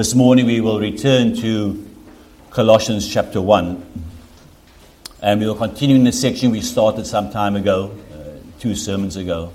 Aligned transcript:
This 0.00 0.14
morning 0.14 0.46
we 0.46 0.62
will 0.62 0.80
return 0.80 1.36
to 1.42 1.86
Colossians 2.48 3.06
chapter 3.06 3.38
1. 3.38 4.02
And 5.20 5.40
we 5.40 5.46
will 5.46 5.54
continue 5.54 5.94
in 5.94 6.04
the 6.04 6.10
section 6.10 6.52
we 6.52 6.62
started 6.62 7.06
some 7.06 7.30
time 7.30 7.54
ago, 7.54 7.94
uh, 8.10 8.40
two 8.58 8.74
sermons 8.74 9.16
ago. 9.16 9.52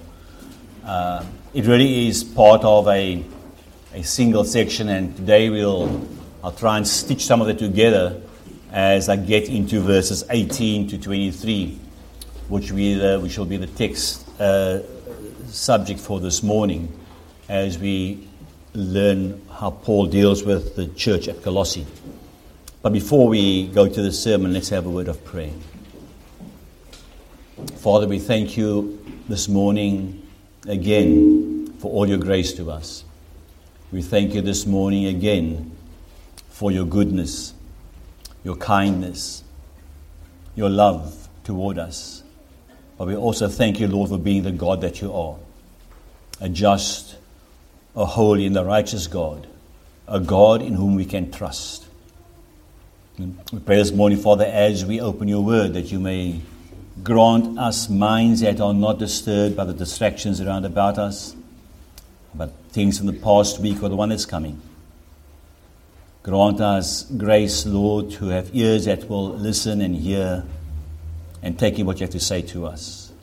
Uh, 0.86 1.26
it 1.56 1.66
really 1.66 2.08
is 2.08 2.24
part 2.24 2.64
of 2.64 2.88
a, 2.88 3.26
a 3.96 4.04
single 4.04 4.44
section, 4.44 4.88
and 4.88 5.18
today 5.18 5.50
we'll 5.50 6.08
I'll 6.44 6.52
try 6.52 6.78
and 6.78 6.88
stitch 6.88 7.26
some 7.26 7.42
of 7.42 7.50
it 7.50 7.58
together 7.58 8.22
as 8.72 9.10
I 9.10 9.16
get 9.16 9.50
into 9.50 9.80
verses 9.80 10.24
18 10.30 10.90
to 10.90 11.00
23, 11.00 11.80
which, 12.50 12.72
we, 12.72 12.94
the, 12.94 13.20
which 13.20 13.40
will 13.40 13.46
be 13.46 13.58
the 13.58 13.66
text 13.66 14.30
uh, 14.40 14.82
subject 15.48 16.00
for 16.00 16.20
this 16.20 16.44
morning 16.44 16.96
as 17.50 17.80
we 17.80 18.28
learn 18.76 19.42
how 19.60 19.72
Paul 19.72 20.08
deals 20.08 20.44
with 20.44 20.76
the 20.76 20.88
church 20.88 21.28
at 21.28 21.42
Colossae. 21.42 21.86
But 22.82 22.92
before 22.94 23.28
we 23.28 23.68
go 23.68 23.88
to 23.88 24.02
the 24.02 24.12
sermon, 24.12 24.54
let's 24.54 24.70
have 24.70 24.86
a 24.86 24.90
word 24.90 25.08
of 25.08 25.24
prayer. 25.24 25.54
Father, 27.78 28.08
we 28.08 28.20
thank 28.20 28.58
you 28.58 29.00
this 29.30 29.48
morning 29.48 30.28
again 30.68 31.74
for 31.80 31.92
all 31.92 32.08
your 32.08 32.18
grace 32.18 32.54
to 32.54 32.70
us. 32.70 33.06
We 33.92 34.02
thank 34.02 34.34
you 34.34 34.42
this 34.42 34.66
morning 34.66 35.06
again 35.06 35.72
for 36.50 36.72
your 36.72 36.86
goodness, 36.86 37.54
your 38.44 38.58
kindness, 38.58 39.44
your 40.56 40.70
love 40.70 41.30
toward 41.44 41.80
us. 41.80 42.24
But 42.98 43.08
we 43.08 43.16
also 43.16 43.48
thank 43.48 43.80
you, 43.80 43.88
Lord, 43.88 44.10
for 44.10 44.18
being 44.18 44.44
the 44.44 44.52
God 44.52 44.82
that 44.82 45.02
you 45.02 45.14
are 45.14 45.38
a 46.42 46.50
just, 46.50 47.16
a 47.96 48.06
holy, 48.06 48.46
and 48.46 48.58
a 48.58 48.64
righteous 48.64 49.08
God, 49.08 49.48
a 50.08 50.20
God 50.20 50.62
in 50.62 50.74
whom 50.74 50.96
we 50.96 51.06
can 51.06 51.32
trust. 51.32 51.86
We 53.18 53.60
pray 53.66 53.78
this 53.78 53.92
morning, 53.92 54.18
Father, 54.18 54.44
as 54.44 54.86
we 54.86 55.00
open 55.00 55.30
your 55.30 55.42
word, 55.42 55.74
that 55.74 55.92
you 55.92 56.00
may 56.00 56.42
grant 57.02 57.58
us 57.58 57.90
minds 57.90 58.42
that 58.42 58.60
are 58.60 58.74
not 58.74 59.00
disturbed 59.00 59.56
by 59.56 59.64
the 59.64 59.74
distractions 59.74 60.42
around 60.42 60.66
about 60.66 60.98
us, 60.98 61.36
but 62.34 62.52
things 62.70 62.98
from 62.98 63.08
the 63.08 63.14
past 63.14 63.60
week 63.60 63.82
or 63.82 63.88
the 63.88 63.96
one 63.96 64.10
that's 64.10 64.26
coming. 64.26 64.62
Grant 66.24 66.60
us 66.60 67.04
grace, 67.04 67.66
Lord, 67.66 68.12
to 68.12 68.28
have 68.28 68.50
ears 68.54 68.86
that 68.86 69.08
will 69.08 69.30
listen 69.30 69.80
and 69.80 69.96
hear 69.96 70.44
and 71.42 71.58
take 71.58 71.80
in 71.80 71.86
what 71.86 72.00
you 72.00 72.06
have 72.06 72.14
to 72.14 72.20
say 72.20 72.42
to 72.42 72.66
us. 72.66 73.14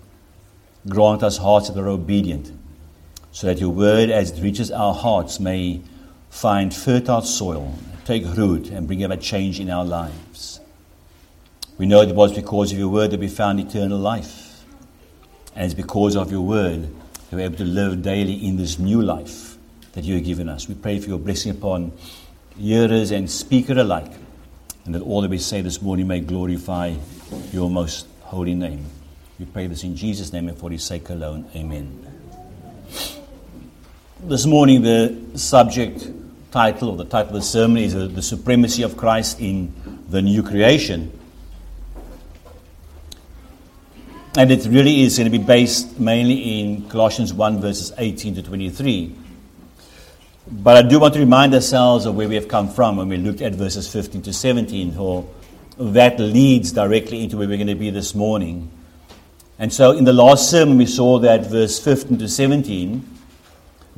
Grant 0.88 1.22
us 1.22 1.36
hearts 1.36 1.68
that 1.68 1.78
are 1.78 1.88
obedient 1.88 2.52
so 3.32 3.46
that 3.48 3.58
your 3.58 3.70
word, 3.70 4.10
as 4.10 4.30
it 4.30 4.42
reaches 4.42 4.70
our 4.70 4.94
hearts, 4.94 5.40
may 5.40 5.80
find 6.30 6.72
fertile 6.72 7.22
soil, 7.22 7.74
take 8.04 8.24
root, 8.36 8.68
and 8.68 8.86
bring 8.86 9.02
about 9.02 9.20
change 9.20 9.58
in 9.58 9.70
our 9.70 9.84
lives. 9.84 10.60
We 11.78 11.86
know 11.86 12.02
it 12.02 12.14
was 12.14 12.32
because 12.32 12.72
of 12.72 12.78
your 12.78 12.88
word 12.88 13.10
that 13.10 13.20
we 13.20 13.28
found 13.28 13.58
eternal 13.58 13.98
life. 13.98 14.64
And 15.56 15.64
it's 15.64 15.74
because 15.74 16.16
of 16.16 16.30
your 16.30 16.42
word 16.42 16.82
that 16.82 17.36
we're 17.36 17.46
able 17.46 17.56
to 17.56 17.64
live 17.64 18.02
daily 18.02 18.34
in 18.46 18.56
this 18.56 18.78
new 18.78 19.02
life 19.02 19.56
that 19.92 20.04
you 20.04 20.14
have 20.14 20.24
given 20.24 20.48
us. 20.48 20.68
We 20.68 20.74
pray 20.74 20.98
for 21.00 21.08
your 21.08 21.18
blessing 21.18 21.52
upon 21.52 21.92
hearers 22.58 23.10
and 23.10 23.30
speaker 23.30 23.78
alike, 23.78 24.12
and 24.84 24.94
that 24.94 25.02
all 25.02 25.22
that 25.22 25.30
we 25.30 25.38
say 25.38 25.60
this 25.62 25.80
morning 25.80 26.06
may 26.06 26.20
glorify 26.20 26.94
your 27.52 27.70
most 27.70 28.06
holy 28.20 28.54
name. 28.54 28.84
We 29.38 29.46
pray 29.46 29.66
this 29.66 29.84
in 29.84 29.96
Jesus' 29.96 30.32
name 30.32 30.48
and 30.48 30.58
for 30.58 30.70
his 30.70 30.84
sake 30.84 31.08
alone. 31.10 31.48
Amen. 31.54 32.06
This 34.24 34.46
morning, 34.46 34.82
the 34.82 35.18
subject 35.34 36.08
title 36.52 36.90
or 36.90 36.96
the 36.96 37.04
title 37.04 37.30
of 37.30 37.34
the 37.34 37.42
sermon 37.42 37.78
is 37.78 37.92
uh, 37.92 38.06
The 38.06 38.22
Supremacy 38.22 38.84
of 38.84 38.96
Christ 38.96 39.40
in 39.40 39.74
the 40.08 40.22
New 40.22 40.44
Creation. 40.44 41.10
And 44.36 44.52
it 44.52 44.64
really 44.66 45.02
is 45.02 45.18
going 45.18 45.30
to 45.30 45.36
be 45.36 45.42
based 45.42 45.98
mainly 45.98 46.60
in 46.60 46.88
Colossians 46.88 47.34
1, 47.34 47.60
verses 47.60 47.92
18 47.98 48.36
to 48.36 48.42
23. 48.44 49.12
But 50.52 50.76
I 50.76 50.88
do 50.88 51.00
want 51.00 51.14
to 51.14 51.20
remind 51.20 51.52
ourselves 51.52 52.06
of 52.06 52.14
where 52.14 52.28
we 52.28 52.36
have 52.36 52.46
come 52.46 52.68
from 52.68 52.98
when 52.98 53.08
we 53.08 53.16
looked 53.16 53.42
at 53.42 53.56
verses 53.56 53.92
15 53.92 54.22
to 54.22 54.32
17, 54.32 54.92
for 54.92 55.28
that 55.78 56.20
leads 56.20 56.70
directly 56.70 57.24
into 57.24 57.38
where 57.38 57.48
we're 57.48 57.56
going 57.56 57.66
to 57.66 57.74
be 57.74 57.90
this 57.90 58.14
morning. 58.14 58.70
And 59.58 59.72
so 59.72 59.90
in 59.90 60.04
the 60.04 60.12
last 60.12 60.48
sermon, 60.48 60.78
we 60.78 60.86
saw 60.86 61.18
that 61.18 61.46
verse 61.46 61.80
15 61.80 62.18
to 62.18 62.28
17 62.28 63.08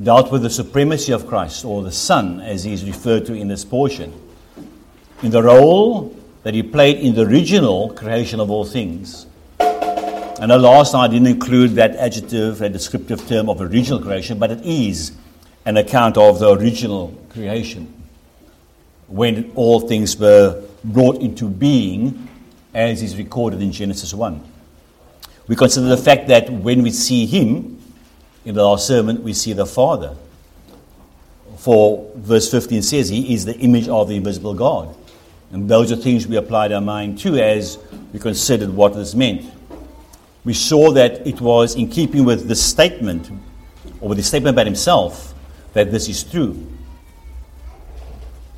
dealt 0.01 0.31
with 0.31 0.41
the 0.41 0.49
supremacy 0.49 1.11
of 1.13 1.27
Christ, 1.27 1.63
or 1.63 1.83
the 1.83 1.91
Son, 1.91 2.41
as 2.41 2.63
he 2.63 2.73
is 2.73 2.83
referred 2.85 3.25
to 3.27 3.33
in 3.33 3.47
this 3.47 3.63
portion, 3.63 4.13
in 5.23 5.31
the 5.31 5.41
role 5.41 6.15
that 6.43 6.53
he 6.53 6.61
played 6.61 6.97
in 6.97 7.15
the 7.15 7.21
original 7.21 7.93
creation 7.93 8.39
of 8.39 8.51
all 8.51 8.65
things. 8.65 9.25
And 9.59 10.51
the 10.51 10.57
last 10.57 10.93
I 10.93 11.07
didn't 11.07 11.27
include 11.27 11.71
that 11.75 11.95
adjective, 11.95 12.57
that 12.57 12.73
descriptive 12.73 13.25
term 13.27 13.49
of 13.49 13.61
original 13.61 14.01
creation, 14.01 14.37
but 14.37 14.51
it 14.51 14.65
is 14.65 15.13
an 15.65 15.77
account 15.77 16.17
of 16.17 16.39
the 16.39 16.51
original 16.51 17.17
creation, 17.29 17.91
when 19.07 19.51
all 19.55 19.79
things 19.79 20.17
were 20.19 20.61
brought 20.83 21.21
into 21.21 21.47
being, 21.47 22.27
as 22.73 23.01
is 23.01 23.17
recorded 23.17 23.61
in 23.61 23.71
Genesis 23.71 24.13
1. 24.13 24.43
We 25.47 25.55
consider 25.55 25.87
the 25.87 25.97
fact 25.97 26.27
that 26.27 26.49
when 26.49 26.83
we 26.83 26.91
see 26.91 27.25
him, 27.25 27.74
in 28.45 28.53
the 28.53 28.63
last 28.63 28.87
sermon, 28.87 29.23
we 29.23 29.33
see 29.33 29.53
the 29.53 29.65
Father. 29.65 30.15
For 31.57 32.11
verse 32.15 32.49
15 32.51 32.83
says, 32.83 33.09
He 33.09 33.33
is 33.33 33.45
the 33.45 33.57
image 33.57 33.87
of 33.87 34.07
the 34.07 34.15
invisible 34.15 34.53
God. 34.53 34.95
And 35.51 35.67
those 35.67 35.91
are 35.91 35.95
things 35.95 36.27
we 36.27 36.37
applied 36.37 36.71
our 36.71 36.81
mind 36.81 37.19
to 37.19 37.37
as 37.37 37.79
we 38.13 38.19
considered 38.19 38.69
what 38.69 38.93
this 38.93 39.15
meant. 39.15 39.51
We 40.43 40.53
saw 40.53 40.91
that 40.91 41.25
it 41.25 41.41
was 41.41 41.75
in 41.75 41.89
keeping 41.89 42.23
with 42.23 42.47
the 42.47 42.55
statement, 42.55 43.31
or 43.99 44.09
with 44.09 44.19
the 44.19 44.23
statement 44.23 44.55
about 44.55 44.67
himself, 44.67 45.33
that 45.73 45.91
this 45.91 46.07
is 46.07 46.23
true. 46.23 46.71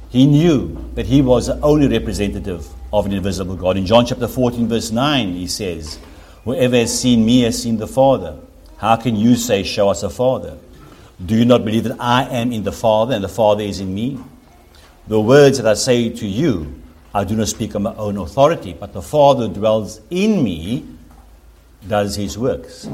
He 0.10 0.26
knew 0.26 0.92
that 0.96 1.06
he 1.06 1.22
was 1.22 1.48
the 1.48 1.60
only 1.62 1.88
representative 1.88 2.68
of 2.92 3.06
an 3.06 3.14
invisible 3.14 3.56
God. 3.56 3.78
In 3.78 3.86
John 3.86 4.06
chapter 4.06 4.28
14, 4.28 4.68
verse 4.68 4.92
9, 4.92 5.34
he 5.34 5.48
says, 5.48 6.00
Whoever 6.44 6.78
has 6.78 7.00
seen 7.00 7.26
me 7.26 7.42
has 7.42 7.62
seen 7.62 7.78
the 7.78 7.88
Father. 7.88 8.38
How 8.78 8.96
can 8.96 9.16
you 9.16 9.36
say, 9.36 9.64
Show 9.64 9.90
us 9.90 10.02
the 10.02 10.10
Father? 10.10 10.58
Do 11.24 11.36
you 11.36 11.46
not 11.46 11.66
believe 11.66 11.86
that 11.86 12.00
I 12.00 12.24
am 12.26 12.52
in 12.52 12.64
the 12.64 12.72
Father 12.72 13.16
and 13.16 13.24
the 13.24 13.30
Father 13.30 13.64
is 13.64 13.80
in 13.80 13.94
me? 13.94 14.20
The 15.08 15.20
words 15.20 15.58
that 15.58 15.68
I 15.68 15.74
say 15.74 16.10
to 16.10 16.28
you, 16.28 16.82
I 17.14 17.24
do 17.24 17.36
not 17.36 17.48
speak 17.48 17.76
on 17.76 17.84
my 17.84 17.96
own 17.96 18.18
authority, 18.18 18.74
but 18.74 18.94
the 18.94 19.02
Father 19.02 19.48
dwells 19.48 20.02
in 20.10 20.44
me, 20.44 20.86
does 21.88 22.16
his 22.16 22.38
works. 22.38 22.88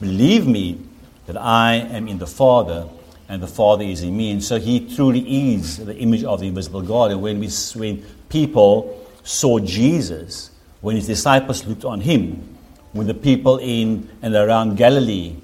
Believe 0.00 0.46
me 0.46 0.80
that 1.26 1.38
I 1.38 1.74
am 1.76 2.08
in 2.08 2.18
the 2.18 2.26
Father 2.26 2.88
and 3.28 3.40
the 3.40 3.46
Father 3.46 3.84
is 3.84 4.02
in 4.02 4.16
me. 4.16 4.32
And 4.32 4.42
so 4.42 4.58
he 4.58 4.94
truly 4.94 5.54
is 5.54 5.78
the 5.78 5.96
image 5.96 6.24
of 6.24 6.40
the 6.40 6.48
invisible 6.48 6.82
God. 6.82 7.12
And 7.12 7.22
when, 7.22 7.38
we, 7.38 7.48
when 7.76 8.04
people 8.28 9.06
saw 9.22 9.60
Jesus, 9.60 10.50
when 10.80 10.96
his 10.96 11.06
disciples 11.06 11.64
looked 11.64 11.84
on 11.84 12.00
him, 12.00 12.49
when 12.92 13.06
the 13.06 13.14
people 13.14 13.58
in 13.58 14.08
and 14.22 14.34
around 14.34 14.76
Galilee 14.76 15.36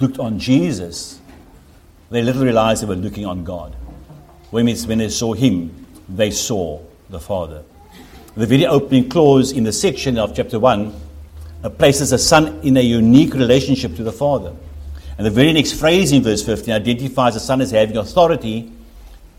looked 0.00 0.18
on 0.18 0.38
Jesus, 0.38 1.20
they 2.10 2.22
little 2.22 2.42
realized 2.42 2.82
they 2.82 2.86
were 2.86 2.94
looking 2.94 3.26
on 3.26 3.44
God. 3.44 3.74
When, 4.50 4.66
they 4.66 5.08
saw 5.08 5.34
him, 5.34 5.86
they 6.08 6.30
saw 6.30 6.80
the 7.10 7.18
Father. 7.18 7.62
The 8.36 8.46
very 8.46 8.66
opening 8.66 9.08
clause 9.08 9.52
in 9.52 9.64
the 9.64 9.72
section 9.72 10.18
of 10.18 10.36
chapter 10.36 10.58
1 10.58 10.94
uh, 11.64 11.70
places 11.70 12.10
the 12.10 12.18
Son 12.18 12.60
in 12.62 12.76
a 12.76 12.80
unique 12.80 13.34
relationship 13.34 13.96
to 13.96 14.04
the 14.04 14.12
Father. 14.12 14.54
And 15.18 15.26
the 15.26 15.30
very 15.30 15.52
next 15.52 15.72
phrase 15.72 16.12
in 16.12 16.22
verse 16.22 16.44
15 16.44 16.74
identifies 16.74 17.34
the 17.34 17.40
Son 17.40 17.60
as 17.60 17.70
having 17.70 17.96
authority 17.96 18.70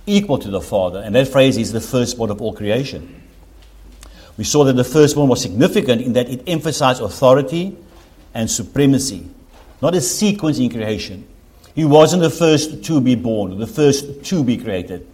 equal 0.07 0.39
to 0.39 0.49
the 0.49 0.61
Father. 0.61 0.99
And 0.99 1.13
that 1.15 1.27
phrase 1.27 1.57
is 1.57 1.71
the 1.71 1.81
firstborn 1.81 2.31
of 2.31 2.41
all 2.41 2.53
creation. 2.53 3.16
We 4.37 4.43
saw 4.43 4.63
that 4.65 4.73
the 4.73 4.83
first 4.83 5.15
one 5.17 5.27
was 5.27 5.41
significant 5.41 6.01
in 6.01 6.13
that 6.13 6.29
it 6.29 6.43
emphasized 6.47 7.01
authority 7.01 7.75
and 8.33 8.49
supremacy, 8.49 9.27
not 9.81 9.95
a 9.95 10.01
sequence 10.01 10.59
in 10.59 10.69
creation. 10.69 11.27
He 11.73 11.85
wasn't 11.85 12.21
the 12.21 12.29
first 12.29 12.83
to 12.85 13.01
be 13.01 13.15
born, 13.15 13.57
the 13.57 13.67
first 13.67 14.23
to 14.25 14.43
be 14.43 14.57
created. 14.57 15.07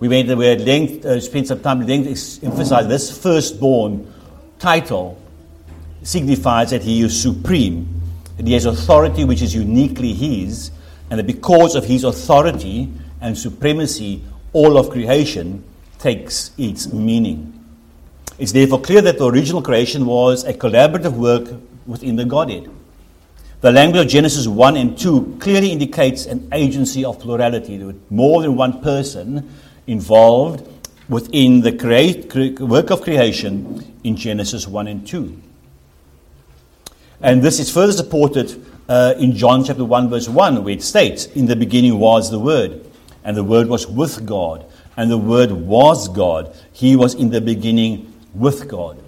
We 0.00 0.08
went 0.08 0.36
we 0.36 0.48
at 0.48 0.60
length, 0.60 1.04
uh, 1.04 1.20
spent 1.20 1.46
some 1.46 1.60
time 1.60 1.82
at 1.82 1.88
length 1.88 2.42
emphasize 2.42 2.88
this 2.88 3.16
firstborn 3.16 4.12
title 4.58 5.18
signifies 6.02 6.70
that 6.70 6.82
he 6.82 7.02
is 7.02 7.22
supreme, 7.22 8.02
that 8.36 8.46
he 8.46 8.54
has 8.54 8.64
authority 8.64 9.24
which 9.24 9.42
is 9.42 9.54
uniquely 9.54 10.12
his, 10.12 10.70
and 11.10 11.18
that 11.18 11.26
because 11.26 11.74
of 11.74 11.84
his 11.84 12.04
authority 12.04 12.92
and 13.20 13.36
supremacy, 13.38 14.24
all 14.52 14.76
of 14.76 14.90
creation 14.90 15.62
takes 15.98 16.50
its 16.58 16.92
meaning. 16.92 17.61
It's 18.42 18.50
therefore 18.50 18.80
clear 18.80 19.00
that 19.02 19.18
the 19.18 19.30
original 19.30 19.62
creation 19.62 20.04
was 20.04 20.42
a 20.42 20.52
collaborative 20.52 21.12
work 21.12 21.48
within 21.86 22.16
the 22.16 22.24
Godhead. 22.24 22.68
The 23.60 23.70
language 23.70 24.06
of 24.06 24.10
Genesis 24.10 24.48
1 24.48 24.76
and 24.76 24.98
2 24.98 25.36
clearly 25.38 25.70
indicates 25.70 26.26
an 26.26 26.48
agency 26.50 27.04
of 27.04 27.20
plurality. 27.20 27.78
Was 27.78 27.94
more 28.10 28.42
than 28.42 28.56
one 28.56 28.82
person 28.82 29.48
involved 29.86 30.68
within 31.08 31.60
the 31.60 31.70
create, 31.70 32.34
work 32.58 32.90
of 32.90 33.02
creation 33.02 33.94
in 34.02 34.16
Genesis 34.16 34.66
1 34.66 34.88
and 34.88 35.06
2. 35.06 35.40
And 37.20 37.42
this 37.42 37.60
is 37.60 37.70
further 37.70 37.92
supported 37.92 38.60
uh, 38.88 39.14
in 39.18 39.36
John 39.36 39.62
chapter 39.62 39.84
1, 39.84 40.10
verse 40.10 40.28
1, 40.28 40.64
where 40.64 40.74
it 40.74 40.82
states, 40.82 41.26
In 41.26 41.46
the 41.46 41.54
beginning 41.54 42.00
was 42.00 42.32
the 42.32 42.40
Word, 42.40 42.90
and 43.22 43.36
the 43.36 43.44
Word 43.44 43.68
was 43.68 43.86
with 43.86 44.26
God, 44.26 44.66
and 44.96 45.08
the 45.12 45.16
Word 45.16 45.52
was 45.52 46.08
God. 46.08 46.52
He 46.72 46.96
was 46.96 47.14
in 47.14 47.30
the 47.30 47.40
beginning 47.40 48.11
with 48.34 48.68
God. 48.68 49.02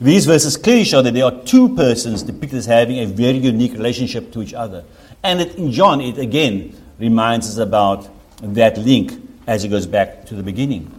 These 0.00 0.26
verses 0.26 0.56
clearly 0.56 0.84
show 0.84 1.02
that 1.02 1.12
there 1.12 1.24
are 1.24 1.42
two 1.44 1.74
persons 1.74 2.22
depicted 2.22 2.58
as 2.60 2.66
having 2.66 2.98
a 3.00 3.06
very 3.06 3.38
unique 3.38 3.72
relationship 3.72 4.32
to 4.32 4.42
each 4.42 4.54
other. 4.54 4.84
And 5.24 5.40
it, 5.40 5.56
in 5.56 5.72
John, 5.72 6.00
it 6.00 6.18
again 6.18 6.72
reminds 6.98 7.48
us 7.48 7.56
about 7.58 8.08
that 8.40 8.78
link 8.78 9.12
as 9.46 9.64
it 9.64 9.68
goes 9.68 9.86
back 9.86 10.24
to 10.26 10.36
the 10.36 10.42
beginning. 10.42 10.94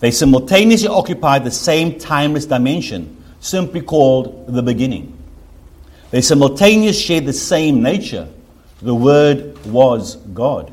They 0.00 0.10
simultaneously 0.10 0.88
occupy 0.88 1.38
the 1.38 1.50
same 1.50 1.98
timeless 1.98 2.44
dimension, 2.44 3.24
simply 3.40 3.80
called 3.80 4.46
the 4.46 4.62
beginning. 4.62 5.16
They 6.10 6.20
simultaneously 6.20 7.02
share 7.02 7.20
the 7.22 7.32
same 7.32 7.82
nature. 7.82 8.28
The 8.82 8.94
Word 8.94 9.64
was 9.64 10.16
God. 10.16 10.70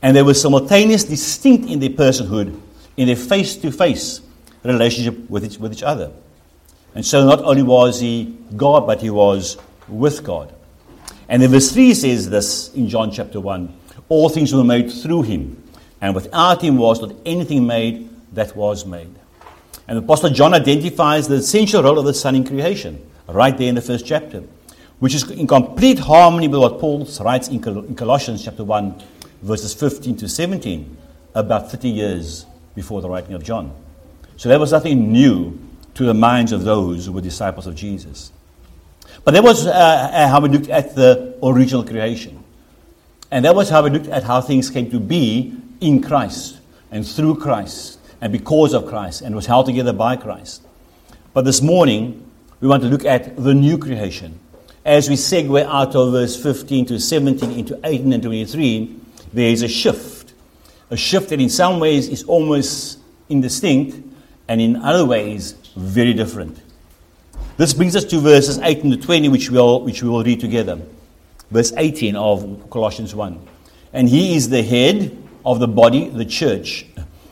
And 0.00 0.16
they 0.16 0.22
were 0.22 0.32
simultaneously 0.32 1.10
distinct 1.10 1.68
in 1.68 1.78
their 1.78 1.90
personhood, 1.90 2.58
in 2.96 3.08
their 3.08 3.16
face 3.16 3.56
to 3.58 3.70
face 3.70 4.22
relationship 4.64 5.28
with 5.30 5.44
each, 5.44 5.58
with 5.58 5.72
each 5.72 5.82
other. 5.82 6.12
And 6.94 7.06
so 7.06 7.24
not 7.24 7.40
only 7.40 7.62
was 7.62 8.00
he 8.00 8.36
God, 8.56 8.86
but 8.86 9.00
he 9.00 9.10
was 9.10 9.56
with 9.88 10.24
God. 10.24 10.52
And 11.28 11.42
then 11.42 11.50
verse 11.50 11.72
3 11.72 11.94
says 11.94 12.28
this 12.28 12.74
in 12.74 12.88
John 12.88 13.10
chapter 13.10 13.40
1 13.40 13.72
All 14.08 14.28
things 14.28 14.52
were 14.52 14.64
made 14.64 14.90
through 14.92 15.22
him, 15.22 15.62
and 16.00 16.14
without 16.14 16.62
him 16.62 16.76
was 16.76 17.00
not 17.00 17.14
anything 17.24 17.66
made 17.66 18.10
that 18.32 18.56
was 18.56 18.84
made. 18.84 19.14
And 19.86 19.98
the 19.98 20.02
Apostle 20.02 20.30
John 20.30 20.54
identifies 20.54 21.28
the 21.28 21.36
essential 21.36 21.82
role 21.82 21.98
of 21.98 22.04
the 22.04 22.14
Son 22.14 22.34
in 22.34 22.44
creation, 22.44 23.04
right 23.28 23.56
there 23.56 23.68
in 23.68 23.74
the 23.74 23.82
first 23.82 24.06
chapter, 24.06 24.42
which 24.98 25.14
is 25.14 25.28
in 25.30 25.46
complete 25.46 25.98
harmony 25.98 26.48
with 26.48 26.60
what 26.60 26.78
Paul 26.80 27.08
writes 27.20 27.48
in 27.48 27.60
Colossians 27.94 28.44
chapter 28.44 28.64
1, 28.64 29.02
verses 29.42 29.72
15 29.74 30.16
to 30.18 30.28
17, 30.28 30.96
about 31.34 31.70
30 31.70 31.88
years 31.88 32.46
before 32.74 33.00
the 33.00 33.08
writing 33.08 33.34
of 33.34 33.42
John. 33.42 33.74
So 34.40 34.48
there 34.48 34.58
was 34.58 34.72
nothing 34.72 35.12
new 35.12 35.60
to 35.92 36.06
the 36.06 36.14
minds 36.14 36.52
of 36.52 36.64
those 36.64 37.04
who 37.04 37.12
were 37.12 37.20
disciples 37.20 37.66
of 37.66 37.74
Jesus. 37.74 38.32
But 39.22 39.32
that 39.32 39.44
was 39.44 39.66
uh, 39.66 39.70
uh, 39.70 40.28
how 40.28 40.40
we 40.40 40.48
looked 40.48 40.70
at 40.70 40.94
the 40.94 41.36
original 41.42 41.84
creation. 41.84 42.42
And 43.30 43.44
that 43.44 43.54
was 43.54 43.68
how 43.68 43.84
we 43.84 43.90
looked 43.90 44.06
at 44.06 44.22
how 44.22 44.40
things 44.40 44.70
came 44.70 44.90
to 44.92 44.98
be 44.98 45.54
in 45.82 46.00
Christ 46.00 46.58
and 46.90 47.06
through 47.06 47.36
Christ 47.36 48.00
and 48.22 48.32
because 48.32 48.72
of 48.72 48.86
Christ 48.86 49.20
and 49.20 49.34
was 49.34 49.44
held 49.44 49.66
together 49.66 49.92
by 49.92 50.16
Christ. 50.16 50.62
But 51.34 51.44
this 51.44 51.60
morning, 51.60 52.26
we 52.62 52.68
want 52.68 52.82
to 52.82 52.88
look 52.88 53.04
at 53.04 53.36
the 53.36 53.52
new 53.52 53.76
creation. 53.76 54.40
As 54.86 55.10
we 55.10 55.16
segue 55.16 55.62
out 55.66 55.94
of 55.94 56.12
verse 56.12 56.42
15 56.42 56.86
to 56.86 56.98
17 56.98 57.50
into 57.50 57.78
18 57.84 58.10
and 58.10 58.22
23, 58.22 58.96
there 59.34 59.50
is 59.50 59.60
a 59.60 59.68
shift. 59.68 60.32
A 60.88 60.96
shift 60.96 61.28
that 61.28 61.42
in 61.42 61.50
some 61.50 61.78
ways 61.78 62.08
is 62.08 62.22
almost 62.22 63.00
indistinct 63.28 64.06
and 64.50 64.60
in 64.60 64.74
other 64.74 65.04
ways 65.04 65.52
very 65.76 66.12
different. 66.12 66.60
This 67.56 67.72
brings 67.72 67.94
us 67.94 68.04
to 68.06 68.18
verses 68.18 68.58
18 68.58 68.90
to 68.90 68.96
20, 68.96 69.28
which, 69.28 69.48
we'll, 69.48 69.82
which 69.82 70.02
we 70.02 70.08
will 70.08 70.24
read 70.24 70.40
together. 70.40 70.80
Verse 71.52 71.72
18 71.76 72.16
of 72.16 72.68
Colossians 72.68 73.14
1. 73.14 73.46
And 73.92 74.08
he 74.08 74.34
is 74.34 74.48
the 74.48 74.64
head 74.64 75.16
of 75.46 75.60
the 75.60 75.68
body, 75.68 76.08
the 76.08 76.24
church. 76.24 76.84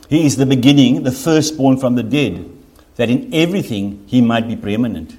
He 0.07 0.25
is 0.25 0.37
the 0.37 0.45
beginning, 0.45 1.03
the 1.03 1.11
firstborn 1.11 1.75
from 1.75 1.95
the 1.95 2.03
dead, 2.03 2.49
that 2.95 3.09
in 3.09 3.33
everything 3.33 4.05
he 4.07 4.21
might 4.21 4.47
be 4.47 4.55
preeminent. 4.55 5.17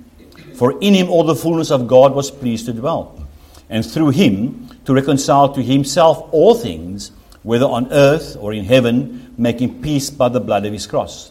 For 0.57 0.81
in 0.81 0.95
him 0.95 1.11
all 1.11 1.25
the 1.25 1.37
fullness 1.37 1.71
of 1.71 1.87
God 1.87 2.15
was 2.15 2.31
pleased 2.31 2.65
to 2.67 2.73
dwell, 2.73 3.29
and 3.69 3.85
through 3.85 4.11
him 4.11 4.71
to 4.87 4.95
reconcile 4.95 5.53
to 5.53 5.63
himself 5.63 6.27
all 6.33 6.55
things, 6.55 7.13
whether 7.43 7.67
on 7.67 7.93
earth 7.93 8.39
or 8.41 8.55
in 8.55 8.65
heaven, 8.65 9.35
making 9.37 9.83
peace 9.83 10.09
by 10.09 10.31
the 10.31 10.41
blood 10.41 10.65
of 10.65 10.73
his 10.73 10.87
cross. 10.87 11.31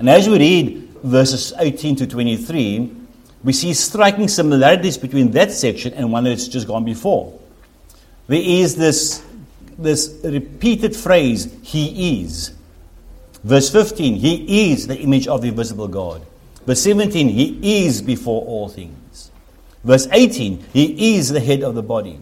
And 0.00 0.08
as 0.08 0.26
we 0.26 0.38
read 0.38 0.88
verses 1.02 1.52
18 1.58 1.96
to 1.96 2.06
23, 2.06 2.90
we 3.44 3.52
see 3.52 3.74
striking 3.74 4.28
similarities 4.28 4.96
between 4.96 5.30
that 5.32 5.52
section 5.52 5.92
and 5.92 6.10
one 6.10 6.24
that's 6.24 6.48
just 6.48 6.66
gone 6.66 6.86
before. 6.86 7.38
There 8.26 8.40
is 8.42 8.76
this, 8.76 9.22
this 9.76 10.18
repeated 10.24 10.96
phrase, 10.96 11.54
He 11.60 12.22
is. 12.22 12.54
Verse 13.44 13.68
15, 13.68 14.14
He 14.14 14.72
is 14.72 14.86
the 14.86 14.96
image 14.96 15.28
of 15.28 15.42
the 15.42 15.48
invisible 15.48 15.86
God. 15.86 16.26
Verse 16.64 16.82
17, 16.82 17.28
He 17.28 17.84
is 17.84 18.00
before 18.00 18.42
all 18.46 18.70
things. 18.70 19.30
Verse 19.84 20.08
18, 20.10 20.64
He 20.72 21.18
is 21.18 21.28
the 21.28 21.40
head 21.40 21.62
of 21.62 21.74
the 21.74 21.82
body. 21.82 22.18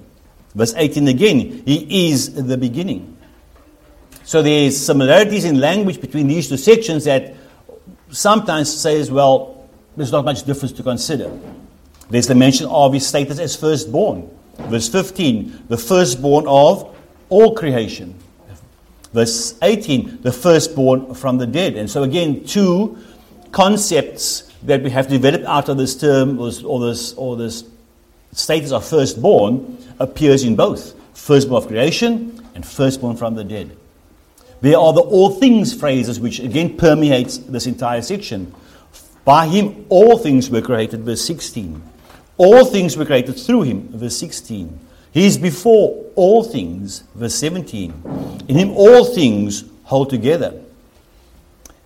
Verse 0.53 0.75
18 0.77 1.07
again, 1.07 1.63
He 1.65 2.11
is 2.11 2.35
the 2.35 2.57
beginning. 2.57 3.17
So 4.25 4.43
there's 4.43 4.77
similarities 4.77 5.45
in 5.45 5.61
language 5.61 6.01
between 6.01 6.27
these 6.27 6.49
two 6.49 6.57
sections 6.57 7.05
that 7.05 7.38
sometimes 8.11 8.73
says, 8.73 9.11
well, 9.11 9.69
there's 9.97 10.13
not 10.13 10.25
much 10.25 10.45
difference 10.45 10.73
to 10.73 10.83
consider. 10.83 11.31
There's 12.11 12.27
the 12.27 12.35
mention 12.35 12.67
of 12.67 12.93
his 12.93 13.07
status 13.07 13.39
as 13.39 13.57
firstborn. 13.57 14.31
Verse 14.59 14.89
15, 14.89 15.65
the 15.69 15.77
firstborn 15.77 16.47
of 16.49 16.97
all 17.29 17.55
creation. 17.55 18.19
Verse 19.13 19.59
18, 19.63 20.23
the 20.23 20.33
firstborn 20.33 21.15
from 21.15 21.39
the 21.39 21.47
dead. 21.47 21.77
And 21.77 21.91
so, 21.91 22.03
again, 22.03 22.45
two 22.45 22.99
concepts 23.53 24.43
that 24.65 24.83
we 24.83 24.91
have 24.91 25.09
developed 25.09 25.45
out 25.45 25.69
of 25.69 25.77
this 25.79 25.97
term 25.97 26.39
or 26.39 26.51
this, 26.51 27.13
or 27.15 27.37
this 27.37 27.65
status 28.33 28.73
of 28.73 28.85
firstborn 28.85 29.79
appears 29.99 30.45
in 30.45 30.57
both 30.57 30.95
firstborn 31.15 31.63
of 31.63 31.69
creation 31.69 32.45
and 32.55 32.67
firstborn 32.67 33.17
from 33.17 33.35
the 33.35 33.45
dead. 33.45 33.77
There 34.61 34.79
are 34.79 34.93
the 34.93 35.01
all 35.01 35.31
things 35.31 35.73
phrases 35.73 36.19
which 36.19 36.41
again 36.41 36.77
permeates 36.77 37.39
this 37.39 37.67
entire 37.67 38.03
section. 38.03 38.55
By 39.25 39.47
him 39.47 39.87
all 39.89 40.19
things 40.19 40.51
were 40.51 40.63
created, 40.63 41.05
verse 41.05 41.25
16. 41.25 41.83
All 42.39 42.65
things 42.65 42.97
were 42.97 43.05
created 43.05 43.39
through 43.39 43.63
him, 43.63 43.89
verse 43.89 44.17
16. 44.17 44.81
He 45.13 45.27
is 45.27 45.39
before 45.39 46.05
all 46.15 46.45
things, 46.45 47.05
verse 47.15 47.35
17. 47.35 48.45
In 48.49 48.57
him 48.57 48.71
all 48.71 49.05
things 49.05 49.65
hold 49.85 50.11
together. 50.11 50.55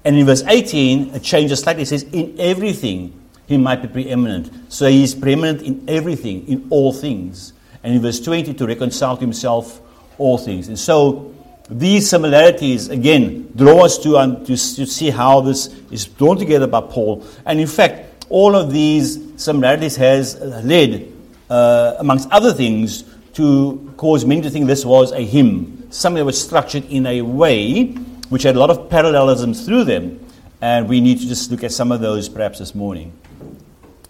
And 0.04 0.16
in 0.16 0.26
verse 0.26 0.42
18, 0.46 1.14
it 1.14 1.22
changes 1.22 1.60
slightly. 1.60 1.82
It 1.82 1.86
says, 1.86 2.02
In 2.04 2.34
everything 2.38 3.18
he 3.46 3.58
might 3.58 3.82
be 3.82 3.88
preeminent. 3.88 4.72
So 4.72 4.88
he 4.88 5.04
is 5.04 5.14
preeminent 5.14 5.62
in 5.62 5.84
everything, 5.88 6.46
in 6.48 6.66
all 6.70 6.92
things. 6.92 7.52
And 7.82 7.94
in 7.94 8.02
verse 8.02 8.20
20, 8.20 8.54
to 8.54 8.66
reconcile 8.66 9.16
to 9.16 9.20
himself 9.20 9.80
all 10.18 10.38
things. 10.38 10.68
And 10.68 10.78
so 10.78 11.34
these 11.70 12.08
similarities, 12.08 12.88
again, 12.88 13.52
draw 13.56 13.84
us 13.84 13.98
to, 13.98 14.18
um, 14.18 14.44
to, 14.44 14.56
to 14.56 14.86
see 14.86 15.10
how 15.10 15.40
this 15.40 15.68
is 15.90 16.04
drawn 16.06 16.36
together 16.36 16.66
by 16.66 16.80
Paul. 16.80 17.24
And 17.46 17.60
in 17.60 17.66
fact, 17.66 18.24
all 18.28 18.54
of 18.54 18.72
these 18.72 19.18
similarities 19.36 19.96
has 19.96 20.38
led, 20.40 21.12
uh, 21.48 21.96
amongst 21.98 22.30
other 22.30 22.52
things, 22.52 23.04
to 23.34 23.92
cause 23.96 24.24
many 24.24 24.42
to 24.42 24.50
think 24.50 24.66
this 24.66 24.84
was 24.84 25.12
a 25.12 25.22
hymn, 25.22 25.90
something 25.90 26.18
that 26.18 26.24
was 26.24 26.42
structured 26.42 26.84
in 26.86 27.06
a 27.06 27.22
way 27.22 27.86
which 28.28 28.42
had 28.42 28.56
a 28.56 28.58
lot 28.58 28.70
of 28.70 28.88
parallelisms 28.88 29.64
through 29.64 29.84
them. 29.84 30.18
And 30.60 30.88
we 30.88 31.00
need 31.00 31.18
to 31.20 31.26
just 31.26 31.50
look 31.50 31.64
at 31.64 31.72
some 31.72 31.92
of 31.92 32.00
those 32.00 32.28
perhaps 32.28 32.58
this 32.58 32.74
morning. 32.74 33.12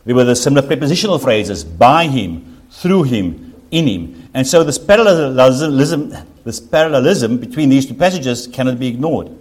There 0.04 0.14
were 0.14 0.24
the 0.24 0.36
similar 0.36 0.66
prepositional 0.66 1.18
phrases 1.18 1.64
by 1.64 2.06
him, 2.08 2.62
through 2.70 3.04
him, 3.04 3.51
in 3.72 3.88
him. 3.88 4.28
And 4.34 4.46
so 4.46 4.62
this 4.62 4.78
parallelism, 4.78 6.14
this 6.44 6.60
parallelism 6.60 7.38
between 7.38 7.70
these 7.70 7.86
two 7.86 7.94
passages 7.94 8.46
cannot 8.46 8.78
be 8.78 8.86
ignored. 8.86 9.36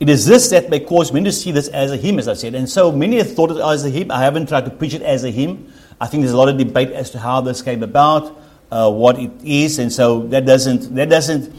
It 0.00 0.08
is 0.08 0.26
this 0.26 0.50
that 0.50 0.68
may 0.68 0.80
cause 0.80 1.12
many 1.12 1.26
to 1.26 1.32
see 1.32 1.52
this 1.52 1.68
as 1.68 1.92
a 1.92 1.96
hymn, 1.96 2.18
as 2.18 2.26
I 2.26 2.34
said. 2.34 2.56
And 2.56 2.68
so 2.68 2.90
many 2.90 3.18
have 3.18 3.32
thought 3.36 3.52
it 3.52 3.58
as 3.58 3.84
a 3.84 3.90
hymn. 3.90 4.10
I 4.10 4.24
haven't 4.24 4.48
tried 4.48 4.64
to 4.64 4.70
preach 4.70 4.94
it 4.94 5.02
as 5.02 5.22
a 5.22 5.30
hymn. 5.30 5.72
I 6.00 6.08
think 6.08 6.22
there's 6.22 6.32
a 6.32 6.36
lot 6.36 6.48
of 6.48 6.58
debate 6.58 6.90
as 6.90 7.10
to 7.10 7.20
how 7.20 7.40
this 7.42 7.62
came 7.62 7.84
about, 7.84 8.42
uh, 8.72 8.90
what 8.90 9.16
it 9.20 9.30
is, 9.44 9.78
and 9.78 9.92
so 9.92 10.26
that 10.28 10.44
doesn't 10.44 10.94
that 10.96 11.08
doesn't 11.08 11.54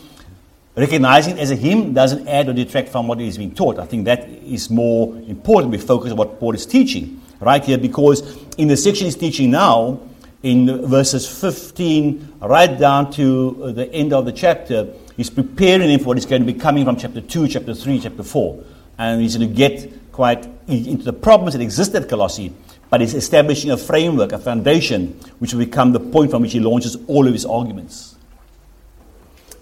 recognizing 0.76 1.38
it 1.38 1.40
as 1.40 1.52
a 1.52 1.56
hymn 1.56 1.94
doesn't 1.94 2.28
add 2.28 2.50
or 2.50 2.54
detract 2.54 2.90
from 2.90 3.08
what 3.08 3.22
is 3.22 3.38
being 3.38 3.54
taught. 3.56 3.80
I 3.80 3.86
think 3.86 4.06
that 4.06 4.28
is 4.28 4.70
more 4.70 5.16
important. 5.28 5.72
We 5.72 5.78
focus 5.78 6.12
on 6.12 6.18
what 6.18 6.40
Paul 6.40 6.56
is 6.56 6.66
teaching 6.66 7.22
right 7.40 7.64
here, 7.64 7.78
because 7.78 8.22
in 8.58 8.68
the 8.68 8.76
section 8.76 9.06
he's 9.06 9.16
teaching 9.16 9.52
now, 9.52 10.02
in 10.44 10.86
verses 10.88 11.26
15 11.26 12.40
right 12.42 12.78
down 12.78 13.10
to 13.14 13.64
uh, 13.64 13.72
the 13.72 13.92
end 13.94 14.12
of 14.12 14.26
the 14.26 14.32
chapter, 14.32 14.94
he's 15.16 15.30
preparing 15.30 15.90
him 15.90 16.00
for 16.00 16.08
what 16.08 16.18
is 16.18 16.26
going 16.26 16.46
to 16.46 16.54
be 16.54 16.60
coming 16.60 16.84
from 16.84 16.98
chapter 16.98 17.22
2, 17.22 17.48
chapter 17.48 17.74
3, 17.74 18.00
chapter 18.02 18.24
4. 18.24 18.64
And 18.98 19.22
he's 19.22 19.38
going 19.38 19.50
to 19.50 19.56
get 19.56 20.12
quite 20.12 20.48
into 20.68 21.04
the 21.04 21.14
problems 21.14 21.54
that 21.54 21.62
exist 21.62 21.96
at 21.96 22.08
Colossae, 22.08 22.54
but 22.90 23.02
he's 23.02 23.14
establishing 23.14 23.72
a 23.72 23.78
framework, 23.78 24.34
a 24.34 24.38
foundation, 24.38 25.20
which 25.40 25.54
will 25.54 25.66
become 25.66 25.94
the 25.94 26.00
point 26.00 26.30
from 26.30 26.42
which 26.44 26.52
he 26.52 26.60
launches 26.60 26.98
all 27.08 27.26
of 27.26 27.34
his 27.34 27.46
arguments. 27.46 28.16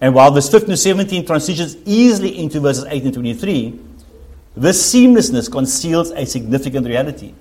And 0.01 0.15
while 0.15 0.31
verse 0.31 0.49
15 0.49 0.71
to 0.71 0.77
17 0.77 1.25
transitions 1.27 1.77
easily 1.85 2.39
into 2.39 2.59
verses 2.59 2.85
18 2.85 3.05
and 3.05 3.13
23, 3.13 3.79
this 4.57 4.93
seamlessness 4.93 5.49
conceals 5.49 6.09
a 6.11 6.25
significant 6.25 6.87
reality. 6.87 7.33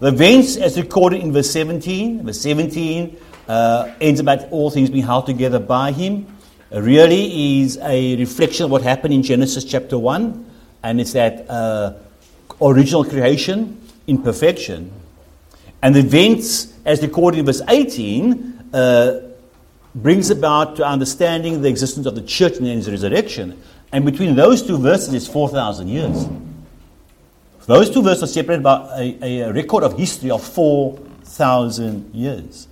The 0.00 0.08
events, 0.08 0.56
as 0.56 0.78
recorded 0.78 1.22
in 1.22 1.32
verse 1.32 1.50
17, 1.50 2.24
verse 2.24 2.40
17 2.40 3.16
uh, 3.48 3.92
ends 4.00 4.20
about 4.20 4.48
all 4.52 4.70
things 4.70 4.90
being 4.90 5.04
held 5.04 5.26
together 5.26 5.58
by 5.58 5.90
him, 5.90 6.26
uh, 6.72 6.80
really 6.80 7.62
is 7.62 7.78
a 7.78 8.14
reflection 8.14 8.66
of 8.66 8.70
what 8.70 8.82
happened 8.82 9.12
in 9.12 9.24
Genesis 9.24 9.64
chapter 9.64 9.98
1, 9.98 10.50
and 10.84 11.00
it's 11.00 11.14
that 11.14 11.50
uh, 11.50 11.94
original 12.62 13.04
creation 13.04 13.80
in 14.06 14.22
perfection. 14.22 14.92
And 15.82 15.96
the 15.96 16.00
events, 16.00 16.72
as 16.84 17.02
recorded 17.02 17.40
in 17.40 17.46
verse 17.46 17.62
18, 17.66 18.70
uh, 18.72 19.20
brings 19.96 20.30
about 20.30 20.76
to 20.76 20.86
understanding 20.86 21.60
the 21.60 21.68
existence 21.68 22.06
of 22.06 22.14
the 22.14 22.22
church 22.22 22.58
and 22.58 22.68
its 22.68 22.88
resurrection. 22.88 23.60
And 23.90 24.04
between 24.04 24.36
those 24.36 24.62
two 24.62 24.78
verses 24.78 25.12
is 25.12 25.26
4,000 25.26 25.88
years. 25.88 26.28
Those 27.68 27.90
two 27.90 28.00
verses 28.00 28.22
are 28.22 28.26
separated 28.32 28.62
by 28.62 28.78
a, 28.96 29.42
a 29.42 29.52
record 29.52 29.84
of 29.84 29.98
history 29.98 30.30
of 30.30 30.42
4,000 30.42 32.14
years. 32.14 32.66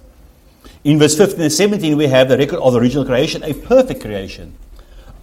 In 0.84 0.98
verse 0.98 1.14
15 1.14 1.38
and 1.38 1.52
17, 1.52 1.98
we 1.98 2.06
have 2.06 2.30
the 2.30 2.38
record 2.38 2.60
of 2.60 2.72
the 2.72 2.80
original 2.80 3.04
creation, 3.04 3.42
a 3.42 3.52
perfect 3.52 4.00
creation, 4.00 4.56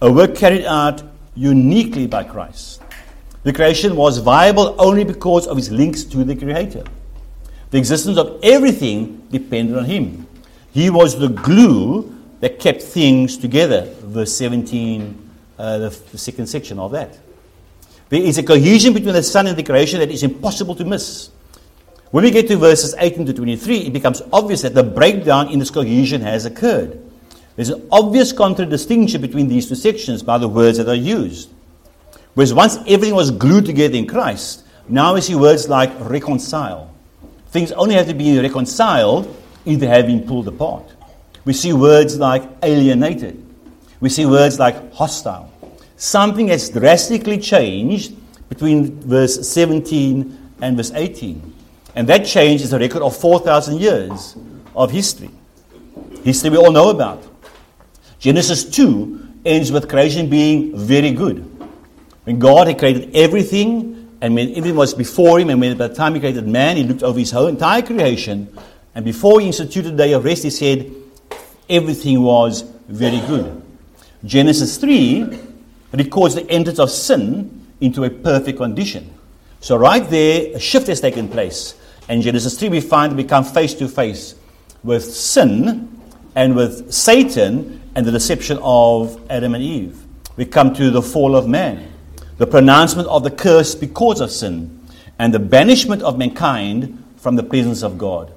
a 0.00 0.12
work 0.12 0.36
carried 0.36 0.64
out 0.64 1.02
uniquely 1.34 2.06
by 2.06 2.22
Christ. 2.22 2.82
The 3.42 3.52
creation 3.52 3.96
was 3.96 4.18
viable 4.18 4.76
only 4.78 5.02
because 5.02 5.48
of 5.48 5.56
his 5.56 5.72
links 5.72 6.04
to 6.04 6.22
the 6.22 6.36
Creator. 6.36 6.84
The 7.72 7.78
existence 7.78 8.16
of 8.16 8.38
everything 8.44 9.26
depended 9.32 9.76
on 9.76 9.86
him. 9.86 10.28
He 10.70 10.88
was 10.88 11.18
the 11.18 11.30
glue 11.30 12.16
that 12.38 12.60
kept 12.60 12.80
things 12.80 13.36
together. 13.36 13.92
Verse 14.02 14.36
17, 14.36 15.30
uh, 15.58 15.78
the, 15.78 15.88
the 16.12 16.18
second 16.18 16.46
section 16.46 16.78
of 16.78 16.92
that. 16.92 17.18
There 18.08 18.20
is 18.20 18.38
a 18.38 18.42
cohesion 18.42 18.92
between 18.92 19.14
the 19.14 19.22
Son 19.22 19.46
and 19.46 19.56
the 19.56 19.62
creation 19.62 20.00
that 20.00 20.10
is 20.10 20.22
impossible 20.22 20.74
to 20.76 20.84
miss. 20.84 21.30
When 22.10 22.22
we 22.22 22.30
get 22.30 22.46
to 22.48 22.56
verses 22.56 22.94
18 22.98 23.26
to 23.26 23.32
23, 23.32 23.78
it 23.78 23.92
becomes 23.92 24.22
obvious 24.32 24.62
that 24.62 24.74
the 24.74 24.82
breakdown 24.82 25.48
in 25.48 25.58
this 25.58 25.70
cohesion 25.70 26.20
has 26.20 26.44
occurred. 26.44 27.00
There's 27.56 27.70
an 27.70 27.88
obvious 27.90 28.32
contradistinction 28.32 29.20
between 29.20 29.48
these 29.48 29.68
two 29.68 29.74
sections 29.74 30.22
by 30.22 30.38
the 30.38 30.48
words 30.48 30.78
that 30.78 30.88
are 30.88 30.94
used. 30.94 31.50
Whereas 32.34 32.52
once 32.52 32.76
everything 32.86 33.14
was 33.14 33.30
glued 33.30 33.64
together 33.64 33.96
in 33.96 34.06
Christ, 34.06 34.64
now 34.88 35.14
we 35.14 35.22
see 35.22 35.34
words 35.34 35.68
like 35.68 35.90
reconcile. 36.00 36.94
Things 37.48 37.72
only 37.72 37.94
have 37.94 38.06
to 38.08 38.14
be 38.14 38.38
reconciled 38.38 39.34
if 39.64 39.80
they 39.80 39.86
have 39.86 40.06
been 40.06 40.26
pulled 40.26 40.48
apart. 40.48 40.84
We 41.44 41.52
see 41.52 41.72
words 41.72 42.18
like 42.18 42.42
alienated. 42.62 43.44
We 44.00 44.08
see 44.08 44.26
words 44.26 44.58
like 44.58 44.92
hostile 44.92 45.50
something 46.04 46.48
has 46.48 46.68
drastically 46.68 47.38
changed 47.38 48.14
between 48.50 49.00
verse 49.00 49.48
17 49.48 50.52
and 50.60 50.76
verse 50.76 50.92
18. 50.92 51.52
And 51.96 52.06
that 52.08 52.26
change 52.26 52.60
is 52.60 52.72
a 52.72 52.78
record 52.78 53.02
of 53.02 53.16
4,000 53.16 53.80
years 53.80 54.36
of 54.76 54.90
history. 54.90 55.30
History 56.22 56.50
we 56.50 56.58
all 56.58 56.72
know 56.72 56.90
about. 56.90 57.22
Genesis 58.18 58.64
2 58.64 59.28
ends 59.46 59.72
with 59.72 59.88
creation 59.88 60.28
being 60.28 60.76
very 60.76 61.10
good. 61.10 61.38
When 62.24 62.38
God 62.38 62.66
had 62.66 62.78
created 62.78 63.14
everything, 63.16 64.18
and 64.20 64.34
when 64.34 64.50
everything 64.50 64.76
was 64.76 64.94
before 64.94 65.38
Him, 65.40 65.50
and 65.50 65.60
when 65.60 65.76
by 65.76 65.88
the 65.88 65.94
time 65.94 66.14
He 66.14 66.20
created 66.20 66.46
man, 66.46 66.76
He 66.76 66.82
looked 66.82 67.02
over 67.02 67.18
His 67.18 67.30
whole 67.30 67.46
entire 67.46 67.82
creation, 67.82 68.54
and 68.94 69.04
before 69.04 69.40
He 69.40 69.46
instituted 69.46 69.92
the 69.92 70.04
day 70.04 70.12
of 70.12 70.24
rest, 70.24 70.42
He 70.42 70.50
said, 70.50 70.90
everything 71.68 72.22
was 72.22 72.62
very 72.88 73.20
good. 73.26 73.62
Genesis 74.24 74.76
3 74.78 75.53
records 75.98 76.34
the 76.34 76.48
entrance 76.50 76.78
of 76.78 76.90
sin 76.90 77.66
into 77.80 78.04
a 78.04 78.10
perfect 78.10 78.58
condition. 78.58 79.12
So, 79.60 79.76
right 79.76 80.08
there, 80.08 80.56
a 80.56 80.60
shift 80.60 80.88
has 80.88 81.00
taken 81.00 81.28
place. 81.28 81.74
And 82.08 82.22
Genesis 82.22 82.58
3, 82.58 82.68
we 82.68 82.80
find 82.80 83.16
we 83.16 83.24
come 83.24 83.44
face 83.44 83.74
to 83.74 83.88
face 83.88 84.34
with 84.82 85.04
sin 85.04 86.00
and 86.34 86.54
with 86.54 86.92
Satan 86.92 87.80
and 87.94 88.04
the 88.04 88.12
deception 88.12 88.58
of 88.62 89.20
Adam 89.30 89.54
and 89.54 89.62
Eve. 89.62 90.04
We 90.36 90.44
come 90.44 90.74
to 90.74 90.90
the 90.90 91.00
fall 91.00 91.36
of 91.36 91.48
man, 91.48 91.90
the 92.38 92.46
pronouncement 92.46 93.08
of 93.08 93.22
the 93.22 93.30
curse 93.30 93.74
because 93.74 94.20
of 94.20 94.30
sin, 94.30 94.80
and 95.18 95.32
the 95.32 95.38
banishment 95.38 96.02
of 96.02 96.18
mankind 96.18 97.02
from 97.16 97.36
the 97.36 97.42
presence 97.42 97.82
of 97.82 97.96
God. 97.96 98.32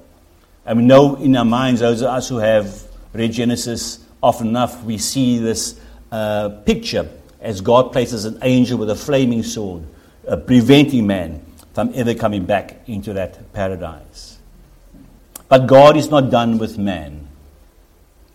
And 0.64 0.78
we 0.78 0.84
know 0.84 1.16
in 1.16 1.36
our 1.36 1.44
minds, 1.44 1.80
those 1.80 2.02
of 2.02 2.08
us 2.08 2.28
who 2.28 2.38
have 2.38 2.84
read 3.12 3.32
Genesis 3.32 3.98
often 4.22 4.48
enough, 4.48 4.82
we 4.84 4.96
see 4.96 5.38
this 5.38 5.78
uh, 6.12 6.50
picture 6.64 7.10
as 7.40 7.60
God 7.60 7.92
places 7.92 8.24
an 8.24 8.38
angel 8.42 8.78
with 8.78 8.90
a 8.90 8.96
flaming 8.96 9.42
sword, 9.42 9.84
uh, 10.26 10.36
preventing 10.36 11.06
man 11.06 11.44
from 11.74 11.92
ever 11.94 12.14
coming 12.14 12.44
back 12.44 12.76
into 12.86 13.12
that 13.12 13.52
paradise. 13.52 14.38
But 15.48 15.66
God 15.66 15.96
is 15.96 16.10
not 16.10 16.30
done 16.30 16.58
with 16.58 16.78
man. 16.78 17.26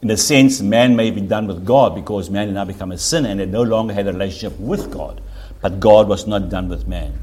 In 0.02 0.10
a 0.10 0.18
sense, 0.18 0.62
man 0.62 0.96
may 0.96 1.12
be 1.12 1.22
done 1.22 1.48
with 1.48 1.66
God 1.66 1.96
because 1.96 2.30
man 2.30 2.48
had 2.48 2.56
now 2.56 2.66
become 2.66 2.92
a 2.92 2.98
sinner 2.98 3.30
and 3.30 3.40
had 3.40 3.52
no 3.52 3.64
longer 3.64 3.94
had 3.94 4.08
a 4.08 4.14
relationship 4.14 4.60
with 4.60 4.92
God. 4.92 5.22
But 5.62 5.80
God 5.80 6.08
was 6.08 6.28
not 6.28 6.50
done 6.50 6.68
with 6.68 6.88
man. 6.88 7.18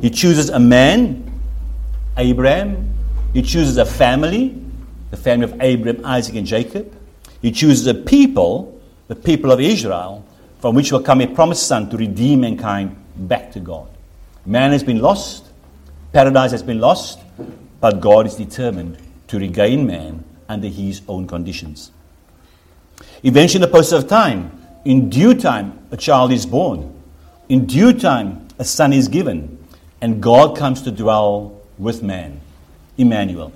He 0.00 0.10
chooses 0.10 0.50
a 0.50 0.58
man, 0.58 1.40
Abraham. 2.16 2.94
He 3.32 3.42
chooses 3.42 3.76
a 3.76 3.86
family, 3.86 4.60
the 5.10 5.16
family 5.16 5.44
of 5.44 5.60
Abraham, 5.60 6.04
Isaac, 6.04 6.34
and 6.36 6.46
Jacob. 6.46 6.92
He 7.40 7.52
chooses 7.52 7.86
a 7.86 7.94
people, 7.94 8.80
the 9.08 9.16
people 9.16 9.50
of 9.52 9.60
Israel, 9.60 10.24
from 10.64 10.74
which 10.74 10.90
will 10.90 11.02
come 11.02 11.20
a 11.20 11.26
promised 11.26 11.66
son 11.66 11.90
to 11.90 11.96
redeem 11.98 12.40
mankind 12.40 12.96
back 13.28 13.52
to 13.52 13.60
God. 13.60 13.86
Man 14.46 14.72
has 14.72 14.82
been 14.82 14.98
lost, 14.98 15.44
paradise 16.10 16.52
has 16.52 16.62
been 16.62 16.80
lost, 16.80 17.18
but 17.82 18.00
God 18.00 18.26
is 18.26 18.34
determined 18.34 18.96
to 19.26 19.38
regain 19.38 19.86
man 19.86 20.24
under 20.48 20.68
his 20.68 21.02
own 21.06 21.26
conditions. 21.26 21.90
Eventually, 23.22 23.62
in 23.62 23.68
the 23.68 23.76
process 23.76 24.04
of 24.04 24.08
time, 24.08 24.58
in 24.86 25.10
due 25.10 25.34
time, 25.34 25.78
a 25.90 25.98
child 25.98 26.32
is 26.32 26.46
born. 26.46 26.98
In 27.50 27.66
due 27.66 27.92
time, 27.92 28.48
a 28.58 28.64
son 28.64 28.94
is 28.94 29.06
given. 29.06 29.62
And 30.00 30.22
God 30.22 30.56
comes 30.56 30.80
to 30.84 30.90
dwell 30.90 31.60
with 31.76 32.02
man. 32.02 32.40
Emmanuel. 32.96 33.52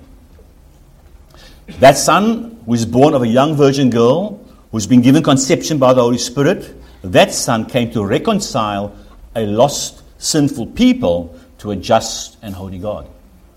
That 1.79 1.97
son, 1.97 2.61
who 2.67 2.75
is 2.75 2.85
born 2.85 3.15
of 3.15 3.23
a 3.23 3.27
young 3.27 3.55
virgin 3.55 3.89
girl, 3.89 4.45
who's 4.71 4.85
been 4.85 5.01
given 5.01 5.23
conception 5.23 5.79
by 5.79 5.93
the 5.93 6.01
Holy 6.01 6.19
Spirit, 6.19 6.75
that 7.03 7.33
Son 7.33 7.65
came 7.65 7.91
to 7.91 8.05
reconcile 8.05 8.95
a 9.35 9.45
lost, 9.45 10.03
sinful 10.17 10.67
people 10.67 11.37
to 11.59 11.71
a 11.71 11.75
just 11.75 12.37
and 12.41 12.53
holy 12.53 12.79
God. 12.79 13.07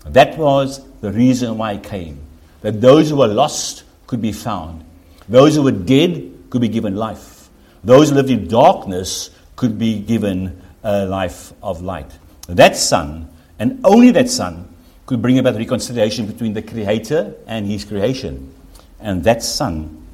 That 0.05 0.37
was 0.37 0.81
the 1.01 1.11
reason 1.11 1.57
why 1.57 1.75
he 1.75 1.79
came. 1.79 2.19
That 2.61 2.81
those 2.81 3.09
who 3.09 3.17
were 3.17 3.27
lost 3.27 3.83
could 4.07 4.21
be 4.21 4.31
found. 4.31 4.85
Those 5.27 5.55
who 5.55 5.63
were 5.63 5.71
dead 5.71 6.31
could 6.49 6.61
be 6.61 6.67
given 6.67 6.95
life. 6.95 7.49
Those 7.83 8.09
who 8.09 8.15
lived 8.15 8.29
in 8.29 8.47
darkness 8.47 9.29
could 9.55 9.77
be 9.77 9.99
given 9.99 10.61
a 10.83 11.05
life 11.05 11.53
of 11.61 11.81
light. 11.81 12.11
That 12.47 12.75
Son, 12.75 13.29
and 13.59 13.79
only 13.83 14.11
that 14.11 14.29
Son, 14.29 14.69
could 15.05 15.21
bring 15.21 15.39
about 15.39 15.55
reconciliation 15.55 16.25
between 16.25 16.53
the 16.53 16.61
Creator 16.61 17.35
and 17.47 17.65
His 17.65 17.85
creation. 17.85 18.53
And 18.99 19.23
that 19.25 19.43
Son, 19.43 20.05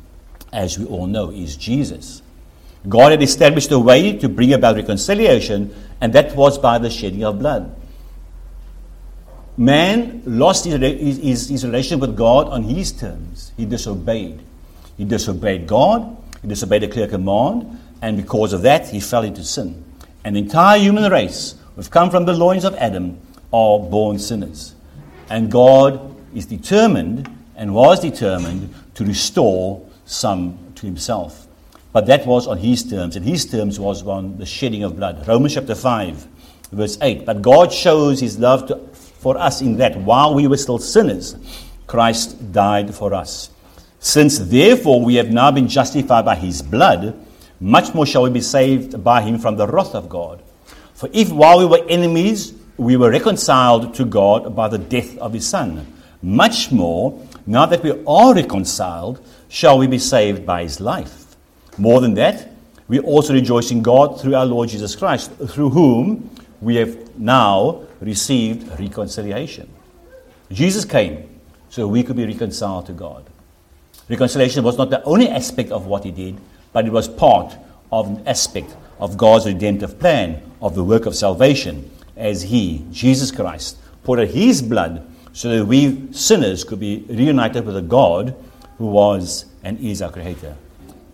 as 0.52 0.80
we 0.80 0.86
all 0.86 1.08
know, 1.08 1.32
is 1.32 1.56
Jesus. 1.56 2.22
God 2.88 3.12
had 3.12 3.22
established 3.22 3.72
a 3.72 3.80
way 3.80 4.18
to 4.18 4.30
bring 4.30 4.54
about 4.54 4.76
reconciliation, 4.76 5.76
and 6.00 6.14
that 6.14 6.36
was 6.36 6.58
by 6.58 6.78
the 6.78 6.90
shedding 6.90 7.24
of 7.24 7.40
blood. 7.40 7.76
Man 9.58 10.24
lost 10.26 10.64
his, 10.64 10.80
his, 11.20 11.50
his 11.50 11.66
relationship 11.66 12.00
with 12.00 12.16
God 12.16 12.48
on 12.48 12.64
his 12.64 12.94
terms. 12.94 13.52
He 13.58 13.66
disobeyed. 13.66 14.40
He 14.98 15.04
disobeyed 15.04 15.68
God, 15.68 16.16
he 16.42 16.48
disobeyed 16.48 16.84
a 16.84 16.88
clear 16.88 17.08
command, 17.08 17.80
and 18.02 18.16
because 18.16 18.54
of 18.54 18.62
that, 18.62 18.88
he 18.88 19.02
fell 19.02 19.24
into 19.24 19.44
sin. 19.44 19.84
An 20.24 20.36
entire 20.36 20.80
human 20.80 21.12
race, 21.12 21.56
who've 21.76 21.90
come 21.90 22.10
from 22.10 22.26
the 22.26 22.34
loins 22.34 22.64
of 22.64 22.76
Adam, 22.76 23.20
are 23.52 23.80
born 23.80 24.20
sinners. 24.20 24.76
And 25.30 25.52
God 25.52 26.16
is 26.34 26.46
determined 26.46 27.30
and 27.56 27.74
was 27.74 28.00
determined 28.00 28.74
to 28.96 29.04
restore 29.04 29.86
some 30.06 30.58
to 30.76 30.86
himself. 30.86 31.48
But 31.91 32.05
that 32.05 32.27
was 32.27 32.46
on 32.48 32.60
his 32.60 32.84
terms, 32.84 33.15
and 33.15 33.25
his 33.25 33.46
terms 33.46 33.79
was 33.79 34.05
on 34.05 34.38
the 34.38 34.46
shedding 34.46 34.84
of 34.84 34.96
blood. 34.96 35.27
Romans 35.27 35.55
chapter 35.55 35.74
5, 35.74 36.27
verse 36.72 36.98
8. 37.01 37.25
But 37.25 37.41
God 37.41 37.74
shows 37.74 38.19
his 38.19 38.38
love 38.38 38.67
to, 38.67 38.77
for 38.93 39.38
us 39.38 39.62
in 39.62 39.77
that 39.77 39.98
while 39.98 40.36
we 40.36 40.48
were 40.48 40.58
still 40.58 40.77
sinners, 40.77 41.36
Christ 41.88 42.51
died 42.51 42.93
for 42.93 43.13
us. 43.13 43.50
Since 44.00 44.38
therefore 44.38 45.03
we 45.03 45.15
have 45.15 45.31
now 45.31 45.51
been 45.51 45.67
justified 45.67 46.25
by 46.25 46.36
his 46.36 46.62
blood, 46.62 47.25
much 47.60 47.93
more 47.93 48.05
shall 48.05 48.24
we 48.24 48.29
be 48.29 48.41
saved 48.41 49.03
by 49.03 49.22
him 49.22 49.39
from 49.39 49.58
the 49.58 49.67
wrath 49.67 49.96
of 49.96 50.08
God. 50.08 50.41
For 50.93 51.10
if 51.12 51.31
while 51.31 51.60
we 51.60 51.65
were 51.65 51.86
enemies, 51.89 52.53
we 52.77 52.96
were 52.96 53.10
reconciled 53.10 53.93
to 53.96 54.05
God 54.05 54.55
by 54.55 54.67
the 54.67 54.77
death 54.77 55.17
of 55.17 55.34
his 55.34 55.48
Son, 55.48 55.86
much 56.22 56.72
more, 56.72 57.19
now 57.46 57.65
that 57.65 57.84
we 57.84 57.91
are 58.05 58.34
reconciled, 58.34 59.25
shall 59.50 59.77
we 59.77 59.88
be 59.88 59.98
saved 59.98 60.46
by 60.46 60.63
his 60.63 60.79
life. 60.79 61.19
More 61.80 62.02
than 62.02 62.14
that, 62.16 62.52
we 62.90 63.00
also 63.00 63.34
rejoice 63.34 63.72
in 63.72 63.82
God 63.82 64.20
through 64.20 64.36
our 64.36 64.46
Lord 64.46 64.68
Jesus 64.68 64.98
Christ, 64.98 65.32
through 65.48 65.70
whom 65.70 66.30
we 66.60 66.76
have 66.76 67.18
now 67.18 67.84
received 68.02 68.68
reconciliation. 68.78 69.70
Jesus 70.52 70.84
came 70.84 71.40
so 71.70 71.88
we 71.88 72.04
could 72.04 72.18
be 72.18 72.26
reconciled 72.26 72.86
to 72.88 72.92
God. 72.92 73.26
Reconciliation 74.10 74.64
was 74.64 74.78
not 74.78 74.90
the 74.90 75.02
only 75.04 75.30
aspect 75.30 75.72
of 75.72 75.86
what 75.86 76.04
he 76.04 76.12
did, 76.12 76.38
but 76.74 76.86
it 76.86 76.92
was 76.92 77.08
part 77.08 77.56
of 77.94 78.08
an 78.08 78.28
aspect 78.28 78.76
of 79.00 79.16
God's 79.16 79.46
redemptive 79.46 80.00
plan 80.00 80.42
of 80.62 80.76
the 80.76 80.84
work 80.84 81.06
of 81.06 81.16
salvation 81.16 81.90
as 82.18 82.42
he, 82.42 82.86
Jesus 82.92 83.32
Christ, 83.32 83.78
poured 84.04 84.20
out 84.20 84.28
his 84.28 84.62
blood 84.62 85.10
so 85.32 85.56
that 85.56 85.66
we 85.66 86.12
sinners 86.12 86.66
could 86.66 86.82
be 86.82 87.06
reunited 87.08 87.66
with 87.66 87.78
a 87.78 87.82
God 87.82 88.36
who 88.78 88.88
was 88.88 89.46
and 89.64 89.80
is 89.80 90.02
our 90.02 90.12
Creator. 90.12 90.58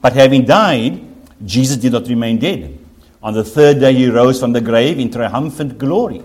But 0.05 0.13
having 0.13 0.45
died, 0.45 1.01
Jesus 1.43 1.77
did 1.77 1.93
not 1.93 2.07
remain 2.07 2.37
dead. 2.37 2.77
On 3.23 3.33
the 3.33 3.43
third 3.43 3.79
day, 3.79 3.91
he 3.91 4.07
rose 4.07 4.39
from 4.39 4.53
the 4.53 4.61
grave 4.61 4.99
in 4.99 5.09
triumphant 5.09 5.79
glory. 5.79 6.21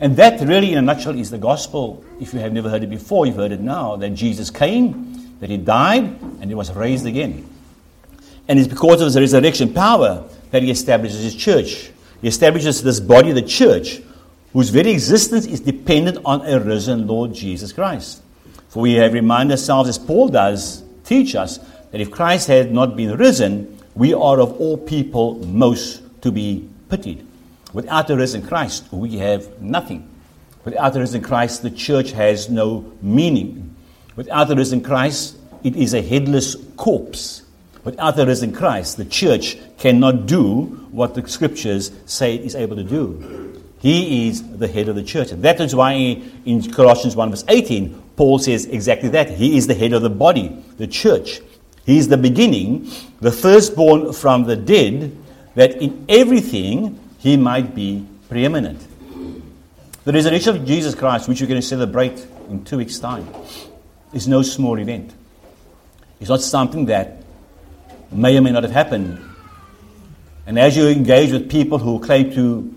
And 0.00 0.16
that, 0.16 0.40
really, 0.40 0.72
in 0.72 0.78
a 0.78 0.82
nutshell, 0.82 1.16
is 1.16 1.30
the 1.30 1.38
gospel. 1.38 2.04
If 2.20 2.34
you 2.34 2.40
have 2.40 2.52
never 2.52 2.68
heard 2.68 2.82
it 2.82 2.90
before, 2.90 3.24
you've 3.24 3.36
heard 3.36 3.52
it 3.52 3.60
now 3.60 3.94
that 3.94 4.10
Jesus 4.14 4.50
came, 4.50 5.36
that 5.38 5.48
he 5.48 5.58
died, 5.58 6.02
and 6.40 6.46
he 6.46 6.56
was 6.56 6.72
raised 6.72 7.06
again. 7.06 7.48
And 8.48 8.58
it's 8.58 8.66
because 8.66 9.00
of 9.00 9.06
his 9.06 9.16
resurrection 9.16 9.72
power 9.72 10.24
that 10.50 10.64
he 10.64 10.72
establishes 10.72 11.22
his 11.22 11.36
church. 11.36 11.92
He 12.20 12.26
establishes 12.26 12.82
this 12.82 12.98
body, 12.98 13.30
the 13.30 13.42
church, 13.42 14.02
whose 14.52 14.70
very 14.70 14.90
existence 14.90 15.46
is 15.46 15.60
dependent 15.60 16.18
on 16.24 16.40
a 16.48 16.58
risen 16.58 17.06
Lord 17.06 17.32
Jesus 17.32 17.72
Christ. 17.72 18.20
For 18.70 18.80
we 18.80 18.94
have 18.94 19.12
reminded 19.12 19.52
ourselves, 19.52 19.88
as 19.88 19.98
Paul 19.98 20.30
does 20.30 20.82
teach 21.04 21.36
us, 21.36 21.60
that 21.94 22.00
if 22.00 22.10
Christ 22.10 22.48
had 22.48 22.72
not 22.72 22.96
been 22.96 23.16
risen, 23.16 23.80
we 23.94 24.12
are 24.12 24.40
of 24.40 24.60
all 24.60 24.76
people 24.76 25.34
most 25.46 26.02
to 26.22 26.32
be 26.32 26.68
pitied. 26.90 27.24
Without 27.72 28.08
the 28.08 28.16
risen 28.16 28.44
Christ, 28.44 28.92
we 28.92 29.18
have 29.18 29.62
nothing. 29.62 30.10
Without 30.64 30.92
the 30.92 30.98
risen 30.98 31.22
Christ, 31.22 31.62
the 31.62 31.70
church 31.70 32.10
has 32.10 32.50
no 32.50 32.92
meaning. 33.00 33.76
Without 34.16 34.48
the 34.48 34.56
risen 34.56 34.82
Christ, 34.82 35.36
it 35.62 35.76
is 35.76 35.94
a 35.94 36.02
headless 36.02 36.56
corpse. 36.76 37.42
Without 37.84 38.16
the 38.16 38.26
risen 38.26 38.52
Christ, 38.52 38.96
the 38.96 39.04
church 39.04 39.56
cannot 39.78 40.26
do 40.26 40.62
what 40.90 41.14
the 41.14 41.28
scriptures 41.28 41.92
say 42.06 42.34
it 42.34 42.40
is 42.40 42.56
able 42.56 42.74
to 42.74 42.82
do. 42.82 43.62
He 43.78 44.26
is 44.26 44.42
the 44.58 44.66
head 44.66 44.88
of 44.88 44.96
the 44.96 45.04
church. 45.04 45.30
That 45.30 45.60
is 45.60 45.76
why 45.76 45.92
in 46.44 46.72
Colossians 46.72 47.14
1 47.14 47.30
verse 47.30 47.44
18, 47.46 48.02
Paul 48.16 48.40
says 48.40 48.66
exactly 48.66 49.10
that. 49.10 49.30
He 49.30 49.56
is 49.56 49.68
the 49.68 49.74
head 49.74 49.92
of 49.92 50.02
the 50.02 50.10
body, 50.10 50.60
the 50.76 50.88
church. 50.88 51.40
He 51.84 51.98
is 51.98 52.08
the 52.08 52.16
beginning, 52.16 52.90
the 53.20 53.32
firstborn 53.32 54.12
from 54.12 54.44
the 54.44 54.56
dead, 54.56 55.16
that 55.54 55.80
in 55.80 56.04
everything 56.08 56.98
he 57.18 57.36
might 57.36 57.74
be 57.74 58.06
preeminent. 58.28 58.86
The 60.04 60.12
resurrection 60.12 60.56
of 60.56 60.66
Jesus 60.66 60.94
Christ, 60.94 61.28
which 61.28 61.40
we're 61.40 61.46
going 61.46 61.60
to 61.60 61.66
celebrate 61.66 62.26
in 62.48 62.64
two 62.64 62.78
weeks' 62.78 62.98
time, 62.98 63.26
is 64.12 64.28
no 64.28 64.42
small 64.42 64.78
event. 64.78 65.12
It's 66.20 66.30
not 66.30 66.40
something 66.40 66.86
that 66.86 67.22
may 68.10 68.36
or 68.36 68.40
may 68.40 68.52
not 68.52 68.62
have 68.62 68.72
happened. 68.72 69.18
And 70.46 70.58
as 70.58 70.76
you 70.76 70.88
engage 70.88 71.32
with 71.32 71.50
people 71.50 71.78
who 71.78 72.00
claim 72.00 72.32
to 72.34 72.74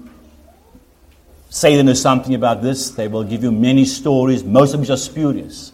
say 1.50 1.76
they 1.76 1.84
know 1.84 1.94
something 1.94 2.34
about 2.34 2.62
this, 2.62 2.92
they 2.92 3.08
will 3.08 3.24
give 3.24 3.44
you 3.44 3.52
many 3.52 3.86
stories, 3.86 4.44
most 4.44 4.74
of 4.74 4.80
which 4.80 4.90
are 4.90 4.98
spurious. 4.98 5.72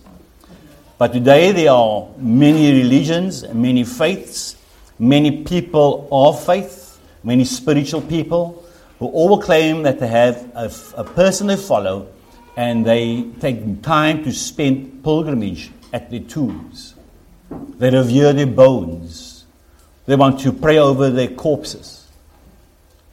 But 0.98 1.14
today 1.14 1.52
there 1.52 1.72
are 1.72 2.08
many 2.18 2.82
religions, 2.82 3.48
many 3.54 3.84
faiths, 3.84 4.56
many 5.00 5.44
people 5.44 6.08
of 6.12 6.44
faith, 6.46 7.00
many 7.24 7.46
spiritual 7.46 8.02
people 8.02 8.64
who 9.00 9.08
all 9.08 9.42
claim 9.42 9.84
that 9.84 10.00
they 10.00 10.08
have 10.08 10.50
a, 10.56 10.72
a 10.98 11.04
person 11.04 11.48
they 11.48 11.58
follow 11.58 12.08
and 12.56 12.86
they 12.86 13.24
take 13.40 13.82
time 13.82 14.24
to 14.24 14.32
spend 14.32 15.04
pilgrimage 15.04 15.72
at 15.92 16.10
their 16.12 16.20
tombs. 16.20 16.96
They 17.78 17.90
revere 17.90 18.34
their 18.34 18.48
bones 18.48 19.34
they 20.06 20.16
want 20.16 20.42
to 20.42 20.52
pray 20.52 20.78
over 20.80 21.10
their 21.10 21.30
corpses. 21.30 22.08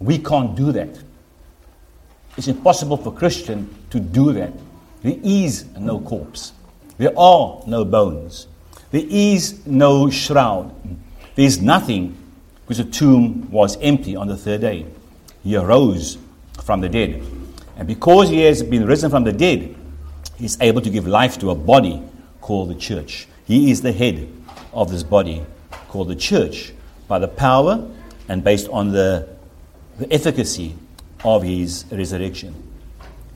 We 0.01 0.19
can't 0.19 0.57
do 0.57 0.73
that. 0.73 0.89
It's 2.37 2.49
impossible 2.49 2.97
for 2.97 3.13
Christian 3.13 3.73
to 3.91 4.01
do 4.01 4.33
that. 4.33 4.53
There 5.03 5.17
is 5.23 5.67
no 5.79 6.01
corpse. 6.01 6.53
There 7.01 7.19
are 7.19 7.63
no 7.67 7.87
bones. 7.87 8.47
There 8.91 9.07
is 9.09 9.67
no 9.67 10.11
shroud. 10.11 10.71
There 11.35 11.47
is 11.47 11.59
nothing 11.63 12.15
because 12.61 12.77
the 12.77 12.85
tomb 12.93 13.51
was 13.51 13.79
empty 13.81 14.17
on 14.17 14.29
the 14.29 14.37
third 14.37 14.61
day. 14.61 14.85
He 15.43 15.57
arose 15.57 16.19
from 16.63 16.83
the 16.83 16.91
dead. 16.91 17.23
And 17.79 17.89
because 17.89 18.29
he 18.29 18.43
has 18.43 18.63
been 18.63 18.85
risen 18.85 19.09
from 19.11 19.25
the 19.25 19.33
dead, 19.33 19.75
he 20.37 20.45
is 20.45 20.59
able 20.61 20.83
to 20.83 20.91
give 20.91 21.07
life 21.07 21.39
to 21.39 21.49
a 21.49 21.55
body 21.55 22.03
called 22.43 22.69
the 22.69 22.75
church. 22.75 23.27
He 23.47 23.71
is 23.71 23.81
the 23.81 23.93
head 23.93 24.31
of 24.75 24.91
this 24.91 25.03
body 25.03 25.43
called 25.89 26.09
the 26.09 26.17
church 26.17 26.75
by 27.09 27.19
the 27.19 27.29
power 27.29 27.89
and 28.29 28.45
based 28.45 28.69
on 28.69 28.93
the, 28.93 29.27
the 29.99 30.13
efficacy 30.13 30.75
of 31.25 31.45
his 31.45 31.87
resurrection. 31.91 32.55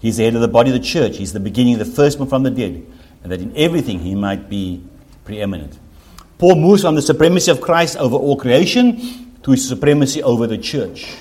He's 0.01 0.19
the 0.19 0.25
head 0.25 0.35
of 0.35 0.43
the 0.43 0.49
body 0.49 0.69
of 0.69 0.75
the 0.75 0.87
church. 0.87 1.17
He's 1.17 1.33
the 1.33 1.41
beginning, 1.41 1.79
the 1.79 1.87
firstborn 1.87 2.29
from 2.29 2.43
the 2.43 2.51
dead, 2.51 2.85
and 3.25 3.33
that 3.33 3.41
in 3.41 3.57
everything 3.57 3.99
he 3.99 4.15
might 4.15 4.49
be 4.49 4.85
preeminent. 5.25 5.79
Paul 6.39 6.55
moves 6.57 6.83
from 6.83 6.95
the 6.95 7.03
supremacy 7.03 7.51
of 7.51 7.61
Christ 7.61 7.97
over 7.97 8.15
all 8.15 8.37
creation 8.37 9.33
to 9.43 9.51
his 9.51 9.67
supremacy 9.67 10.23
over 10.23 10.47
the 10.47 10.59
church. 10.59 11.17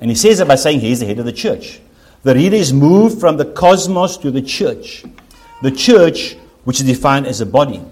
And 0.00 0.08
he 0.10 0.16
says 0.16 0.38
that 0.38 0.48
by 0.48 0.54
saying 0.54 0.80
he 0.80 0.92
is 0.92 1.00
the 1.00 1.06
head 1.06 1.18
of 1.18 1.26
the 1.26 1.32
church. 1.32 1.80
The 2.22 2.34
reader 2.34 2.56
is 2.56 2.72
moved 2.72 3.18
from 3.20 3.36
the 3.36 3.46
cosmos 3.46 4.16
to 4.18 4.30
the 4.30 4.42
church. 4.42 5.04
The 5.62 5.70
church, 5.70 6.36
which 6.64 6.80
is 6.80 6.86
defined 6.86 7.26
as 7.26 7.40
a 7.40 7.46
body. 7.46 7.82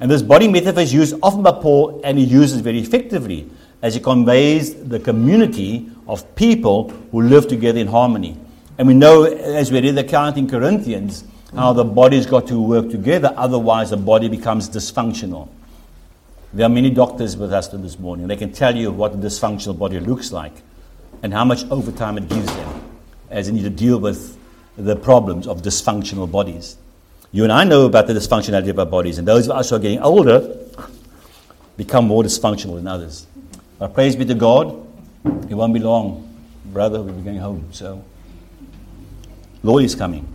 And 0.00 0.10
this 0.10 0.22
body 0.22 0.46
metaphor 0.46 0.82
is 0.82 0.92
used 0.92 1.16
often 1.22 1.42
by 1.42 1.52
Paul, 1.52 2.00
and 2.04 2.18
he 2.18 2.24
uses 2.24 2.60
it 2.60 2.62
very 2.62 2.78
effectively 2.78 3.50
as 3.82 3.94
he 3.94 4.00
conveys 4.00 4.74
the 4.74 5.00
community 5.00 5.90
of 6.06 6.34
people 6.36 6.90
who 7.10 7.22
live 7.22 7.48
together 7.48 7.78
in 7.78 7.86
harmony. 7.86 8.36
And 8.76 8.86
we 8.86 8.94
know, 8.94 9.24
as 9.24 9.72
we 9.72 9.80
read 9.80 9.96
the 9.96 10.02
account 10.02 10.36
in 10.36 10.48
Corinthians, 10.48 11.24
how 11.54 11.72
the 11.72 11.84
body's 11.84 12.26
got 12.26 12.46
to 12.48 12.60
work 12.60 12.90
together, 12.90 13.32
otherwise, 13.36 13.90
the 13.90 13.96
body 13.96 14.28
becomes 14.28 14.68
dysfunctional. 14.68 15.48
There 16.52 16.66
are 16.66 16.70
many 16.70 16.90
doctors 16.90 17.36
with 17.36 17.52
us 17.52 17.68
this 17.68 17.98
morning. 17.98 18.26
They 18.26 18.36
can 18.36 18.52
tell 18.52 18.74
you 18.74 18.90
what 18.90 19.12
a 19.12 19.16
dysfunctional 19.16 19.78
body 19.78 20.00
looks 20.00 20.32
like 20.32 20.52
and 21.22 21.32
how 21.32 21.44
much 21.44 21.64
overtime 21.70 22.18
it 22.18 22.28
gives 22.28 22.46
them 22.46 22.82
as 23.30 23.46
they 23.46 23.52
need 23.52 23.62
to 23.62 23.70
deal 23.70 23.98
with 23.98 24.38
the 24.76 24.96
problems 24.96 25.46
of 25.46 25.62
dysfunctional 25.62 26.30
bodies. 26.30 26.76
You 27.32 27.42
and 27.44 27.52
I 27.52 27.64
know 27.64 27.84
about 27.84 28.06
the 28.06 28.14
dysfunctionality 28.14 28.70
of 28.70 28.78
our 28.78 28.86
bodies, 28.86 29.18
and 29.18 29.28
those 29.28 29.46
of 29.46 29.56
us 29.56 29.70
who 29.70 29.76
are 29.76 29.80
getting 29.80 30.00
older 30.00 30.56
become 31.76 32.06
more 32.06 32.22
dysfunctional 32.22 32.76
than 32.76 32.86
others. 32.86 33.26
But 33.78 33.92
praise 33.92 34.16
be 34.16 34.24
to 34.24 34.34
God, 34.34 34.86
it 35.50 35.54
won't 35.54 35.74
be 35.74 35.80
long, 35.80 36.34
brother, 36.66 37.02
we'll 37.02 37.14
be 37.14 37.22
going 37.22 37.38
home. 37.38 37.68
So, 37.72 38.02
Lord 39.62 39.84
is 39.84 39.94
coming. 39.94 40.26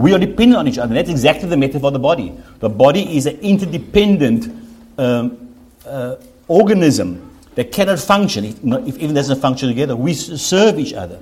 We 0.00 0.14
are 0.14 0.18
dependent 0.18 0.56
on 0.56 0.66
each 0.66 0.78
other. 0.78 0.94
That's 0.94 1.10
exactly 1.10 1.46
the 1.46 1.58
metaphor 1.58 1.88
of 1.88 1.92
the 1.92 1.98
body. 1.98 2.32
The 2.60 2.70
body 2.70 3.18
is 3.18 3.26
an 3.26 3.38
interdependent 3.40 4.48
um, 4.96 5.54
uh, 5.84 6.16
organism 6.48 7.38
that 7.54 7.70
cannot 7.70 7.98
function 7.98 8.46
if, 8.46 8.64
if 8.64 8.98
even 8.98 9.14
doesn't 9.14 9.42
function 9.42 9.68
together. 9.68 9.94
We 9.94 10.14
serve 10.14 10.78
each 10.78 10.94
other. 10.94 11.20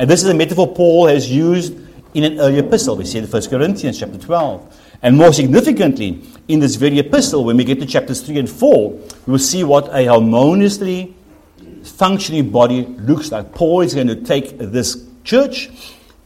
And 0.00 0.10
this 0.10 0.24
is 0.24 0.28
a 0.28 0.34
metaphor 0.34 0.74
Paul 0.74 1.06
has 1.06 1.30
used 1.30 1.72
in 2.14 2.24
an 2.24 2.40
earlier 2.40 2.64
epistle. 2.64 2.96
We 2.96 3.04
see 3.04 3.18
in 3.18 3.26
1 3.26 3.42
Corinthians 3.44 4.00
chapter 4.00 4.18
12. 4.18 4.80
And 5.02 5.16
more 5.16 5.32
significantly, 5.32 6.20
in 6.48 6.58
this 6.58 6.74
very 6.74 6.98
epistle, 6.98 7.44
when 7.44 7.56
we 7.56 7.62
get 7.62 7.78
to 7.78 7.86
chapters 7.86 8.22
3 8.22 8.40
and 8.40 8.50
4, 8.50 8.90
we 8.90 9.00
will 9.26 9.38
see 9.38 9.62
what 9.62 9.88
a 9.94 10.06
harmoniously 10.06 11.14
functioning 11.84 12.50
body 12.50 12.86
looks 12.86 13.30
like. 13.30 13.54
Paul 13.54 13.82
is 13.82 13.94
going 13.94 14.08
to 14.08 14.16
take 14.16 14.58
this 14.58 15.06
church 15.22 15.70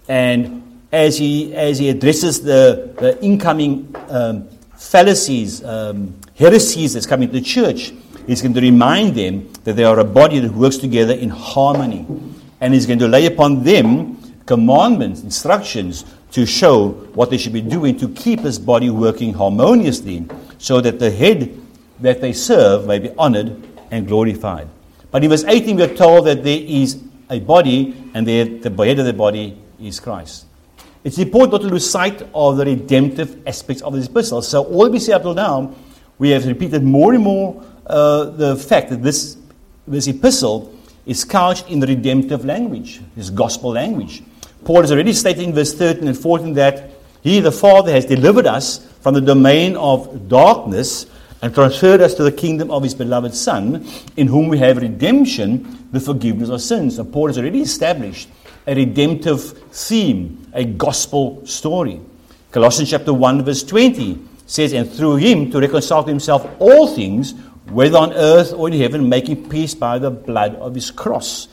and 0.09 0.64
as 0.95 1.19
he, 1.19 1.53
as 1.57 1.81
he 1.81 1.89
addresses 1.89 2.41
the, 2.41 2.95
the 3.01 3.21
incoming 3.21 3.93
um, 4.09 4.49
fallacies, 4.77 5.63
um, 5.65 6.15
heresies 6.37 6.95
that's 6.95 7.05
coming 7.05 7.29
to 7.29 7.35
the 7.35 7.41
church, 7.41 7.93
he's 8.29 8.41
going 8.41 8.55
to 8.55 8.61
remind 8.61 9.17
them 9.17 9.53
that 9.65 9.75
they 9.75 9.83
are 9.83 9.99
a 9.99 10.05
body 10.05 10.39
that 10.39 10.53
works 10.53 10.77
together 10.77 11.13
in 11.13 11.31
harmony. 11.31 12.07
And 12.61 12.73
he's 12.73 12.87
going 12.87 13.01
to 13.01 13.09
lay 13.09 13.27
upon 13.27 13.65
them 13.65 14.17
commandments, 14.47 15.23
instructions 15.23 16.05
to 16.31 16.47
show 16.47 16.91
what 17.15 17.29
they 17.29 17.39
should 17.39 17.53
be 17.53 17.61
doing 17.61 17.97
to 17.99 18.09
keep 18.11 18.43
this 18.43 18.59
body 18.59 18.89
working 18.89 19.35
harmoniously 19.35 20.27
so 20.59 20.81
that 20.81 21.01
the 21.01 21.11
head 21.11 21.61
that 22.01 22.21
they 22.21 22.33
serve 22.33 22.87
may 22.87 23.01
be 23.01 23.11
honored 23.19 23.67
and 23.91 24.07
glorified. 24.07 24.69
But 25.11 25.25
in 25.25 25.31
verse 25.31 25.45
18, 25.45 25.77
we 25.77 25.83
are 25.83 25.95
told 25.95 26.27
that 26.29 26.45
there 26.45 26.61
is 26.61 27.03
a 27.31 27.41
body, 27.41 27.97
and 28.15 28.25
the 28.25 28.61
head 28.85 28.99
of 28.99 29.07
the 29.07 29.13
body 29.13 29.59
is 29.81 29.99
Christ. 29.99 30.47
It's 31.05 31.19
important 31.19 31.53
not 31.53 31.61
to 31.61 31.69
lose 31.69 31.89
sight 31.89 32.23
of 32.35 32.57
the 32.57 32.65
redemptive 32.65 33.47
aspects 33.47 33.83
of 33.83 33.93
this 33.93 34.07
epistle. 34.07 34.41
So, 34.41 34.65
all 34.65 34.89
we 34.89 34.99
see 34.99 35.13
up 35.13 35.21
till 35.21 35.35
now, 35.35 35.75
we 36.19 36.31
have 36.31 36.47
repeated 36.47 36.83
more 36.83 37.13
and 37.13 37.23
more 37.23 37.63
uh, 37.87 38.25
the 38.25 38.57
fact 38.57 38.89
that 38.89 39.03
this, 39.03 39.37
this 39.87 40.07
epistle 40.07 40.75
is 41.05 41.23
couched 41.23 41.69
in 41.69 41.81
the 41.81 41.87
redemptive 41.87 42.47
language, 42.47 43.03
this 43.17 43.29
gospel 43.29 43.73
language. 43.73 44.23
Paul 44.65 44.81
has 44.81 44.91
already 44.91 45.13
stated 45.13 45.43
in 45.43 45.55
verse 45.55 45.75
13 45.75 46.09
and 46.09 46.17
14 46.17 46.55
that 46.55 46.91
he, 47.23 47.41
the 47.41 47.53
Father, 47.53 47.93
has 47.93 48.07
delivered 48.07 48.47
us 48.47 48.87
from 49.03 49.13
the 49.13 49.21
domain 49.21 49.77
of 49.77 50.29
darkness 50.29 51.07
and 51.43 51.53
transferred 51.53 52.01
us 52.01 52.15
to 52.15 52.23
the 52.23 52.33
kingdom 52.33 52.71
of 52.71 52.83
his 52.83 52.95
beloved 52.95 53.35
Son, 53.35 53.87
in 54.17 54.27
whom 54.27 54.49
we 54.49 54.57
have 54.57 54.79
redemption, 54.79 55.87
the 55.93 56.01
forgiveness 56.01 56.49
of 56.49 56.63
sins. 56.63 56.97
So 56.97 57.05
Paul 57.05 57.27
has 57.27 57.37
already 57.37 57.61
established 57.61 58.31
a 58.67 58.75
redemptive 58.75 59.43
theme, 59.71 60.44
a 60.55 60.65
gospel 60.65 61.45
story. 61.47 62.01
Colossians 62.51 62.91
chapter 62.91 63.13
1, 63.13 63.45
verse 63.45 63.65
20 63.65 64.19
says, 64.47 64.73
And 64.73 64.91
through 64.91 65.17
him 65.17 65.51
to 65.51 65.61
reconcile 65.61 66.05
to 66.05 66.09
himself 66.09 66.49
all 66.61 66.95
things, 66.95 67.35
whether 67.67 67.99
on 67.99 68.13
earth 68.13 68.53
or 68.53 68.69
in 68.69 68.79
heaven, 68.79 69.09
making 69.09 69.49
peace 69.49 69.75
by 69.75 69.99
the 69.99 70.11
blood 70.11 70.55
of 70.57 70.75
his 70.75 70.91
cross. 70.91 71.49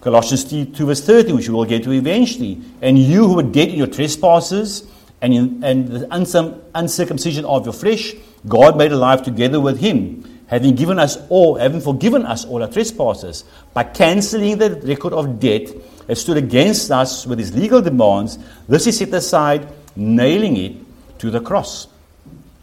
Colossians 0.00 0.44
2, 0.44 0.86
verse 0.86 1.00
30, 1.00 1.32
which 1.32 1.48
we 1.48 1.54
will 1.54 1.64
get 1.64 1.82
to 1.84 1.92
eventually. 1.92 2.60
And 2.80 2.98
you 2.98 3.26
who 3.26 3.34
were 3.36 3.42
dead 3.42 3.68
in 3.68 3.76
your 3.76 3.86
trespasses 3.86 4.86
and 5.22 5.32
in 5.32 5.64
and 5.64 5.88
the 5.88 6.60
uncircumcision 6.74 7.44
of 7.44 7.64
your 7.64 7.72
flesh, 7.72 8.14
God 8.46 8.76
made 8.76 8.92
alive 8.92 9.22
together 9.22 9.60
with 9.60 9.78
him, 9.78 10.42
having 10.46 10.74
given 10.74 10.98
us 10.98 11.16
all, 11.30 11.56
having 11.56 11.80
forgiven 11.80 12.26
us 12.26 12.44
all 12.44 12.62
our 12.62 12.68
trespasses, 12.70 13.44
by 13.72 13.84
cancelling 13.84 14.58
the 14.58 14.78
record 14.84 15.14
of 15.14 15.40
debt 15.40 15.68
that 16.06 16.16
stood 16.16 16.36
against 16.36 16.90
us 16.90 17.26
with 17.26 17.38
his 17.38 17.54
legal 17.54 17.80
demands. 17.80 18.38
This 18.68 18.84
he 18.84 18.92
set 18.92 19.12
aside, 19.12 19.68
nailing 19.96 20.56
it 20.56 20.76
to 21.18 21.30
the 21.30 21.40
cross. 21.40 21.88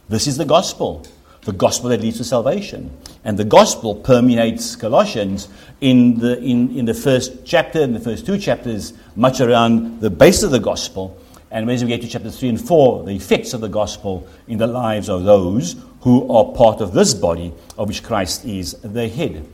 This 0.09 0.27
is 0.27 0.37
the 0.37 0.45
gospel, 0.45 1.05
the 1.43 1.53
gospel 1.53 1.89
that 1.89 2.01
leads 2.01 2.17
to 2.17 2.23
salvation. 2.23 2.95
And 3.23 3.37
the 3.37 3.45
gospel 3.45 3.95
permeates 3.95 4.75
Colossians 4.75 5.47
in 5.79 6.19
the, 6.19 6.37
in, 6.39 6.77
in 6.77 6.85
the 6.85 6.93
first 6.93 7.45
chapter, 7.45 7.81
in 7.81 7.93
the 7.93 7.99
first 7.99 8.25
two 8.25 8.37
chapters, 8.37 8.93
much 9.15 9.41
around 9.41 10.01
the 10.01 10.09
base 10.09 10.43
of 10.43 10.51
the 10.51 10.59
gospel. 10.59 11.17
And 11.49 11.69
as 11.69 11.83
we 11.83 11.89
get 11.89 12.01
to 12.01 12.07
chapter 12.07 12.31
3 12.31 12.49
and 12.49 12.61
4, 12.61 13.03
the 13.03 13.11
effects 13.11 13.53
of 13.53 13.61
the 13.61 13.67
gospel 13.67 14.27
in 14.47 14.57
the 14.57 14.67
lives 14.67 15.09
of 15.09 15.23
those 15.23 15.75
who 16.01 16.31
are 16.31 16.45
part 16.53 16.81
of 16.81 16.93
this 16.93 17.13
body 17.13 17.53
of 17.77 17.87
which 17.87 18.03
Christ 18.03 18.45
is 18.45 18.73
the 18.81 19.07
head. 19.07 19.45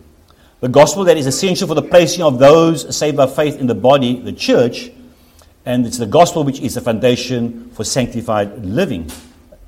The 0.59 0.69
gospel 0.69 1.03
that 1.03 1.17
is 1.17 1.27
essential 1.27 1.67
for 1.67 1.75
the 1.75 1.83
placing 1.83 2.23
of 2.23 2.39
those 2.39 2.95
saved 2.95 3.15
by 3.15 3.27
faith 3.27 3.59
in 3.59 3.67
the 3.67 3.75
body, 3.75 4.19
the 4.19 4.33
church, 4.33 4.89
and 5.65 5.85
it's 5.85 5.99
the 5.99 6.07
gospel 6.07 6.43
which 6.43 6.59
is 6.61 6.73
the 6.73 6.81
foundation 6.81 7.69
for 7.71 7.83
sanctified 7.83 8.65
living. 8.65 9.11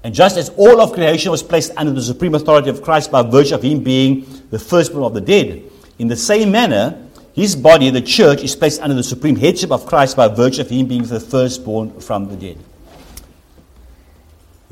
And 0.04 0.16
just 0.16 0.38
as 0.38 0.50
all 0.58 0.82
of 0.82 0.94
creation 0.94 1.30
was 1.30 1.44
placed 1.44 1.74
under 1.78 1.92
the 1.92 2.02
supreme 2.02 2.34
authority 2.34 2.70
of 2.70 2.82
Christ 2.82 3.12
by 3.12 3.22
virtue 3.22 3.54
of 3.54 3.62
him 3.62 3.84
being 3.84 4.26
the 4.50 4.58
firstborn 4.58 5.04
of 5.04 5.14
the 5.14 5.22
dead, 5.22 5.64
in 6.00 6.08
the 6.08 6.16
same 6.16 6.52
manner, 6.52 7.06
his 7.34 7.56
body, 7.56 7.92
the 7.92 8.02
church, 8.02 8.42
is 8.42 8.56
placed 8.56 8.82
under 8.82 8.96
the 8.96 9.04
supreme 9.04 9.36
headship 9.36 9.72
of 9.72 9.86
Christ 9.86 10.18
by 10.18 10.28
virtue 10.28 10.62
of 10.62 10.70
him 10.70 10.88
being 10.88 11.04
the 11.04 11.20
firstborn 11.20 12.00
from 12.00 12.30
the 12.30 12.36
dead. 12.36 12.58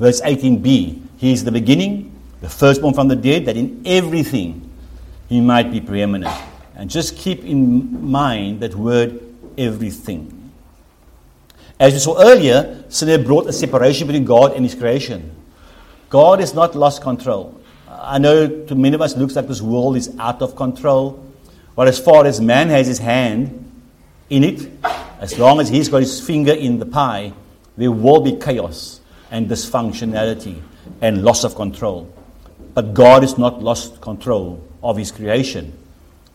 Verse 0.00 0.20
18b 0.20 1.00
He 1.18 1.32
is 1.32 1.44
the 1.44 1.52
beginning, 1.52 2.18
the 2.40 2.48
firstborn 2.48 2.94
from 2.94 3.06
the 3.08 3.16
dead, 3.16 3.44
that 3.46 3.56
in 3.56 3.82
everything 3.84 4.67
he 5.28 5.40
might 5.40 5.70
be 5.70 5.80
preeminent. 5.80 6.34
And 6.74 6.88
just 6.88 7.16
keep 7.16 7.44
in 7.44 8.10
mind 8.10 8.60
that 8.60 8.74
word 8.74 9.20
everything. 9.56 10.52
As 11.78 11.92
we 11.92 11.98
saw 11.98 12.20
earlier, 12.20 12.84
sin 12.88 13.24
brought 13.24 13.46
a 13.46 13.52
separation 13.52 14.06
between 14.06 14.24
God 14.24 14.54
and 14.54 14.64
his 14.64 14.74
creation. 14.74 15.34
God 16.08 16.40
has 16.40 16.54
not 16.54 16.74
lost 16.74 17.02
control. 17.02 17.60
I 17.88 18.18
know 18.18 18.64
to 18.66 18.74
many 18.74 18.94
of 18.94 19.02
us 19.02 19.14
it 19.14 19.18
looks 19.18 19.36
like 19.36 19.46
this 19.46 19.60
world 19.60 19.96
is 19.96 20.16
out 20.18 20.40
of 20.40 20.56
control. 20.56 21.24
But 21.76 21.88
as 21.88 21.98
far 21.98 22.26
as 22.26 22.40
man 22.40 22.68
has 22.70 22.86
his 22.86 22.98
hand 22.98 23.70
in 24.30 24.44
it, 24.44 24.70
as 25.20 25.38
long 25.38 25.60
as 25.60 25.68
he's 25.68 25.88
got 25.88 25.98
his 25.98 26.20
finger 26.24 26.52
in 26.52 26.78
the 26.78 26.86
pie, 26.86 27.32
there 27.76 27.92
will 27.92 28.20
be 28.20 28.36
chaos 28.36 29.00
and 29.30 29.48
dysfunctionality 29.48 30.60
and 31.00 31.22
loss 31.22 31.44
of 31.44 31.54
control. 31.54 32.12
But 32.74 32.94
God 32.94 33.22
has 33.22 33.36
not 33.38 33.62
lost 33.62 34.00
control 34.00 34.67
of 34.82 34.96
his 34.96 35.10
creation. 35.12 35.72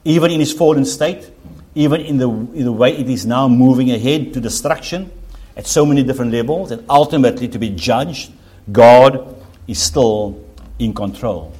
Even 0.05 0.31
in 0.31 0.39
his 0.39 0.51
fallen 0.51 0.85
state, 0.85 1.29
even 1.75 2.01
in 2.01 2.17
the, 2.17 2.29
in 2.29 2.65
the 2.65 2.71
way 2.71 2.95
it 2.95 3.09
is 3.09 3.25
now 3.25 3.47
moving 3.47 3.91
ahead 3.91 4.33
to 4.33 4.41
destruction 4.41 5.11
at 5.55 5.65
so 5.65 5.85
many 5.85 6.03
different 6.03 6.31
levels 6.31 6.71
and 6.71 6.83
ultimately 6.89 7.47
to 7.47 7.57
be 7.57 7.69
judged, 7.69 8.31
God 8.71 9.35
is 9.67 9.79
still 9.79 10.43
in 10.79 10.93
control. 10.93 11.53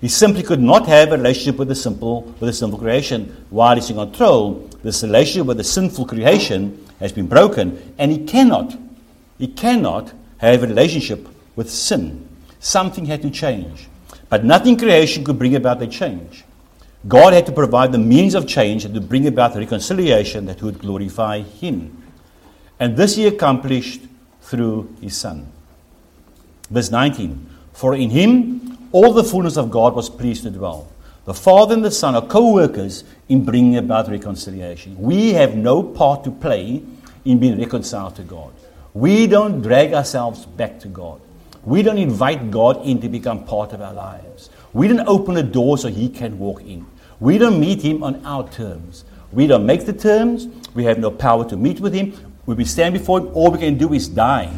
He 0.00 0.08
simply 0.08 0.42
could 0.42 0.60
not 0.60 0.86
have 0.86 1.08
a 1.12 1.16
relationship 1.16 1.58
with 1.58 1.68
the 1.68 1.74
simple 1.74 2.22
with 2.22 2.40
the 2.40 2.52
sinful 2.52 2.78
creation. 2.78 3.44
While 3.50 3.74
he's 3.74 3.90
in 3.90 3.96
control, 3.96 4.68
this 4.82 5.02
relationship 5.02 5.46
with 5.46 5.56
the 5.56 5.64
sinful 5.64 6.06
creation 6.06 6.86
has 7.00 7.12
been 7.12 7.26
broken, 7.26 7.94
and 7.98 8.12
he 8.12 8.24
cannot, 8.24 8.76
he 9.38 9.48
cannot 9.48 10.12
have 10.38 10.62
a 10.62 10.66
relationship 10.66 11.28
with 11.56 11.68
sin. 11.68 12.28
Something 12.60 13.06
had 13.06 13.22
to 13.22 13.30
change. 13.30 13.88
But 14.28 14.44
nothing 14.44 14.76
creation 14.76 15.24
could 15.24 15.38
bring 15.38 15.54
about 15.54 15.78
the 15.78 15.86
change. 15.86 16.44
God 17.06 17.32
had 17.32 17.46
to 17.46 17.52
provide 17.52 17.92
the 17.92 17.98
means 17.98 18.34
of 18.34 18.46
change 18.46 18.84
and 18.84 18.94
to 18.94 19.00
bring 19.00 19.26
about 19.26 19.54
the 19.54 19.60
reconciliation 19.60 20.46
that 20.46 20.62
would 20.62 20.78
glorify 20.78 21.40
him. 21.40 22.02
And 22.80 22.96
this 22.96 23.16
he 23.16 23.26
accomplished 23.26 24.02
through 24.42 24.94
his 25.00 25.16
son. 25.16 25.50
Verse 26.70 26.90
19 26.90 27.48
For 27.72 27.94
in 27.94 28.10
him 28.10 28.78
all 28.92 29.12
the 29.12 29.24
fullness 29.24 29.56
of 29.56 29.70
God 29.70 29.94
was 29.94 30.10
pleased 30.10 30.42
to 30.42 30.50
dwell. 30.50 30.90
The 31.24 31.34
Father 31.34 31.74
and 31.74 31.84
the 31.84 31.90
Son 31.90 32.14
are 32.14 32.26
co 32.26 32.52
workers 32.52 33.04
in 33.28 33.44
bringing 33.44 33.76
about 33.76 34.08
reconciliation. 34.08 34.96
We 34.98 35.34
have 35.34 35.54
no 35.54 35.82
part 35.82 36.24
to 36.24 36.30
play 36.30 36.82
in 37.24 37.38
being 37.38 37.58
reconciled 37.58 38.16
to 38.16 38.22
God. 38.22 38.52
We 38.94 39.26
don't 39.26 39.60
drag 39.60 39.92
ourselves 39.92 40.46
back 40.46 40.80
to 40.80 40.88
God. 40.88 41.20
We 41.68 41.82
don't 41.82 41.98
invite 41.98 42.50
God 42.50 42.82
in 42.86 42.98
to 43.02 43.10
become 43.10 43.44
part 43.44 43.74
of 43.74 43.82
our 43.82 43.92
lives. 43.92 44.48
We 44.72 44.88
don't 44.88 45.06
open 45.06 45.34
the 45.34 45.42
door 45.42 45.76
so 45.76 45.88
He 45.88 46.08
can 46.08 46.38
walk 46.38 46.62
in. 46.62 46.86
We 47.20 47.36
don't 47.36 47.60
meet 47.60 47.82
Him 47.82 48.02
on 48.02 48.24
our 48.24 48.48
terms. 48.48 49.04
We 49.32 49.46
don't 49.46 49.66
make 49.66 49.84
the 49.84 49.92
terms. 49.92 50.48
We 50.74 50.84
have 50.84 50.98
no 50.98 51.10
power 51.10 51.46
to 51.50 51.58
meet 51.58 51.78
with 51.78 51.92
Him. 51.92 52.12
When 52.46 52.56
we 52.56 52.64
stand 52.64 52.94
before 52.94 53.20
Him, 53.20 53.28
all 53.34 53.50
we 53.50 53.58
can 53.58 53.76
do 53.76 53.92
is 53.92 54.08
die 54.08 54.50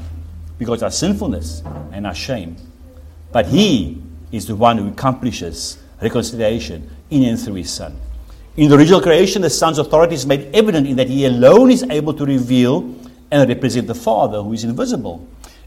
because 0.56 0.84
our 0.84 0.90
sinfulness 0.92 1.64
and 1.90 2.06
our 2.06 2.14
shame. 2.14 2.56
But 3.32 3.46
He 3.46 4.00
is 4.30 4.46
the 4.46 4.54
one 4.54 4.78
who 4.78 4.86
accomplishes 4.86 5.78
reconciliation 6.00 6.88
in 7.10 7.24
and 7.24 7.40
through 7.40 7.54
his 7.54 7.72
Son. 7.72 7.98
In 8.56 8.68
the 8.68 8.76
original 8.76 9.00
creation, 9.00 9.42
the 9.42 9.50
Son's 9.50 9.78
authority 9.78 10.14
is 10.14 10.26
made 10.26 10.54
evident 10.54 10.86
in 10.86 10.94
that 10.96 11.08
he 11.08 11.24
alone 11.24 11.72
is 11.72 11.82
able 11.84 12.14
to 12.14 12.24
reveal 12.24 12.94
and 13.32 13.48
represent 13.48 13.88
the 13.88 13.96
Father 13.96 14.42
who 14.42 14.52
is 14.52 14.62
invisible. 14.62 15.26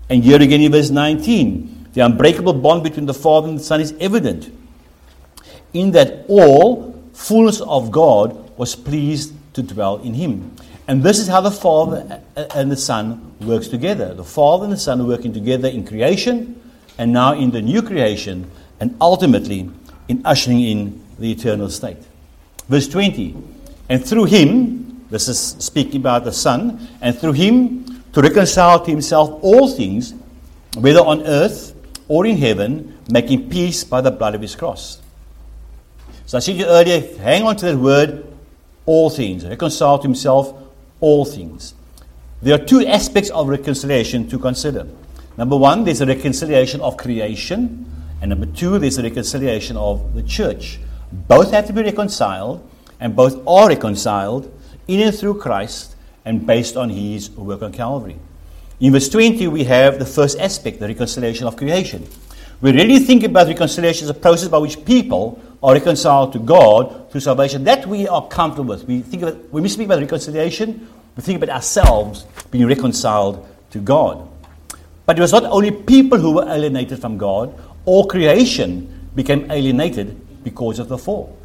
And 0.10 0.24
here 0.24 0.42
again 0.42 0.62
in 0.62 0.72
verse 0.72 0.90
19, 0.90 1.90
the 1.94 2.02
unbreakable 2.02 2.54
bond 2.54 2.84
between 2.84 3.06
the 3.06 3.14
Father 3.14 3.50
and 3.50 3.60
the 3.60 3.64
Son 3.64 3.82
is 3.82 3.94
evident 4.00 4.52
in 5.74 5.92
that 5.92 6.26
all 6.28 6.94
fullness 7.14 7.62
of 7.62 7.92
God 7.92 8.58
was 8.58 8.76
pleased 8.76 9.34
to 9.54 9.64
dwell 9.64 9.98
in 9.98 10.14
him. 10.14 10.56
And 10.88 11.02
this 11.02 11.20
is 11.20 11.28
how 11.28 11.42
the 11.42 11.52
Father 11.52 12.22
and 12.36 12.72
the 12.72 12.78
Son 12.78 13.34
works 13.42 13.68
together. 13.68 14.14
The 14.14 14.24
Father 14.24 14.66
and 14.66 14.74
the 14.74 14.78
Son 14.78 15.00
are 15.02 15.06
working 15.06 15.34
together 15.34 15.68
in 15.68 15.86
creation 15.86 16.60
and 16.98 17.12
now 17.12 17.34
in 17.34 17.52
the 17.52 17.62
new 17.62 17.82
creation, 17.82 18.50
and 18.80 18.96
ultimately 19.02 19.70
in 20.08 20.22
ushering 20.26 20.60
in 20.60 21.04
the 21.18 21.32
eternal 21.32 21.70
state. 21.70 21.98
Verse 22.68 22.88
20 22.88 23.36
And 23.90 24.06
through 24.06 24.26
him, 24.26 25.06
this 25.10 25.28
is 25.28 25.40
speaking 25.40 26.02
about 26.02 26.24
the 26.24 26.32
Son, 26.32 26.88
and 27.02 27.18
through 27.18 27.34
him 27.34 27.86
to 28.14 28.22
reconcile 28.22 28.84
to 28.84 28.92
himself 28.92 29.44
all 29.44 29.68
things, 29.68 30.14
whether 30.78 31.00
on 31.00 31.26
earth 31.26 31.76
or 32.08 32.26
in 32.26 32.38
heaven, 32.38 32.98
making 33.10 33.50
peace 33.50 33.84
by 33.84 34.02
the 34.02 34.12
blood 34.12 34.36
of 34.36 34.42
his 34.42 34.56
cross. 34.56 35.02
So 36.26 36.38
I 36.38 36.40
said 36.40 36.56
you 36.56 36.66
earlier, 36.66 37.02
hang 37.18 37.44
on 37.44 37.56
to 37.58 37.66
that 37.66 37.78
word, 37.78 38.26
all 38.86 39.10
things. 39.10 39.46
Reconcile 39.46 40.00
to 40.00 40.04
himself 40.04 40.54
all 41.00 41.26
things. 41.26 41.74
There 42.42 42.54
are 42.56 42.64
two 42.64 42.86
aspects 42.86 43.30
of 43.30 43.48
reconciliation 43.48 44.28
to 44.30 44.38
consider. 44.38 44.88
Number 45.38 45.58
one, 45.58 45.84
there's 45.84 46.02
a 46.02 46.06
reconciliation 46.06 46.82
of 46.82 46.98
creation, 46.98 47.86
and 48.22 48.30
number 48.30 48.46
two, 48.46 48.78
there's 48.80 48.98
a 48.98 49.04
reconciliation 49.04 49.76
of 49.76 50.14
the 50.14 50.24
church. 50.24 50.80
Both 51.12 51.52
have 51.52 51.68
to 51.68 51.74
be 51.74 51.82
reconciled, 51.82 52.70
and 53.00 53.16
both 53.16 53.42
are 53.48 53.68
reconciled 53.70 54.52
in 54.88 55.00
and 55.00 55.16
through 55.16 55.40
Christ 55.40 55.93
and 56.26 56.46
based 56.46 56.78
on 56.78 56.90
his 56.90 57.30
work 57.32 57.62
on 57.62 57.72
Calvary. 57.72 58.18
In 58.80 58.92
verse 58.92 59.10
20, 59.10 59.48
we 59.48 59.64
have 59.66 60.00
the 60.00 60.06
first 60.06 60.40
aspect, 60.40 60.80
the 60.80 60.88
reconciliation 60.88 61.48
of 61.48 61.56
creation. 61.56 62.08
We 62.62 62.72
really 62.72 63.00
think 63.00 63.24
about 63.24 63.48
reconciliation 63.48 64.06
as 64.06 64.10
a 64.10 64.14
process 64.14 64.48
by 64.48 64.58
which 64.58 64.84
people 64.86 65.42
are 65.62 65.74
reconciled 65.74 66.34
to 66.34 66.40
God 66.40 67.12
through 67.12 67.22
salvation. 67.22 67.64
That 67.66 67.86
we 67.86 68.08
are 68.08 68.28
comfortable 68.28 68.70
with. 68.70 68.86
We 68.86 69.02
think 69.02 69.24
it, 69.24 69.52
when 69.52 69.64
we 69.64 69.70
speak 69.70 69.86
about 69.86 70.00
reconciliation, 70.00 70.88
we 71.16 71.24
think 71.24 71.42
about 71.42 71.54
ourselves 71.56 72.26
being 72.52 72.68
reconciled 72.68 73.46
to 73.72 73.80
God. 73.80 74.28
But 75.06 75.18
it 75.18 75.22
was 75.22 75.32
not 75.32 75.44
only 75.44 75.72
people 75.72 76.18
who 76.18 76.34
were 76.36 76.48
alienated 76.48 77.00
from 77.00 77.18
God, 77.18 77.54
all 77.86 78.08
creation 78.08 79.10
became 79.16 79.52
alienated 79.52 80.44
because 80.44 80.80
of 80.80 80.88
the 80.88 80.98
fall. 80.98 81.38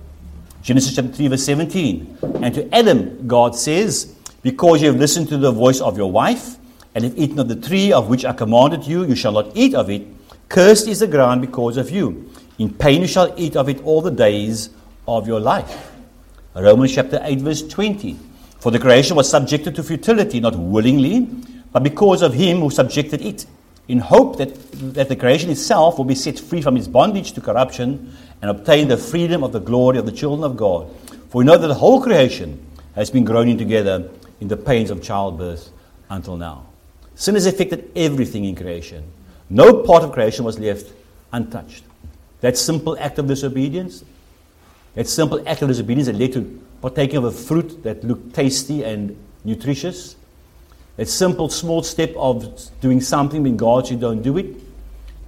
Genesis 0.63 0.95
chapter 0.95 1.13
3, 1.13 1.29
verse 1.29 1.45
17. 1.45 2.19
And 2.43 2.55
to 2.55 2.75
Adam, 2.75 3.27
God 3.27 3.55
says, 3.57 4.15
Because 4.43 4.83
you 4.83 4.89
have 4.89 4.97
listened 4.97 5.29
to 5.29 5.37
the 5.37 5.53
voice 5.53 5.81
of 5.81 5.97
your 5.97 6.11
wife, 6.11 6.57
and 6.95 7.05
have 7.05 7.19
eaten 7.19 7.39
of 7.39 7.49
the 7.49 7.57
tree 7.57 7.93
of 7.93 8.09
which 8.09 8.25
I 8.25 8.33
commanded 8.33 8.85
you, 8.87 9.05
you 9.05 9.15
shall 9.15 9.33
not 9.33 9.53
eat 9.55 9.75
of 9.75 9.91
it. 9.91 10.07
Cursed 10.49 10.89
is 10.89 11.01
the 11.01 11.07
ground 11.07 11.41
because 11.41 11.77
of 11.77 11.91
you. 11.91 12.33
In 12.59 12.75
pain 12.75 13.03
you 13.03 13.07
shall 13.07 13.33
eat 13.37 13.57
of 13.57 13.69
it 13.69 13.81
all 13.85 14.01
the 14.01 14.11
days 14.11 14.71
of 15.07 15.29
your 15.29 15.39
life. 15.39 15.93
Romans 16.57 16.95
chapter 16.95 17.21
8, 17.23 17.39
verse 17.39 17.63
20. 17.63 18.19
For 18.59 18.73
the 18.73 18.81
creation 18.81 19.17
was 19.17 19.31
subjected 19.31 19.77
to 19.77 19.85
futility, 19.85 20.41
not 20.41 20.57
willingly, 20.57 21.29
but 21.71 21.85
because 21.85 22.23
of 22.23 22.35
him 22.35 22.59
who 22.59 22.71
subjected 22.71 23.23
it, 23.23 23.47
in 23.87 24.01
hope 24.01 24.37
that, 24.39 24.55
that 24.95 25.09
the 25.09 25.17
creation 25.17 25.51
itself 25.51 25.99
will 25.99 26.05
be 26.05 26.15
set 26.15 26.39
free 26.39 26.61
from 26.61 26.77
its 26.77 26.89
bondage 26.89 27.33
to 27.33 27.41
corruption 27.41 28.13
and 28.43 28.51
obtain 28.51 28.89
the 28.89 28.97
freedom 28.97 29.45
of 29.45 29.53
the 29.53 29.61
glory 29.61 29.99
of 29.99 30.07
the 30.07 30.13
children 30.13 30.43
of 30.43 30.57
God. 30.57 30.91
For 31.31 31.39
we 31.39 31.45
know 31.45 31.57
that 31.57 31.69
the 31.69 31.75
whole 31.75 32.03
creation 32.03 32.65
has 32.97 33.11
been 33.11 33.25
groaning 33.25 33.57
together 33.57 34.11
in 34.41 34.49
the 34.49 34.57
pains 34.57 34.91
of 34.91 35.03
childbirth 35.03 35.71
until 36.11 36.37
now. 36.37 36.67
Sin 37.15 37.35
has 37.35 37.47
affected 37.47 37.91
everything 37.97 38.45
in 38.45 38.55
creation. 38.55 39.05
No 39.51 39.83
part 39.83 40.05
of 40.05 40.13
creation 40.13 40.45
was 40.45 40.59
left 40.59 40.93
untouched. 41.33 41.85
That 42.41 42.57
simple 42.57 42.97
act 42.99 43.19
of 43.19 43.27
disobedience, 43.27 44.05
that 44.95 45.09
simple 45.09 45.43
act 45.47 45.63
of 45.63 45.69
disobedience 45.69 46.07
that 46.07 46.17
led 46.17 46.33
to 46.35 46.63
partaking 46.81 47.17
of 47.17 47.25
a 47.25 47.33
fruit 47.33 47.83
that 47.83 48.05
looked 48.05 48.35
tasty 48.35 48.85
and 48.85 49.17
nutritious, 49.45 50.17
that 50.97 51.09
simple 51.09 51.49
small 51.49 51.83
step 51.83 52.15
of 52.17 52.71
doing 52.81 53.01
something 53.01 53.43
when 53.43 53.57
God 53.57 53.87
said 53.87 54.01
don't 54.01 54.23
do 54.23 54.39
it, 54.39 54.47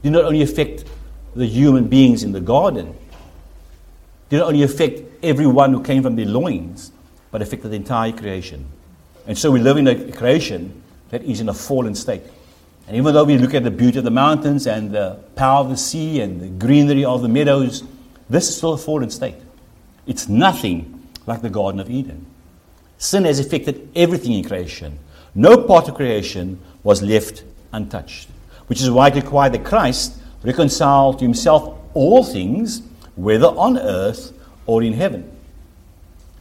did 0.03 0.13
not 0.13 0.25
only 0.25 0.43
affect 0.43 0.85
the 1.35 1.47
human 1.47 1.89
beings 1.89 2.23
in 2.23 2.33
the 2.33 2.41
garden, 2.41 2.95
did 4.29 4.39
not 4.39 4.49
only 4.49 4.63
affect 4.63 5.03
everyone 5.25 5.73
who 5.73 5.83
came 5.83 6.03
from 6.03 6.17
their 6.17 6.27
loins, 6.27 6.93
but 7.31 7.43
affected 7.43 7.71
the 7.71 7.77
entire 7.77 8.13
creation. 8.13 8.67
And 9.31 9.39
so 9.39 9.53
we 9.53 9.61
live 9.61 9.77
in 9.77 9.87
a 9.87 10.11
creation 10.11 10.83
that 11.11 11.23
is 11.23 11.41
in 11.41 11.49
a 11.49 11.55
fallen 11.55 11.95
state. 11.95 12.25
And 12.89 12.97
even 12.97 13.15
though 13.15 13.23
we 13.23 13.39
look 13.39 13.55
at 13.55 13.63
the 13.63 13.71
beauty 13.71 13.99
of 13.99 14.03
the 14.03 14.11
mountains 14.11 14.67
and 14.67 14.91
the 14.91 15.21
power 15.37 15.61
of 15.61 15.69
the 15.69 15.77
sea 15.77 16.21
and 16.21 16.41
the 16.41 16.49
greenery 16.49 17.05
of 17.05 17.23
the 17.23 17.29
meadows, 17.29 17.85
this 18.29 18.49
is 18.49 18.57
still 18.57 18.73
a 18.73 18.77
fallen 18.77 19.09
state. 19.09 19.37
It's 20.05 20.29
nothing 20.29 21.07
like 21.29 21.43
the 21.43 21.49
Garden 21.49 21.81
of 21.81 21.89
Eden. 21.89 22.27
Sin 22.99 23.23
has 23.23 23.39
affected 23.39 23.89
everything 23.95 24.33
in 24.33 24.43
creation. 24.43 24.99
No 25.33 25.63
part 25.63 25.87
of 25.87 25.95
creation 25.95 26.61
was 26.83 27.01
left 27.01 27.45
untouched, 27.73 28.29
which 28.67 28.83
is 28.83 28.91
why 28.91 29.11
it 29.11 29.15
required 29.15 29.53
that 29.53 29.65
Christ 29.65 30.19
reconcile 30.43 31.15
to 31.15 31.25
himself 31.25 31.79
all 31.95 32.25
things, 32.25 32.83
whether 33.15 33.47
on 33.47 33.79
earth 33.79 34.33
or 34.67 34.83
in 34.83 34.95
heaven. 34.95 35.31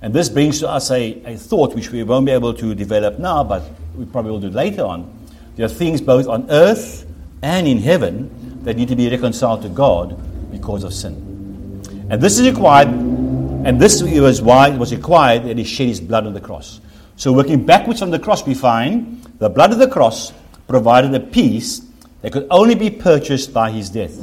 And 0.01 0.13
this 0.13 0.29
brings 0.29 0.59
to 0.59 0.69
us 0.69 0.91
a, 0.91 1.21
a 1.25 1.37
thought 1.37 1.75
which 1.75 1.91
we 1.91 2.03
won't 2.03 2.25
be 2.25 2.31
able 2.31 2.53
to 2.53 2.73
develop 2.73 3.19
now, 3.19 3.43
but 3.43 3.63
we 3.95 4.05
probably 4.05 4.31
will 4.31 4.39
do 4.39 4.49
later 4.49 4.83
on. 4.83 5.13
There 5.55 5.65
are 5.65 5.69
things 5.69 5.99
both 5.99 6.27
on 6.27 6.49
earth 6.49 7.05
and 7.41 7.67
in 7.67 7.79
heaven 7.79 8.63
that 8.63 8.77
need 8.77 8.87
to 8.89 8.95
be 8.95 9.09
reconciled 9.09 9.61
to 9.63 9.69
God 9.69 10.17
because 10.51 10.83
of 10.83 10.93
sin. 10.93 11.83
And 12.09 12.21
this 12.21 12.39
is 12.39 12.49
required, 12.49 12.87
and 12.87 13.79
this 13.79 14.01
was 14.01 14.41
why 14.41 14.69
it 14.69 14.77
was 14.77 14.93
required 14.93 15.43
that 15.43 15.57
he 15.57 15.63
shed 15.63 15.87
his 15.87 15.99
blood 15.99 16.25
on 16.25 16.33
the 16.33 16.41
cross. 16.41 16.79
So, 17.17 17.33
working 17.33 17.65
backwards 17.65 17.99
from 17.99 18.11
the 18.11 18.19
cross, 18.19 18.47
we 18.47 18.53
find 18.53 19.21
the 19.39 19.49
blood 19.49 19.73
of 19.73 19.79
the 19.79 19.89
cross 19.89 20.31
provided 20.67 21.13
a 21.13 21.19
peace 21.19 21.81
that 22.21 22.31
could 22.31 22.47
only 22.49 22.75
be 22.75 22.89
purchased 22.89 23.53
by 23.53 23.71
his 23.71 23.89
death. 23.89 24.17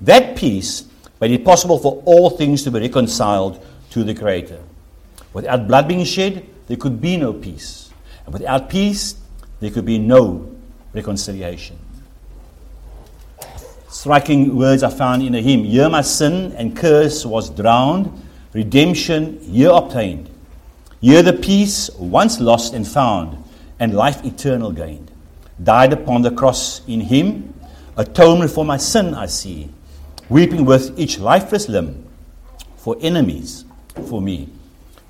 That 0.00 0.36
peace 0.36 0.86
made 1.20 1.30
it 1.30 1.44
possible 1.44 1.78
for 1.78 2.02
all 2.04 2.30
things 2.30 2.64
to 2.64 2.70
be 2.70 2.80
reconciled 2.80 3.64
to 3.90 4.02
the 4.02 4.14
Creator. 4.14 4.60
Without 5.32 5.68
blood 5.68 5.88
being 5.88 6.04
shed, 6.04 6.46
there 6.66 6.76
could 6.76 7.00
be 7.00 7.16
no 7.16 7.32
peace. 7.32 7.90
And 8.24 8.32
without 8.32 8.68
peace, 8.68 9.16
there 9.60 9.70
could 9.70 9.84
be 9.84 9.98
no 9.98 10.50
reconciliation. 10.92 11.78
Striking 13.88 14.56
words 14.56 14.82
are 14.82 14.90
found 14.90 15.22
in 15.22 15.34
a 15.34 15.40
hymn 15.40 15.64
Here 15.64 15.88
my 15.88 16.02
sin 16.02 16.52
and 16.52 16.76
curse 16.76 17.26
was 17.26 17.50
drowned, 17.50 18.10
redemption 18.52 19.40
here 19.40 19.70
obtained. 19.70 20.30
Here 21.00 21.22
the 21.22 21.32
peace 21.32 21.90
once 21.98 22.40
lost 22.40 22.74
and 22.74 22.86
found, 22.86 23.42
and 23.78 23.94
life 23.94 24.24
eternal 24.24 24.70
gained. 24.70 25.10
Died 25.62 25.92
upon 25.92 26.22
the 26.22 26.30
cross 26.30 26.86
in 26.86 27.00
him, 27.00 27.54
atonement 27.96 28.50
for 28.50 28.64
my 28.64 28.76
sin 28.76 29.14
I 29.14 29.26
see, 29.26 29.70
weeping 30.28 30.64
with 30.64 30.98
each 30.98 31.18
lifeless 31.18 31.68
limb, 31.68 32.06
for 32.76 32.96
enemies, 33.00 33.64
for 34.08 34.20
me. 34.20 34.48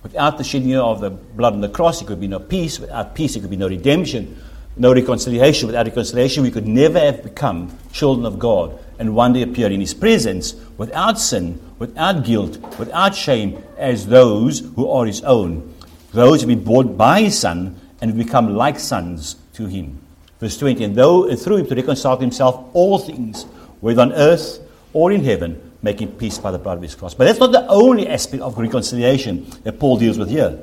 Without 0.02 0.38
the 0.38 0.44
shedding 0.44 0.74
of 0.76 1.00
the 1.00 1.10
blood 1.10 1.52
on 1.52 1.60
the 1.60 1.68
cross, 1.68 2.00
there 2.00 2.08
could 2.08 2.20
be 2.20 2.28
no 2.28 2.38
peace. 2.38 2.80
Without 2.80 3.14
peace, 3.14 3.34
there 3.34 3.42
could 3.42 3.50
be 3.50 3.56
no 3.56 3.68
redemption, 3.68 4.40
no 4.76 4.94
reconciliation. 4.94 5.66
Without 5.66 5.86
reconciliation, 5.86 6.42
we 6.42 6.50
could 6.50 6.66
never 6.66 6.98
have 6.98 7.22
become 7.22 7.76
children 7.92 8.24
of 8.24 8.38
God 8.38 8.78
and 8.98 9.14
one 9.14 9.32
day 9.32 9.42
appear 9.42 9.70
in 9.70 9.80
His 9.80 9.94
presence 9.94 10.54
without 10.76 11.18
sin, 11.18 11.60
without 11.78 12.24
guilt, 12.24 12.58
without 12.78 13.14
shame, 13.14 13.62
as 13.76 14.06
those 14.06 14.60
who 14.76 14.88
are 14.88 15.06
His 15.06 15.22
own. 15.22 15.74
Those 16.12 16.42
who 16.42 16.48
have 16.48 16.58
been 16.58 16.64
bought 16.64 16.96
by 16.96 17.22
His 17.22 17.38
Son 17.38 17.80
and 18.00 18.16
become 18.16 18.54
like 18.54 18.78
sons 18.78 19.36
to 19.54 19.66
Him. 19.66 20.00
Verse 20.38 20.58
20 20.58 20.84
And 20.84 20.96
though 20.96 21.34
through 21.34 21.56
Him 21.56 21.66
to 21.66 21.74
reconcile 21.74 22.16
to 22.16 22.22
Himself 22.22 22.64
all 22.72 22.98
things, 22.98 23.44
whether 23.80 24.02
on 24.02 24.12
earth 24.12 24.60
or 24.92 25.12
in 25.12 25.24
heaven, 25.24 25.69
making 25.82 26.12
peace 26.12 26.38
by 26.38 26.50
the 26.50 26.58
blood 26.58 26.78
of 26.78 26.82
his 26.82 26.94
cross. 26.94 27.14
But 27.14 27.24
that's 27.24 27.38
not 27.38 27.52
the 27.52 27.66
only 27.68 28.08
aspect 28.08 28.42
of 28.42 28.58
reconciliation 28.58 29.46
that 29.64 29.78
Paul 29.78 29.98
deals 29.98 30.18
with 30.18 30.28
here. 30.28 30.58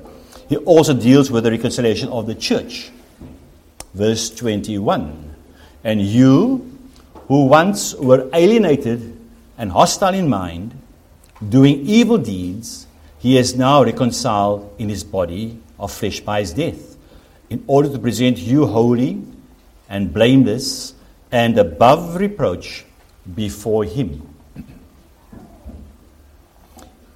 He 0.48 0.58
also 0.58 0.94
deals 0.94 1.32
with 1.32 1.44
the 1.44 1.52
reconciliation 1.52 2.10
of 2.10 2.28
the 2.28 2.36
church. 2.36 2.92
Verse 3.94 4.30
21 4.30 5.36
And 5.84 6.02
you, 6.02 6.78
who 7.28 7.46
once 7.46 7.96
were 7.96 8.30
alienated 8.34 9.20
and 9.58 9.72
hostile 9.72 10.14
in 10.14 10.30
mind, 10.30 10.80
doing 11.48 11.82
evil 11.86 12.18
deeds, 12.18 12.88
he 13.20 13.36
has 13.36 13.56
now 13.56 13.84
reconciled 13.84 14.74
in 14.78 14.90
his 14.90 15.04
body 15.04 15.60
of 15.80 15.92
flesh 15.92 16.20
by 16.20 16.42
his 16.42 16.54
death, 16.54 16.96
in 17.50 17.64
order 17.68 17.90
to 17.90 18.00
present 18.00 18.38
you 18.38 18.66
holy 18.66 19.22
and 19.90 20.14
blameless 20.14 20.94
and 21.32 21.58
above 21.58 22.16
reproach 22.16 22.86
before 23.36 23.84
him. 23.84 24.27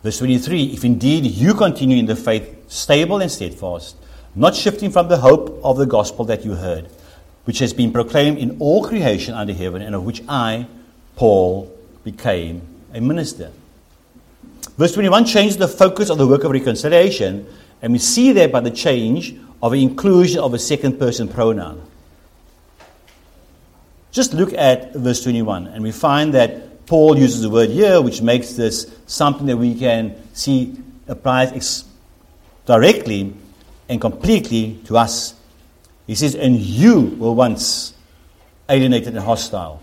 Verse 0.04 0.18
23 0.18 0.74
If 0.74 0.84
indeed 0.84 1.26
you 1.26 1.54
continue 1.54 1.98
in 1.98 2.06
the 2.06 2.16
faith, 2.16 2.72
stable 2.72 3.22
and 3.22 3.32
steadfast, 3.32 3.96
not 4.36 4.56
shifting 4.56 4.92
from 4.92 5.08
the 5.08 5.18
hope 5.18 5.60
of 5.64 5.78
the 5.78 5.86
gospel 5.86 6.26
that 6.26 6.46
you 6.46 6.56
heard, 6.56 6.90
which 7.46 7.60
has 7.60 7.74
been 7.74 7.92
proclaimed 7.92 8.38
in 8.38 8.58
all 8.60 8.84
creation 8.84 9.34
under 9.34 9.54
heaven, 9.54 9.82
and 9.82 9.96
of 9.96 10.04
which 10.04 10.24
I, 10.28 10.68
Paul, 11.16 11.72
became 12.04 12.62
a 12.94 13.02
minister. 13.02 13.52
Verse 14.78 14.94
21 14.94 15.26
changes 15.26 15.58
the 15.58 15.68
focus 15.68 16.10
of 16.10 16.18
the 16.18 16.28
work 16.28 16.44
of 16.44 16.52
reconciliation, 16.52 17.46
and 17.82 17.94
we 17.94 18.00
see 18.00 18.32
there 18.32 18.48
by 18.48 18.62
the 18.62 18.72
change 18.72 19.36
of 19.62 19.74
inclusion 19.74 20.40
of 20.40 20.54
a 20.54 20.60
second 20.60 20.98
person 20.98 21.28
pronoun. 21.28 21.82
Just 24.12 24.34
look 24.34 24.54
at 24.54 24.94
verse 24.94 25.24
21, 25.24 25.68
and 25.68 25.84
we 25.84 25.92
find 25.92 26.34
that 26.34 26.71
Paul 26.86 27.18
uses 27.18 27.42
the 27.42 27.50
word 27.50 27.70
here, 27.70 28.02
which 28.02 28.22
makes 28.22 28.54
this 28.54 28.92
something 29.06 29.46
that 29.48 29.58
we 29.58 29.76
can 29.76 30.16
see 30.34 30.78
applies 31.08 31.52
ex- 31.52 31.86
directly 32.66 33.34
and 33.90 34.00
completely 34.00 34.80
to 34.86 34.98
us. 34.98 35.36
He 36.08 36.16
says, 36.16 36.36
And 36.36 36.56
you 36.56 37.16
were 37.20 37.34
once 37.34 37.94
alienated 38.70 39.10
and 39.10 39.20
hostile. 39.20 39.82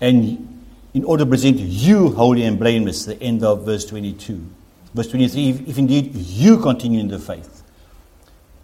And 0.00 0.62
in 0.94 1.04
order 1.04 1.24
to 1.24 1.28
present 1.28 1.58
you 1.58 2.10
holy 2.10 2.44
and 2.44 2.58
blameless, 2.58 3.04
the 3.04 3.20
end 3.22 3.42
of 3.44 3.64
verse 3.64 3.84
22. 3.84 4.44
Verse 4.94 5.08
23, 5.08 5.48
if, 5.50 5.68
if 5.68 5.78
indeed 5.78 6.14
you 6.14 6.58
continue 6.60 7.00
in 7.00 7.08
the 7.08 7.18
faith. 7.18 7.62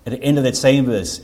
At 0.07 0.13
the 0.13 0.23
end 0.23 0.39
of 0.39 0.45
that 0.45 0.57
same 0.57 0.87
verse, 0.87 1.21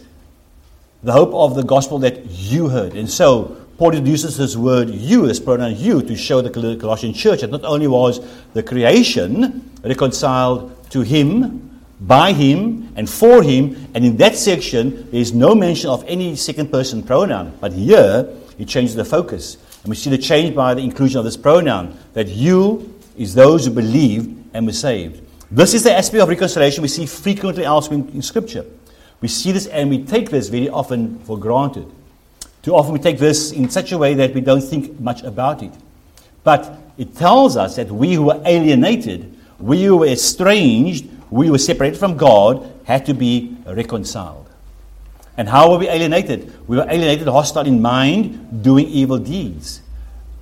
the 1.03 1.13
hope 1.13 1.33
of 1.33 1.55
the 1.55 1.63
gospel 1.63 2.01
that 2.01 2.27
you 2.27 2.69
heard. 2.69 2.95
And 2.95 3.09
so, 3.09 3.57
Paul 3.79 3.95
uses 3.95 4.39
this 4.39 4.57
word 4.57 4.89
you, 4.89 5.27
this 5.27 5.39
pronoun 5.39 5.77
you, 5.77 6.03
to 6.03 6.17
show 6.17 6.41
the 6.41 6.51
Colossian 6.51 7.13
church 7.13 7.43
that 7.43 7.51
not 7.51 7.65
only 7.65 7.87
was 7.87 8.21
the 8.55 8.63
creation 8.63 9.71
reconciled 9.85 10.91
to 10.91 11.03
him, 11.03 11.83
by 12.01 12.33
him, 12.33 12.93
and 12.97 13.09
for 13.09 13.43
him, 13.43 13.89
and 13.95 14.05
in 14.05 14.17
that 14.19 14.37
section 14.37 15.11
there 15.11 15.21
is 15.21 15.33
no 15.33 15.55
mention 15.55 15.91
of 15.91 16.05
any 16.07 16.37
second 16.37 16.71
person 16.71 17.03
pronoun. 17.03 17.57
But 17.61 17.73
here, 17.73 18.29
he 18.57 18.65
changes 18.65 18.95
the 18.95 19.05
focus. 19.05 19.57
And 19.83 19.91
we 19.91 19.97
see 19.97 20.11
the 20.11 20.19
change 20.19 20.55
by 20.55 20.75
the 20.75 20.83
inclusion 20.83 21.19
of 21.19 21.25
this 21.25 21.37
pronoun 21.37 21.99
that 22.15 22.29
you 22.29 22.99
is 23.17 23.35
those 23.35 23.67
who 23.67 23.73
believe 23.73 24.43
and 24.55 24.67
were 24.67 24.73
saved. 24.73 25.23
This 25.51 25.75
is 25.75 25.85
the 25.85 25.93
aspect 25.93 26.23
of 26.23 26.29
reconciliation 26.29 26.83
we 26.83 26.89
see 26.89 27.07
frequently 27.07 27.65
elsewhere 27.65 27.99
in, 27.99 28.09
in 28.09 28.23
Scripture. 28.23 28.65
We 29.21 29.29
see 29.29 29.53
this 29.53 29.67
and 29.67 29.91
we 29.91 30.05
take 30.05 30.31
this 30.31 30.49
very 30.49 30.69
often 30.69 31.19
for 31.21 31.39
granted. 31.39 31.91
Too 32.67 32.75
often 32.75 32.95
we 32.95 32.99
take 32.99 33.21
this 33.21 33.53
in 33.53 33.71
such 33.71 33.93
a 33.93 33.99
way 33.99 34.15
that 34.15 34.35
we 34.35 34.41
don't 34.41 34.61
think 34.61 34.99
much 34.99 35.23
about 35.23 35.63
it. 35.63 35.71
But 36.43 36.77
it 36.99 37.15
tells 37.15 37.57
us 37.57 37.77
that 37.77 37.93
we 37.93 38.15
who 38.15 38.25
were 38.25 38.43
alienated, 38.45 39.33
we 39.61 39.85
who 39.85 39.99
were 39.99 40.09
estranged, 40.09 41.09
we 41.31 41.49
were 41.49 41.59
separated 41.59 41.97
from 41.97 42.17
God, 42.17 42.69
had 42.83 43.07
to 43.07 43.15
be 43.15 43.57
reconciled. 43.69 44.51
And 45.37 45.49
how 45.49 45.71
were 45.71 45.79
we 45.79 45.89
alienated? 45.89 46.53
We 46.67 46.79
were 46.79 46.87
alienated, 46.91 47.29
hostile 47.29 47.69
in 47.69 47.81
mind, 47.81 48.65
doing 48.65 48.89
evil 48.89 49.19
deeds. 49.19 49.81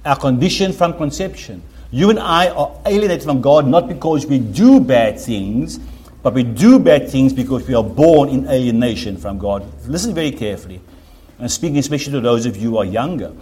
Our 0.07 0.17
condition 0.17 0.73
from 0.73 0.95
conception. 0.95 1.63
You 1.91 2.09
and 2.09 2.19
I 2.19 2.49
are 2.49 2.75
alienated 2.87 3.25
from 3.25 3.43
God 3.43 3.67
not 3.67 3.87
because 3.87 4.25
we 4.25 4.39
do 4.39 4.81
bad 4.81 5.21
things, 5.21 5.79
but 6.23 6.33
we 6.33 6.43
do 6.43 6.79
bad 6.79 7.11
things 7.11 7.35
because 7.35 7.69
we 7.69 7.75
are 7.75 7.85
born 7.85 8.31
in 8.31 8.49
alienation 8.49 9.19
from 9.19 9.37
God. 9.37 9.63
Listen 9.87 10.15
very 10.15 10.33
carefully. 10.33 10.81
I'm 11.39 11.49
speaking 11.49 11.79
especially 11.79 12.13
to 12.13 12.21
those 12.21 12.47
of 12.47 12.57
you 12.57 12.71
who 12.71 12.77
are 12.79 12.85
younger, 12.85 13.33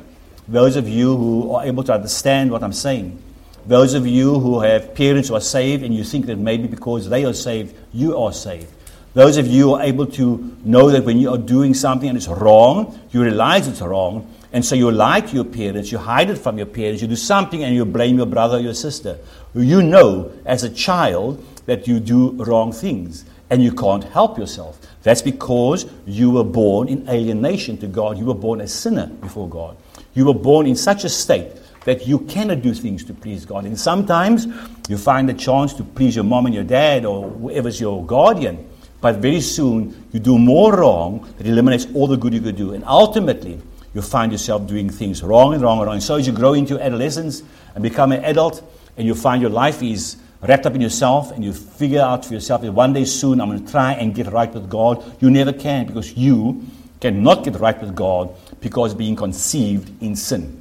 those 0.49 0.77
of 0.77 0.89
you 0.89 1.17
who 1.17 1.53
are 1.53 1.65
able 1.65 1.85
to 1.85 1.93
understand 1.93 2.51
what 2.51 2.63
I'm 2.63 2.73
saying, 2.73 3.23
those 3.67 3.95
of 3.95 4.07
you 4.07 4.39
who 4.41 4.61
have 4.61 4.95
parents 4.95 5.29
who 5.29 5.35
are 5.35 5.41
saved 5.41 5.83
and 5.85 5.95
you 5.95 6.03
think 6.03 6.27
that 6.27 6.39
maybe 6.39 6.67
because 6.67 7.09
they 7.09 7.25
are 7.25 7.35
saved, 7.35 7.75
you 7.93 8.19
are 8.19 8.33
saved. 8.33 8.73
Those 9.15 9.37
of 9.37 9.47
you 9.47 9.65
who 9.65 9.75
are 9.75 9.83
able 9.83 10.07
to 10.07 10.57
know 10.65 10.91
that 10.91 11.05
when 11.05 11.19
you 11.19 11.31
are 11.31 11.39
doing 11.39 11.75
something 11.75 12.09
and 12.09 12.17
it's 12.17 12.29
wrong, 12.29 12.99
you 13.11 13.23
realize 13.23 13.69
it's 13.69 13.83
wrong, 13.83 14.27
and 14.53 14.65
so 14.65 14.75
you 14.75 14.91
lie 14.91 15.21
to 15.21 15.35
your 15.35 15.45
parents, 15.45 15.93
you 15.93 15.99
hide 15.99 16.31
it 16.31 16.37
from 16.37 16.57
your 16.57 16.67
parents, 16.67 17.03
you 17.03 17.09
do 17.09 17.17
something 17.17 17.63
and 17.63 17.75
you 17.75 17.85
blame 17.85 18.17
your 18.17 18.27
brother 18.27 18.57
or 18.57 18.61
your 18.61 18.75
sister. 18.75 19.19
You 19.55 19.83
know 19.83 20.33
as 20.47 20.65
a 20.65 20.71
child 20.71 21.45
that 21.67 21.87
you 21.87 22.01
do 22.01 22.33
wrong 22.33 22.73
things 22.73 23.27
and 23.51 23.63
you 23.63 23.73
can't 23.73 24.05
help 24.05 24.39
yourself. 24.39 24.81
That's 25.03 25.23
because 25.23 25.87
you 26.07 26.31
were 26.31 26.45
born 26.45 26.89
in 26.89 27.09
alienation 27.09 27.77
to 27.79 27.87
God. 27.87 28.19
You 28.19 28.27
were 28.27 28.35
born 28.35 28.61
a 28.61 28.69
sinner 28.69 29.07
before 29.07 29.49
God. 29.49 29.77
You 30.15 30.27
were 30.27 30.35
born 30.35 30.67
in 30.67 30.77
such 30.77 31.05
a 31.05 31.09
state 31.09 31.53
that 31.85 32.07
you 32.07 32.21
cannot 32.21 32.63
do 32.63 32.73
things 32.75 33.05
to 33.05 33.15
please 33.15 33.45
God. 33.45 33.65
And 33.65 33.79
sometimes 33.79 34.47
you 34.89 34.97
find 34.97 35.29
a 35.29 35.35
chance 35.35 35.73
to 35.75 35.85
please 35.85 36.15
your 36.15 36.25
mom 36.25 36.47
and 36.47 36.55
your 36.55 36.65
dad 36.65 37.05
or 37.05 37.29
whoever's 37.31 37.81
your 37.81 38.05
guardian. 38.07 38.69
But 39.01 39.17
very 39.17 39.41
soon 39.41 40.07
you 40.13 40.21
do 40.21 40.39
more 40.39 40.77
wrong 40.77 41.29
that 41.39 41.47
eliminates 41.47 41.89
all 41.95 42.07
the 42.07 42.17
good 42.17 42.33
you 42.33 42.41
could 42.41 42.57
do. 42.57 42.73
And 42.73 42.85
ultimately, 42.85 43.61
you 43.95 44.03
find 44.03 44.31
yourself 44.31 44.67
doing 44.69 44.89
things 44.89 45.23
wrong 45.23 45.55
and 45.55 45.63
wrong 45.63 45.79
and 45.79 45.87
wrong. 45.87 45.95
And 45.97 46.03
so 46.03 46.17
as 46.17 46.27
you 46.27 46.33
grow 46.33 46.55
into 46.55 46.81
adolescence 46.81 47.43
and 47.75 47.83
become 47.83 48.13
an 48.13 48.25
adult, 48.25 48.63
and 48.97 49.07
you 49.07 49.15
find 49.15 49.41
your 49.41 49.51
life 49.51 49.83
is 49.83 50.17
wrapped 50.43 50.67
up 50.67 50.75
in 50.75 50.81
yourself 50.81 51.31
and 51.31 51.45
you 51.45 51.53
figure 51.53 52.01
out 52.01 52.25
for 52.25 52.35
yourself 52.35 52.63
that 52.63 52.73
one 52.73 52.93
day 52.93 53.05
soon 53.05 53.41
I'm 53.41 53.49
going 53.49 53.65
to 53.65 53.71
try 53.71 53.93
and 53.93 54.15
get 54.15 54.27
right 54.27 54.53
with 54.53 54.69
God, 54.69 55.03
you 55.21 55.31
never 55.31 55.53
can 55.53 55.87
because 55.87 56.17
you 56.17 56.67
cannot 57.01 57.45
get 57.45 57.57
right 57.61 57.81
with 57.81 57.95
God 57.95 58.35
because 58.61 58.95
being 58.95 59.17
conceived 59.17 60.03
in 60.03 60.17
sin. 60.17 60.59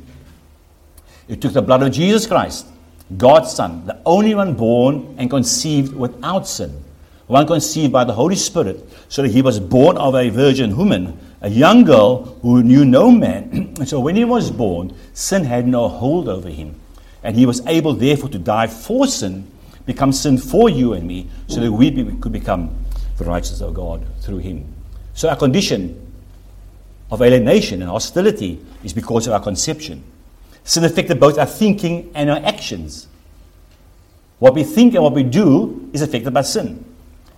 It 1.27 1.41
took 1.41 1.53
the 1.53 1.61
blood 1.61 1.81
of 1.81 1.91
Jesus 1.91 2.27
Christ, 2.27 2.67
God's 3.17 3.53
Son, 3.53 3.85
the 3.85 3.99
only 4.05 4.35
one 4.35 4.53
born 4.53 5.15
and 5.17 5.29
conceived 5.29 5.93
without 5.93 6.47
sin, 6.47 6.83
one 7.27 7.47
conceived 7.47 7.91
by 7.91 8.03
the 8.03 8.13
Holy 8.13 8.35
Spirit, 8.35 8.87
so 9.09 9.23
that 9.23 9.31
he 9.31 9.41
was 9.41 9.59
born 9.59 9.97
of 9.97 10.13
a 10.13 10.29
virgin 10.29 10.77
woman, 10.77 11.17
a 11.41 11.49
young 11.49 11.83
girl 11.83 12.37
who 12.41 12.61
knew 12.61 12.85
no 12.85 13.09
man. 13.09 13.49
and 13.79 13.89
so 13.89 13.99
when 13.99 14.15
he 14.15 14.25
was 14.25 14.51
born, 14.51 14.95
sin 15.13 15.43
had 15.43 15.67
no 15.67 15.87
hold 15.87 16.29
over 16.29 16.49
him. 16.49 16.75
And 17.23 17.35
he 17.35 17.45
was 17.45 17.65
able, 17.67 17.93
therefore, 17.93 18.29
to 18.29 18.39
die 18.39 18.67
for 18.67 19.07
sin 19.07 19.47
become 19.85 20.11
sin 20.11 20.37
for 20.37 20.69
you 20.69 20.93
and 20.93 21.07
me 21.07 21.29
so 21.47 21.59
that 21.59 21.71
we 21.71 21.89
be, 21.89 22.03
could 22.19 22.31
become 22.31 22.75
the 23.17 23.25
righteousness 23.25 23.61
of 23.61 23.73
God 23.73 24.05
through 24.21 24.39
him. 24.39 24.73
So 25.13 25.29
our 25.29 25.35
condition 25.35 26.11
of 27.11 27.21
alienation 27.21 27.81
and 27.81 27.91
hostility 27.91 28.59
is 28.83 28.93
because 28.93 29.27
of 29.27 29.33
our 29.33 29.41
conception. 29.41 30.03
Sin 30.63 30.83
affected 30.83 31.19
both 31.19 31.37
our 31.37 31.45
thinking 31.45 32.11
and 32.15 32.29
our 32.29 32.37
actions. 32.37 33.07
What 34.39 34.55
we 34.55 34.63
think 34.63 34.95
and 34.95 35.03
what 35.03 35.13
we 35.13 35.23
do 35.23 35.89
is 35.93 36.01
affected 36.01 36.33
by 36.33 36.41
sin. 36.41 36.85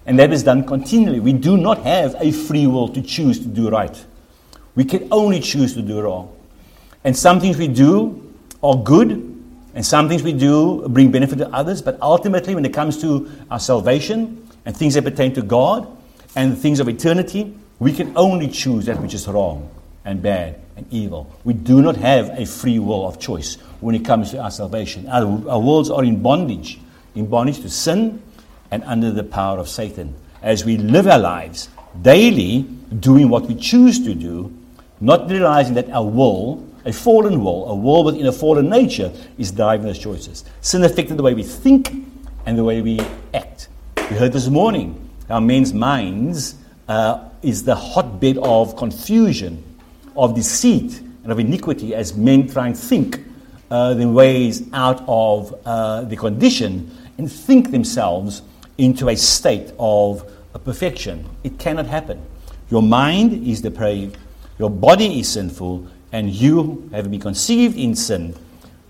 And 0.06 0.20
that 0.20 0.32
is 0.32 0.44
done 0.44 0.66
continually. 0.66 1.20
We 1.20 1.34
do 1.34 1.58
not 1.58 1.80
have 1.80 2.16
a 2.20 2.32
free 2.32 2.68
will 2.68 2.90
to 2.90 3.02
choose 3.02 3.40
to 3.40 3.48
do 3.48 3.70
right. 3.70 4.06
We 4.76 4.86
can 4.86 5.08
only 5.12 5.40
choose 5.40 5.74
to 5.76 5.82
do 5.82 6.02
wrong. 6.02 6.36
And 7.04 7.16
some 7.16 7.40
things 7.40 7.58
we 7.58 7.68
do 7.68 8.34
are 8.62 8.76
good 8.76 9.33
and 9.74 9.86
some 9.86 10.08
things 10.08 10.22
we 10.22 10.34
do 10.34 10.88
bring 10.88 11.12
benefit 11.12 11.38
to 11.40 11.50
others, 11.50 11.82
but 11.82 12.00
ultimately, 12.02 12.54
when 12.54 12.66
it 12.66 12.74
comes 12.74 13.02
to 13.02 13.30
our 13.50 13.60
salvation 13.60 14.48
and 14.66 14.78
things 14.78 14.94
that 14.94 15.04
pertain 15.04 15.34
to 15.34 15.42
God 15.42 15.88
and 16.36 16.58
things 16.58 16.80
of 16.80 16.88
eternity, 16.88 17.56
we 17.80 17.92
can 17.92 18.16
only 18.16 18.48
choose 18.48 18.86
that 18.86 19.02
which 19.02 19.14
is 19.14 19.28
wrong 19.28 19.70
and 20.06 20.22
bad 20.22 20.60
and 20.78 20.86
evil. 20.92 21.32
We 21.44 21.54
do 21.54 21.82
not 21.82 21.98
have 21.98 22.30
a 22.30 22.46
free 22.46 22.80
will 22.80 23.08
of 23.08 23.20
choice 23.20 23.56
when 23.82 23.96
it 23.96 24.06
comes 24.06 24.32
to 24.32 24.42
our 24.42 24.52
salvation. 24.52 25.08
Our, 25.08 25.50
our 25.50 25.60
worlds 25.60 25.90
are 25.90 26.04
in 26.04 26.22
bondage, 26.22 26.80
in 27.16 27.28
bondage 27.28 27.62
to 27.62 27.70
sin 27.70 28.22
and 28.70 28.84
under 28.84 29.12
the 29.12 29.24
power 29.24 29.60
of 29.60 29.70
Satan. 29.70 30.16
As 30.42 30.66
we 30.66 30.78
live 30.78 31.08
our 31.08 31.20
lives 31.20 31.70
daily, 32.02 32.64
doing 33.00 33.30
what 33.30 33.44
we 33.44 33.56
choose 33.56 34.04
to 34.06 34.14
do, 34.14 34.56
not 35.00 35.30
realizing 35.30 35.74
that 35.76 35.90
our 35.90 36.06
will 36.06 36.68
a 36.86 36.94
fallen 36.94 37.44
will, 37.44 37.70
a 37.70 37.76
will 37.76 38.04
within 38.04 38.26
a 38.26 38.32
fallen 38.32 38.70
nature, 38.70 39.12
is 39.38 39.54
those 39.54 40.00
choices. 40.00 40.44
Sin 40.62 40.84
affected 40.84 41.18
the 41.18 41.24
way 41.24 41.34
we 41.34 41.44
think 41.44 41.92
and 42.46 42.58
the 42.58 42.64
way 42.64 42.82
we 42.82 43.00
act. 43.34 43.70
We 43.96 44.18
heard 44.18 44.34
this 44.34 44.48
morning 44.48 45.10
our 45.30 45.42
men's 45.42 45.74
minds 45.74 46.56
uh, 46.88 47.30
is 47.42 47.64
the 47.64 47.76
hotbed 47.76 48.38
of 48.38 48.76
confusion, 48.76 49.64
of 50.16 50.36
deceit, 50.36 51.00
and 51.24 51.32
of 51.32 51.40
iniquity 51.40 51.96
as 51.96 52.16
men 52.16 52.48
try 52.48 52.68
and 52.68 52.78
think 52.78 53.20
uh, 53.72 53.94
the 53.94 54.08
ways 54.08 54.68
out 54.74 55.04
of 55.08 55.56
uh, 55.66 56.02
the 56.02 56.16
condition 56.16 56.96
and 57.18 57.32
think 57.32 57.72
themselves 57.72 58.42
into 58.78 59.10
a 59.10 59.16
state 59.16 59.72
of 59.80 60.30
perfection. 60.66 61.28
It 61.44 61.60
cannot 61.60 61.86
happen. 61.86 62.22
Your 62.70 62.82
mind 62.82 63.48
is 63.48 63.62
depraved, 63.62 64.18
your 64.60 64.70
body 64.70 65.20
is 65.20 65.30
sinful, 65.30 65.88
and 66.14 66.30
you 66.30 66.90
have 66.94 67.10
been 67.10 67.20
conceived 67.20 67.76
in 67.76 67.96
sin, 67.96 68.36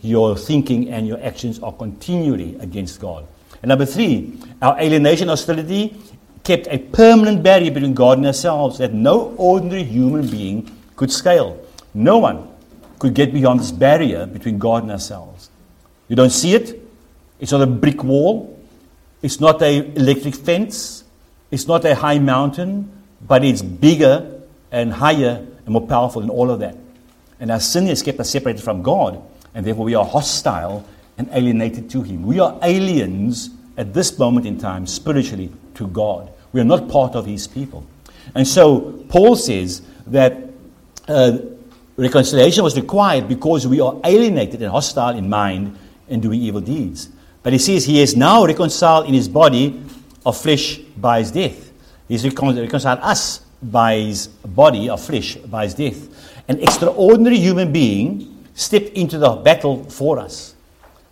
your 0.02 0.36
thinking 0.36 0.90
and 0.90 1.08
your 1.08 1.20
actions 1.24 1.58
are 1.64 1.72
continually 1.72 2.56
against 2.60 3.00
God. 3.00 3.26
And 3.62 3.70
number 3.70 3.86
three, 3.86 4.38
our 4.62 4.80
alienation 4.80 5.30
hostility 5.30 5.96
kept 6.44 6.68
a 6.68 6.78
permanent 6.78 7.42
barrier 7.42 7.72
between 7.72 7.94
God 7.94 8.18
and 8.18 8.28
ourselves 8.28 8.78
that 8.80 8.94
no 8.94 9.34
ordinary 9.38 9.84
human 9.84 10.28
being 10.28 10.70
could 10.98 11.10
scale. 11.10 11.66
No 11.94 12.18
one 12.18 12.50
could 13.00 13.14
get 13.14 13.34
beyond 13.34 13.62
this 13.62 13.72
barrier 13.72 14.26
between 14.26 14.60
God 14.60 14.84
and 14.84 14.92
ourselves. 14.92 15.50
You 16.10 16.18
don't 16.18 16.30
see 16.30 16.54
it. 16.54 16.82
It's 17.40 17.54
not 17.54 17.62
a 17.62 17.68
brick 17.68 18.04
wall. 18.04 18.60
It's 19.22 19.40
not 19.40 19.62
an 19.62 19.94
electric 19.96 20.36
fence. 20.36 21.06
It's 21.52 21.68
not 21.68 21.86
a 21.86 21.96
high 21.96 22.20
mountain, 22.20 22.92
but 23.26 23.46
it's 23.46 23.62
bigger 23.62 24.42
and 24.72 24.92
higher 24.92 25.46
and 25.66 25.70
more 25.70 25.88
powerful 25.88 26.20
than 26.20 26.30
all 26.30 26.52
of 26.52 26.60
that. 26.60 26.76
And 27.44 27.52
our 27.52 27.60
sin 27.60 27.88
has 27.88 28.02
kept 28.02 28.22
us 28.22 28.30
separated 28.30 28.64
from 28.64 28.82
God, 28.82 29.22
and 29.54 29.66
therefore 29.66 29.84
we 29.84 29.96
are 29.96 30.06
hostile 30.06 30.86
and 31.18 31.28
alienated 31.34 31.90
to 31.90 32.02
Him. 32.02 32.24
We 32.24 32.40
are 32.40 32.58
aliens 32.64 33.50
at 33.76 33.94
this 33.94 34.18
moment 34.18 34.46
in 34.46 34.58
time, 34.58 34.88
spiritually, 34.88 35.52
to 35.74 35.88
God. 35.88 36.32
We 36.54 36.62
are 36.62 36.64
not 36.64 36.88
part 36.88 37.16
of 37.16 37.26
His 37.26 37.46
people. 37.46 37.86
And 38.34 38.48
so 38.48 39.04
Paul 39.10 39.36
says 39.36 39.82
that 40.08 40.38
uh, 41.10 41.40
reconciliation 41.98 42.64
was 42.64 42.78
required 42.78 43.28
because 43.28 43.68
we 43.68 43.82
are 43.82 44.00
alienated 44.06 44.62
and 44.62 44.72
hostile 44.72 45.18
in 45.18 45.28
mind 45.28 45.78
and 46.08 46.22
doing 46.22 46.40
evil 46.40 46.62
deeds. 46.62 47.10
But 47.44 47.52
he 47.52 47.60
says 47.60 47.84
he 47.84 48.02
is 48.02 48.16
now 48.16 48.46
reconciled 48.46 49.06
in 49.08 49.14
his 49.14 49.28
body 49.28 49.84
of 50.26 50.38
flesh 50.38 50.78
by 50.78 51.20
his 51.20 51.32
death. 51.32 51.74
He's 52.08 52.24
reconciled 52.24 53.00
us 53.02 53.40
by 53.62 53.98
his 53.98 54.28
body 54.28 54.88
of 54.88 55.04
flesh 55.04 55.36
by 55.36 55.66
his 55.66 55.74
death 55.74 56.08
an 56.48 56.60
extraordinary 56.62 57.38
human 57.38 57.72
being 57.72 58.46
stepped 58.54 58.90
into 58.90 59.18
the 59.18 59.30
battle 59.32 59.84
for 59.90 60.20
us. 60.20 60.56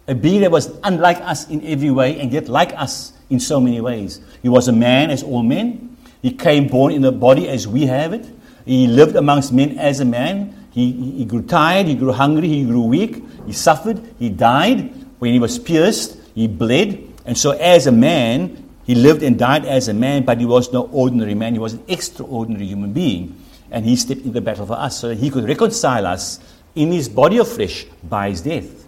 A 0.07 0.15
being 0.15 0.41
that 0.41 0.51
was 0.51 0.71
unlike 0.83 1.17
us 1.21 1.49
in 1.49 1.65
every 1.65 1.91
way 1.91 2.19
and 2.19 2.31
yet 2.31 2.49
like 2.49 2.73
us 2.73 3.13
in 3.29 3.39
so 3.39 3.59
many 3.59 3.79
ways. 3.79 4.19
He 4.41 4.49
was 4.49 4.67
a 4.67 4.73
man 4.73 5.09
as 5.09 5.23
all 5.23 5.43
men. 5.43 5.97
He 6.21 6.31
came 6.31 6.67
born 6.67 6.93
in 6.93 7.03
a 7.05 7.11
body 7.11 7.47
as 7.47 7.67
we 7.67 7.85
have 7.85 8.13
it. 8.13 8.27
He 8.65 8.87
lived 8.87 9.15
amongst 9.15 9.53
men 9.53 9.79
as 9.79 9.99
a 9.99 10.05
man. 10.05 10.67
He, 10.71 10.91
he 10.91 11.25
grew 11.25 11.41
tired, 11.41 11.87
he 11.87 11.95
grew 11.95 12.11
hungry, 12.11 12.47
he 12.47 12.63
grew 12.63 12.83
weak, 12.83 13.23
he 13.45 13.51
suffered, 13.51 14.01
he 14.19 14.29
died. 14.29 14.93
When 15.19 15.33
he 15.33 15.39
was 15.39 15.59
pierced, 15.59 16.17
he 16.33 16.47
bled. 16.47 17.07
And 17.25 17.37
so, 17.37 17.51
as 17.51 17.87
a 17.87 17.91
man, 17.91 18.69
he 18.85 18.95
lived 18.95 19.23
and 19.23 19.37
died 19.37 19.65
as 19.65 19.87
a 19.87 19.93
man, 19.93 20.23
but 20.23 20.39
he 20.39 20.45
was 20.45 20.71
no 20.71 20.83
ordinary 20.91 21.35
man. 21.35 21.53
He 21.53 21.59
was 21.59 21.73
an 21.73 21.83
extraordinary 21.87 22.65
human 22.65 22.93
being. 22.93 23.40
And 23.71 23.85
he 23.85 23.95
stepped 23.95 24.21
into 24.21 24.33
the 24.33 24.41
battle 24.41 24.65
for 24.65 24.73
us 24.73 24.99
so 24.99 25.09
that 25.09 25.17
he 25.17 25.29
could 25.29 25.45
reconcile 25.45 26.05
us 26.05 26.39
in 26.75 26.91
his 26.91 27.09
body 27.09 27.37
of 27.37 27.47
flesh 27.47 27.85
by 28.03 28.29
his 28.29 28.41
death. 28.41 28.85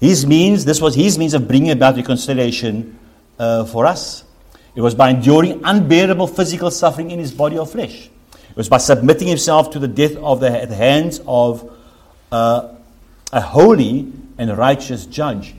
His 0.00 0.26
means, 0.26 0.64
this 0.64 0.80
was 0.80 0.94
his 0.94 1.18
means 1.18 1.34
of 1.34 1.46
bringing 1.46 1.70
about 1.70 1.96
reconciliation 1.96 2.98
uh, 3.38 3.64
for 3.64 3.86
us. 3.86 4.24
It 4.74 4.80
was 4.80 4.94
by 4.94 5.10
enduring 5.10 5.60
unbearable 5.64 6.26
physical 6.26 6.70
suffering 6.70 7.10
in 7.10 7.18
his 7.18 7.32
body 7.32 7.58
of 7.58 7.70
flesh. 7.70 8.10
It 8.32 8.56
was 8.56 8.68
by 8.68 8.78
submitting 8.78 9.28
himself 9.28 9.70
to 9.70 9.78
the 9.78 9.88
death 9.88 10.16
of 10.16 10.40
the, 10.40 10.62
at 10.62 10.68
the 10.68 10.74
hands 10.74 11.20
of 11.26 11.72
uh, 12.30 12.74
a 13.32 13.40
holy 13.40 14.12
and 14.38 14.56
righteous 14.56 15.06
judge. 15.06 15.54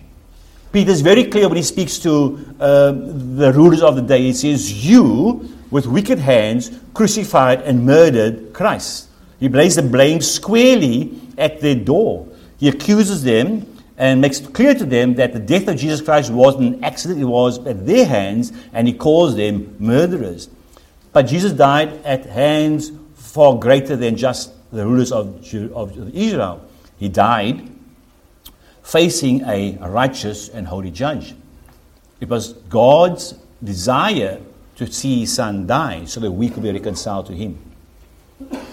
Peter 0.71 0.91
is 0.91 1.01
very 1.01 1.25
clear 1.25 1.47
when 1.47 1.57
he 1.57 1.63
speaks 1.63 1.99
to 1.99 2.55
uh, 2.59 2.91
the 2.91 3.53
rulers 3.55 3.81
of 3.81 3.95
the 3.95 4.01
day. 4.01 4.23
He 4.23 4.33
says, 4.33 4.85
You, 4.85 5.47
with 5.73 5.87
wicked 5.87 6.19
hands, 6.19 6.69
crucified 6.93 7.59
and 7.63 7.83
murdered 7.83 8.53
Christ. 8.53 9.09
He 9.39 9.49
lays 9.49 9.75
the 9.75 9.81
blame 9.81 10.21
squarely 10.21 11.19
at 11.35 11.61
their 11.61 11.73
door. 11.73 12.27
He 12.59 12.69
accuses 12.69 13.23
them 13.23 13.65
and 13.97 14.21
makes 14.21 14.39
clear 14.39 14.75
to 14.75 14.85
them 14.85 15.15
that 15.15 15.33
the 15.33 15.39
death 15.39 15.67
of 15.67 15.77
Jesus 15.77 15.99
Christ 15.99 16.31
wasn't 16.31 16.75
an 16.75 16.83
accident, 16.83 17.19
it 17.19 17.25
was 17.25 17.57
at 17.65 17.87
their 17.87 18.05
hands, 18.05 18.53
and 18.71 18.87
he 18.87 18.93
calls 18.93 19.35
them 19.35 19.75
murderers. 19.79 20.47
But 21.11 21.23
Jesus 21.23 21.53
died 21.53 22.05
at 22.05 22.27
hands 22.27 22.91
far 23.15 23.57
greater 23.57 23.95
than 23.95 24.15
just 24.15 24.53
the 24.71 24.85
rulers 24.85 25.11
of, 25.11 25.43
of 25.73 26.15
Israel. 26.15 26.69
He 26.99 27.09
died 27.09 27.67
facing 28.83 29.41
a 29.45 29.79
righteous 29.79 30.49
and 30.49 30.67
holy 30.67 30.91
judge. 30.91 31.33
It 32.21 32.29
was 32.29 32.53
God's 32.53 33.33
desire 33.63 34.39
to 34.85 34.91
see 34.91 35.21
his 35.21 35.33
son 35.33 35.67
die 35.67 36.05
so 36.05 36.19
that 36.19 36.31
we 36.31 36.49
could 36.49 36.63
be 36.63 36.71
reconciled 36.71 37.25
to 37.27 37.33
him. 37.33 37.57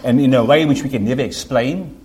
And 0.05 0.21
in 0.21 0.35
a 0.35 0.45
way 0.45 0.65
which 0.65 0.83
we 0.83 0.89
can 0.89 1.05
never 1.05 1.23
explain, 1.23 1.99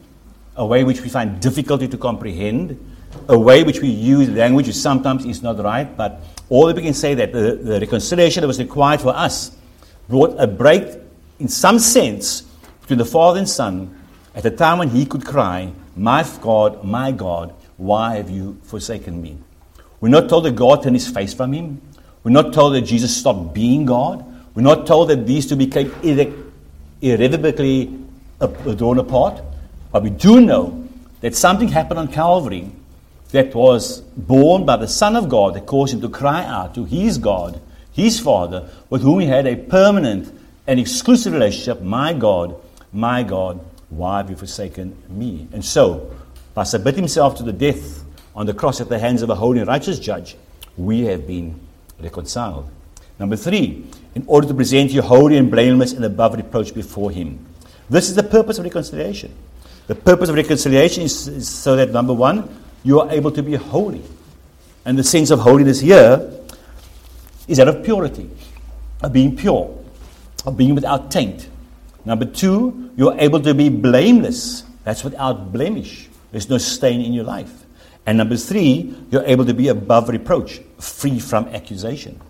a 0.56 0.66
way 0.66 0.84
which 0.84 1.01
we 1.01 1.10
find 1.10 1.39
difficulty 1.39 1.88
to 1.88 1.97
comprehend, 1.97 2.80
a 3.28 3.38
way 3.38 3.64
which 3.64 3.82
we 3.82 3.89
use 3.89 4.30
language 4.30 4.68
which 4.68 4.76
sometimes 4.76 5.26
is 5.26 5.41
not 5.41 5.58
right, 5.60 5.95
but 5.97 6.22
all 6.49 6.68
that 6.68 6.76
we 6.76 6.82
can 6.82 6.93
say 6.93 7.14
that 7.16 7.32
the, 7.32 7.56
the 7.56 7.80
reconciliation 7.80 8.41
that 8.41 8.47
was 8.47 8.60
required 8.60 9.01
for 9.01 9.16
us 9.16 9.58
brought 10.08 10.36
a 10.38 10.47
break, 10.47 10.84
in 11.39 11.47
some 11.47 11.80
sense, 11.80 12.41
between 12.82 12.99
the 12.99 13.06
Father 13.06 13.39
and 13.39 13.49
Son 13.49 13.99
at 14.36 14.45
a 14.45 14.51
time 14.51 14.80
when 14.80 14.89
he 14.89 15.06
could 15.06 15.26
cry, 15.26 15.72
My 15.95 16.28
God, 16.41 16.84
my 16.84 17.12
God, 17.12 17.53
why 17.78 18.16
have 18.16 18.30
you 18.30 18.60
forsaken 18.64 19.22
me? 19.22 19.38
We're 19.99 20.10
not 20.10 20.30
told 20.30 20.45
that 20.45 20.56
God 20.56 20.84
turned 20.84 20.95
his 20.95 21.08
face 21.08 21.34
from 21.34 21.53
him. 21.53 21.82
We're 22.26 22.32
not 22.32 22.54
told 22.54 22.74
that 22.74 22.82
Jesus 22.82 23.16
stopped 23.16 23.54
being 23.54 23.86
God. 23.86 24.26
We're 24.56 24.64
not 24.64 24.88
told 24.88 25.12
that 25.12 25.28
these 25.28 25.46
two 25.46 25.56
became 25.56 25.92
irre- 26.02 26.52
irrevocably 27.00 28.00
drawn 28.40 28.98
apart. 28.98 29.44
But 29.92 30.02
we 30.02 30.10
do 30.10 30.42
know 30.42 30.88
that 31.22 31.36
something 31.36 31.68
happened 31.68 32.00
on 32.00 32.08
Calvary 32.08 32.72
that 33.30 33.54
was 33.54 34.02
borne 34.02 34.66
by 34.66 34.76
the 34.76 34.88
Son 34.88 35.16
of 35.16 35.30
God 35.30 35.54
that 35.54 35.68
caused 35.68 35.94
him 35.94 36.02
to 36.02 36.10
cry 36.10 36.44
out 36.44 36.74
to 36.74 36.86
his 36.86 37.20
God, 37.20 37.62
his 37.94 38.20
Father, 38.20 38.72
with 38.90 39.04
whom 39.04 39.20
he 39.20 39.28
had 39.28 39.46
a 39.46 39.56
permanent 39.56 40.34
and 40.66 40.80
exclusive 40.80 41.32
relationship. 41.32 41.84
My 41.84 42.12
God, 42.14 42.56
my 42.92 43.22
God, 43.22 43.60
why 43.90 44.18
have 44.18 44.32
you 44.32 44.36
forsaken 44.36 44.98
me? 45.10 45.48
And 45.54 45.64
so, 45.64 46.12
by 46.56 46.64
submitting 46.64 47.04
himself 47.04 47.36
to 47.36 47.44
the 47.44 47.54
death 47.54 48.04
on 48.36 48.48
the 48.48 48.54
cross 48.56 48.82
at 48.82 48.90
the 48.90 48.98
hands 48.98 49.22
of 49.22 49.30
a 49.30 49.36
holy 49.36 49.60
and 49.60 49.68
righteous 49.68 50.00
judge, 50.00 50.36
we 50.76 51.02
have 51.02 51.28
been 51.28 51.60
reconciled. 52.00 52.70
Number 53.20 53.36
three, 53.36 53.86
in 54.14 54.24
order 54.28 54.48
to 54.48 54.54
present 54.54 54.91
you 54.91 55.02
holy 55.02 55.38
and 55.38 55.50
blameless 55.50 55.93
and 55.93 56.04
above 56.04 56.36
reproach 56.36 56.74
before 56.74 57.12
him. 57.12 57.46
This 57.89 58.10
is 58.10 58.16
the 58.16 58.24
purpose 58.24 58.58
of 58.58 58.64
reconciliation. 58.64 59.34
The 59.88 59.96
purpose 59.96 60.30
of 60.30 60.36
reconciliation 60.36 61.04
is, 61.04 61.28
is 61.28 61.48
so 61.48 61.76
that, 61.76 61.91
number 61.91 62.14
one, 62.14 62.50
you 62.84 63.00
are 63.00 63.12
able 63.12 63.32
to 63.32 63.43
be 63.43 63.56
holy. 63.56 64.02
And 64.86 64.98
the 64.98 65.04
sense 65.04 65.32
of 65.32 65.39
holiness 65.39 65.80
here 65.80 66.32
is 67.48 67.58
that 67.58 67.68
of 67.68 67.84
purity, 67.84 68.30
of 69.02 69.14
being 69.14 69.36
pure, 69.36 69.76
of 70.46 70.58
being 70.58 70.76
without 70.76 71.12
taint. 71.12 71.50
Number 72.06 72.26
two, 72.26 72.91
you're 72.96 73.18
able 73.20 73.39
to 73.41 73.54
be 73.54 73.70
blameless. 73.70 74.64
That's 74.84 75.04
without 75.04 75.52
blemish. 75.52 76.08
There's 76.32 76.50
no 76.50 76.58
stain 76.58 77.02
in 77.02 77.14
your 77.14 77.24
life. 77.24 77.64
And 78.06 78.18
number 78.18 78.38
three, 78.38 78.95
you're 79.10 79.26
able 79.26 79.45
to 79.45 79.53
be 79.53 79.68
above 79.68 80.10
reproach, 80.10 80.62
free 80.80 81.20
from 81.20 81.47
accusation. 81.47 82.22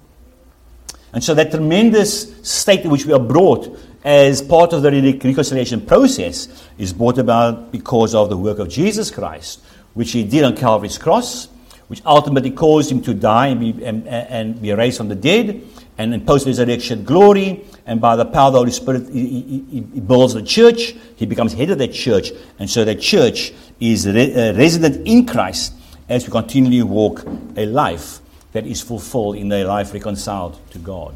And 1.13 1.23
so 1.23 1.34
that 1.34 1.51
tremendous 1.51 2.36
state 2.47 2.82
in 2.82 2.91
which 2.91 3.05
we 3.05 3.13
are 3.13 3.19
brought 3.19 3.78
as 4.03 4.41
part 4.41 4.73
of 4.73 4.84
the 4.84 4.91
reconciliation 4.91 5.86
process 5.86 6.47
is 6.78 6.93
brought 6.93 7.17
about 7.17 7.71
because 7.71 8.13
of 8.13 8.30
the 8.30 8.38
work 8.38 8.59
of 8.59 8.69
Jesus 8.69 9.09
Christ, 9.09 9.61
which 9.93 10.11
he 10.11 10.23
did 10.23 10.43
on 10.43 10.55
Calvary's 10.55 10.97
cross, 10.97 11.47
which 11.88 12.01
ultimately 12.05 12.51
caused 12.51 12.91
him 12.91 13.01
to 13.01 13.13
die 13.13 13.47
and 13.47 13.59
be, 13.59 13.86
and, 13.86 14.07
and 14.07 14.61
be 14.61 14.71
raised 14.73 14.97
from 14.97 15.07
the 15.07 15.15
dead, 15.15 15.61
and 15.97 16.13
in 16.13 16.26
post 16.26 16.45
resurrection 16.45 17.03
glory, 17.03 17.63
and 17.86 18.01
by 18.01 18.15
the 18.15 18.25
power 18.25 18.47
of 18.47 18.53
the 18.53 18.59
Holy 18.59 18.71
Spirit, 18.71 19.09
he, 19.09 19.41
he, 19.69 19.86
he, 19.93 19.99
builds 19.99 20.33
the 20.33 20.41
church. 20.41 20.95
He 21.15 21.25
becomes 21.27 21.53
head 21.53 21.69
of 21.69 21.77
that 21.77 21.93
church, 21.93 22.31
and 22.57 22.67
so 22.69 22.83
that 22.83 22.99
church 22.99 23.53
is 23.79 24.07
re- 24.07 24.33
uh, 24.33 24.57
resident 24.57 25.07
in 25.07 25.25
Christ 25.25 25.73
as 26.09 26.25
we 26.25 26.31
continually 26.31 26.81
walk 26.81 27.23
a 27.55 27.65
life 27.65 28.19
that 28.53 28.65
is 28.65 28.81
fulfilled 28.81 29.36
in 29.36 29.51
a 29.51 29.63
life 29.65 29.93
reconciled 29.93 30.59
to 30.71 30.79
God. 30.79 31.15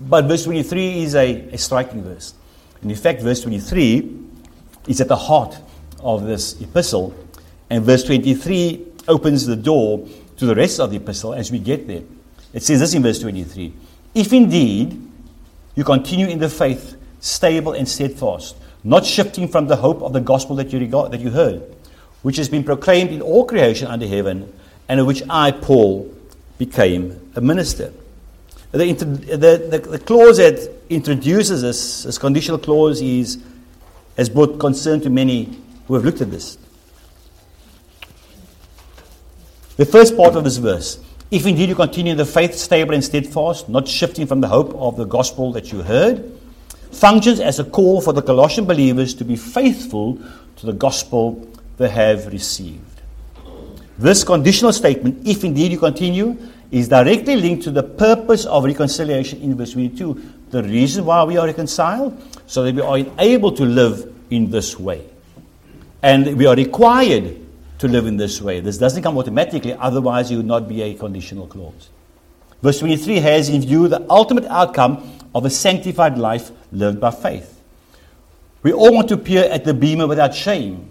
But 0.00 0.26
verse 0.26 0.44
23 0.44 1.02
is 1.02 1.14
a, 1.14 1.48
a 1.50 1.58
striking 1.58 2.02
verse. 2.02 2.34
And 2.82 2.90
in 2.90 2.96
fact, 2.96 3.22
verse 3.22 3.40
23 3.40 4.18
is 4.86 5.00
at 5.00 5.08
the 5.08 5.16
heart 5.16 5.56
of 6.00 6.24
this 6.24 6.60
epistle, 6.60 7.14
and 7.70 7.82
verse 7.82 8.04
23 8.04 8.86
opens 9.08 9.46
the 9.46 9.56
door 9.56 10.06
to 10.36 10.46
the 10.46 10.54
rest 10.54 10.78
of 10.78 10.90
the 10.90 10.98
epistle 10.98 11.34
as 11.34 11.50
we 11.50 11.58
get 11.58 11.88
there. 11.88 12.02
It 12.52 12.62
says 12.62 12.80
this 12.80 12.94
in 12.94 13.02
verse 13.02 13.18
23 13.18 13.72
If 14.14 14.32
indeed 14.32 15.05
you 15.76 15.84
continue 15.84 16.26
in 16.26 16.40
the 16.40 16.48
faith, 16.48 16.96
stable 17.20 17.72
and 17.72 17.88
steadfast, 17.88 18.56
not 18.82 19.06
shifting 19.06 19.46
from 19.46 19.68
the 19.68 19.76
hope 19.76 20.02
of 20.02 20.12
the 20.12 20.20
gospel 20.20 20.56
that 20.56 20.72
you, 20.72 20.80
regard, 20.80 21.12
that 21.12 21.20
you 21.20 21.30
heard, 21.30 21.62
which 22.22 22.38
has 22.38 22.48
been 22.48 22.64
proclaimed 22.64 23.10
in 23.10 23.22
all 23.22 23.44
creation 23.44 23.86
under 23.86 24.06
heaven, 24.06 24.52
and 24.88 24.98
of 24.98 25.06
which 25.06 25.22
I, 25.28 25.52
Paul, 25.52 26.12
became 26.58 27.30
a 27.36 27.40
minister. 27.40 27.92
The, 28.72 28.92
the, 28.92 29.36
the, 29.36 29.78
the 29.78 29.98
clause 29.98 30.38
that 30.38 30.72
introduces 30.88 31.62
this, 31.62 32.04
this 32.04 32.18
conditional 32.18 32.58
clause, 32.58 33.00
is, 33.00 33.42
has 34.16 34.28
brought 34.28 34.58
concern 34.58 35.00
to 35.02 35.10
many 35.10 35.58
who 35.86 35.94
have 35.94 36.04
looked 36.04 36.20
at 36.20 36.30
this. 36.30 36.58
The 39.76 39.84
first 39.84 40.16
part 40.16 40.36
of 40.36 40.44
this 40.44 40.56
verse 40.56 40.98
if 41.30 41.46
indeed 41.46 41.68
you 41.68 41.74
continue 41.74 42.12
in 42.12 42.18
the 42.18 42.24
faith, 42.24 42.54
stable 42.54 42.94
and 42.94 43.02
steadfast, 43.02 43.68
not 43.68 43.88
shifting 43.88 44.26
from 44.26 44.40
the 44.40 44.48
hope 44.48 44.74
of 44.74 44.96
the 44.96 45.04
gospel 45.04 45.52
that 45.52 45.72
you 45.72 45.82
heard, 45.82 46.32
functions 46.92 47.40
as 47.40 47.58
a 47.58 47.64
call 47.64 48.00
for 48.00 48.12
the 48.12 48.22
Colossian 48.22 48.64
believers 48.64 49.14
to 49.14 49.24
be 49.24 49.36
faithful 49.36 50.18
to 50.56 50.66
the 50.66 50.72
gospel 50.72 51.48
they 51.78 51.88
have 51.88 52.26
received. 52.28 52.82
This 53.98 54.24
conditional 54.24 54.72
statement, 54.72 55.26
if 55.26 55.42
indeed 55.42 55.72
you 55.72 55.78
continue, 55.78 56.36
is 56.70 56.88
directly 56.88 57.36
linked 57.36 57.64
to 57.64 57.70
the 57.70 57.82
purpose 57.82 58.44
of 58.44 58.64
reconciliation 58.64 59.40
in 59.40 59.56
verse 59.56 59.72
22. 59.72 60.32
The 60.50 60.62
reason 60.62 61.04
why 61.04 61.24
we 61.24 61.36
are 61.38 61.46
reconciled, 61.46 62.20
so 62.46 62.62
that 62.62 62.74
we 62.74 62.82
are 62.82 63.12
able 63.18 63.52
to 63.52 63.64
live 63.64 64.12
in 64.30 64.50
this 64.50 64.78
way. 64.78 65.04
And 66.02 66.36
we 66.36 66.46
are 66.46 66.54
required 66.54 67.45
to 67.78 67.88
live 67.88 68.06
in 68.06 68.16
this 68.16 68.40
way. 68.40 68.60
This 68.60 68.78
doesn't 68.78 69.02
come 69.02 69.18
automatically, 69.18 69.74
otherwise, 69.74 70.30
it 70.30 70.36
would 70.36 70.46
not 70.46 70.68
be 70.68 70.82
a 70.82 70.94
conditional 70.94 71.46
clause. 71.46 71.90
Verse 72.62 72.78
23 72.78 73.16
has 73.20 73.48
in 73.48 73.60
view 73.60 73.86
the 73.88 74.04
ultimate 74.10 74.44
outcome 74.46 75.18
of 75.34 75.44
a 75.44 75.50
sanctified 75.50 76.16
life 76.16 76.50
lived 76.72 77.00
by 77.00 77.10
faith. 77.10 77.60
We 78.62 78.72
all 78.72 78.92
want 78.94 79.08
to 79.08 79.14
appear 79.14 79.44
at 79.44 79.64
the 79.64 79.74
bema 79.74 80.06
without 80.06 80.34
shame. 80.34 80.88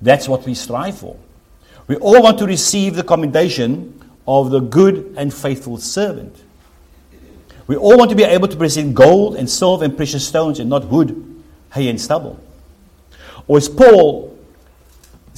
That's 0.00 0.28
what 0.28 0.44
we 0.44 0.54
strive 0.54 0.98
for. 0.98 1.16
We 1.86 1.96
all 1.96 2.22
want 2.22 2.38
to 2.38 2.46
receive 2.46 2.94
the 2.94 3.02
commendation 3.02 3.98
of 4.26 4.50
the 4.50 4.60
good 4.60 5.14
and 5.16 5.32
faithful 5.32 5.78
servant. 5.78 6.36
We 7.66 7.76
all 7.76 7.96
want 7.98 8.10
to 8.10 8.16
be 8.16 8.24
able 8.24 8.48
to 8.48 8.56
present 8.56 8.94
gold 8.94 9.36
and 9.36 9.48
silver 9.48 9.84
and 9.84 9.96
precious 9.96 10.26
stones 10.26 10.60
and 10.60 10.70
not 10.70 10.86
wood, 10.86 11.42
hay, 11.72 11.88
and 11.88 12.00
stubble. 12.00 12.38
Or 13.46 13.56
as 13.56 13.68
Paul 13.68 14.37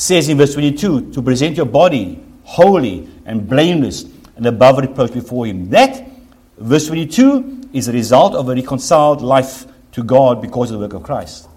says 0.00 0.30
in 0.30 0.38
verse 0.38 0.54
22 0.54 1.12
to 1.12 1.20
present 1.20 1.58
your 1.58 1.66
body 1.66 2.18
holy 2.42 3.06
and 3.26 3.46
blameless 3.46 4.04
and 4.36 4.46
above 4.46 4.78
reproach 4.78 5.12
before 5.12 5.44
Him. 5.44 5.68
That, 5.68 6.08
verse 6.56 6.86
22, 6.86 7.68
is 7.74 7.86
a 7.86 7.92
result 7.92 8.34
of 8.34 8.48
a 8.48 8.54
reconciled 8.54 9.20
life 9.20 9.66
to 9.92 10.02
God 10.02 10.40
because 10.40 10.70
of 10.70 10.80
the 10.80 10.86
work 10.86 10.94
of 10.94 11.02
Christ. 11.02 11.48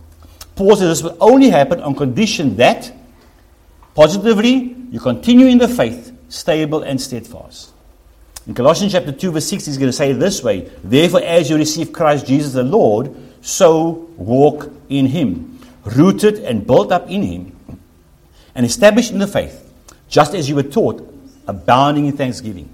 Paul 0.56 0.76
says 0.76 0.90
this 0.90 1.04
will 1.04 1.18
only 1.22 1.50
happen 1.50 1.80
on 1.80 1.96
condition 1.96 2.58
that, 2.58 2.92
positively, 3.96 4.76
you 4.92 5.00
continue 5.00 5.48
in 5.48 5.58
the 5.58 5.70
faith, 5.70 6.12
stable 6.28 6.84
and 6.84 7.00
steadfast. 7.00 7.72
In 8.46 8.54
Colossians 8.54 8.92
chapter 8.92 9.14
2, 9.14 9.32
verse 9.32 9.48
6, 9.48 9.68
he's 9.68 9.78
going 9.78 9.90
to 9.90 9.94
say 9.94 10.12
it 10.12 10.16
this 10.16 10.44
way 10.44 10.70
Therefore, 10.84 11.22
as 11.24 11.50
you 11.50 11.56
receive 11.56 11.94
Christ 11.94 12.28
Jesus 12.28 12.52
the 12.52 12.64
Lord, 12.64 13.16
so 13.40 14.10
walk 14.18 14.70
in 14.90 15.06
him, 15.06 15.60
rooted 15.86 16.40
and 16.40 16.68
built 16.68 16.92
up 16.92 17.10
in 17.10 17.24
him, 17.24 17.53
and 18.56 18.66
established 18.66 19.12
in 19.12 19.20
the 19.20 19.28
faith, 19.28 19.72
just 20.08 20.34
as 20.34 20.48
you 20.48 20.56
were 20.56 20.64
taught, 20.64 21.02
abounding 21.48 22.06
in 22.06 22.18
thanksgiving. 22.18 22.70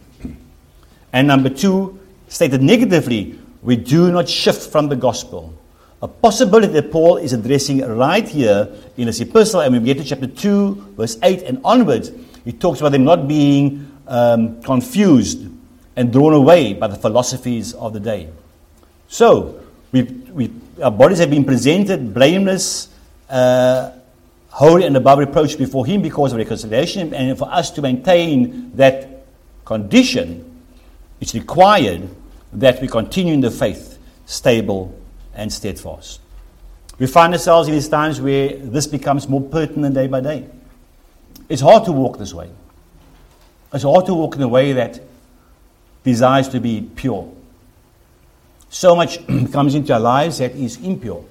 And 1.11 1.27
number 1.27 1.49
two, 1.49 1.99
stated 2.27 2.61
negatively, 2.61 3.39
we 3.61 3.75
do 3.75 4.11
not 4.11 4.29
shift 4.29 4.71
from 4.71 4.89
the 4.89 4.95
gospel. 4.95 5.53
A 6.01 6.07
possibility 6.07 6.71
that 6.73 6.91
Paul 6.91 7.17
is 7.17 7.33
addressing 7.33 7.81
right 7.81 8.27
here 8.27 8.69
in 8.95 9.07
his 9.07 9.19
epistle, 9.19 9.61
and 9.61 9.73
we 9.73 9.81
get 9.81 9.97
to 9.97 10.03
chapter 10.03 10.27
2, 10.27 10.93
verse 10.95 11.17
8 11.21 11.43
and 11.43 11.59
onwards, 11.63 12.11
he 12.45 12.53
talks 12.53 12.79
about 12.79 12.93
them 12.93 13.03
not 13.03 13.27
being 13.27 13.91
um, 14.07 14.61
confused 14.61 15.49
and 15.95 16.13
drawn 16.13 16.33
away 16.33 16.73
by 16.73 16.87
the 16.87 16.95
philosophies 16.95 17.73
of 17.73 17.91
the 17.91 17.99
day. 17.99 18.29
So, 19.09 19.59
we, 19.91 20.03
we, 20.03 20.53
our 20.81 20.91
bodies 20.91 21.17
have 21.19 21.29
been 21.29 21.43
presented 21.43 22.13
blameless, 22.13 22.89
uh, 23.29 23.91
holy, 24.49 24.85
and 24.85 24.95
above 24.97 25.19
reproach 25.19 25.57
before 25.57 25.85
Him 25.85 26.01
because 26.01 26.31
of 26.31 26.37
reconciliation, 26.37 27.13
and 27.13 27.37
for 27.37 27.49
us 27.51 27.71
to 27.71 27.81
maintain 27.81 28.71
that 28.75 29.23
condition, 29.65 30.63
it's 31.21 31.33
required 31.33 32.09
that 32.53 32.81
we 32.81 32.87
continue 32.87 33.33
in 33.33 33.41
the 33.41 33.51
faith, 33.51 33.97
stable 34.25 34.99
and 35.33 35.51
steadfast. 35.51 36.19
We 36.97 37.07
find 37.07 37.33
ourselves 37.33 37.67
in 37.69 37.75
these 37.75 37.87
times 37.87 38.19
where 38.19 38.57
this 38.57 38.87
becomes 38.87 39.27
more 39.29 39.41
pertinent 39.41 39.95
day 39.95 40.07
by 40.07 40.21
day. 40.21 40.49
It's 41.47 41.61
hard 41.61 41.85
to 41.85 41.91
walk 41.91 42.19
this 42.19 42.33
way. 42.33 42.49
It's 43.73 43.83
hard 43.83 44.05
to 44.07 44.13
walk 44.13 44.35
in 44.35 44.41
a 44.41 44.47
way 44.47 44.73
that 44.73 44.99
desires 46.03 46.49
to 46.49 46.59
be 46.59 46.81
pure. 46.95 47.31
So 48.69 48.95
much 48.95 49.25
comes 49.51 49.75
into 49.75 49.93
our 49.93 49.99
lives 49.99 50.39
that 50.39 50.51
is 50.51 50.77
impure. 50.83 51.23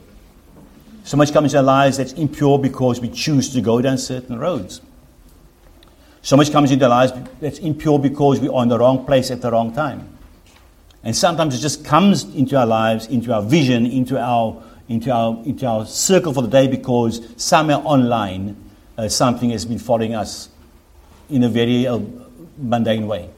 So 1.08 1.16
much 1.16 1.32
comes 1.32 1.54
into 1.54 1.56
our 1.56 1.62
lives 1.64 1.96
that's 1.96 2.12
impure 2.12 2.58
because 2.58 3.00
we 3.00 3.08
choose 3.08 3.48
to 3.54 3.62
go 3.62 3.80
down 3.80 3.96
certain 3.96 4.38
roads. 4.38 4.82
So 6.20 6.36
much 6.36 6.52
comes 6.52 6.70
into 6.70 6.84
our 6.84 6.90
lives 6.90 7.14
that's 7.40 7.58
impure 7.60 7.98
because 7.98 8.40
we 8.40 8.48
are 8.50 8.62
in 8.62 8.68
the 8.68 8.78
wrong 8.78 9.06
place 9.06 9.30
at 9.30 9.40
the 9.40 9.50
wrong 9.50 9.72
time. 9.72 10.06
And 11.02 11.16
sometimes 11.16 11.54
it 11.54 11.60
just 11.60 11.82
comes 11.82 12.24
into 12.34 12.58
our 12.58 12.66
lives, 12.66 13.06
into 13.06 13.32
our 13.32 13.40
vision, 13.40 13.86
into 13.86 14.20
our, 14.20 14.62
into 14.90 15.10
our, 15.10 15.42
into 15.46 15.64
our 15.66 15.86
circle 15.86 16.34
for 16.34 16.42
the 16.42 16.48
day 16.48 16.68
because 16.68 17.26
somewhere 17.42 17.78
online 17.78 18.62
uh, 18.98 19.08
something 19.08 19.48
has 19.48 19.64
been 19.64 19.78
following 19.78 20.14
us 20.14 20.50
in 21.30 21.42
a 21.42 21.48
very 21.48 21.86
uh, 21.86 22.00
mundane 22.58 23.06
way. 23.06 23.30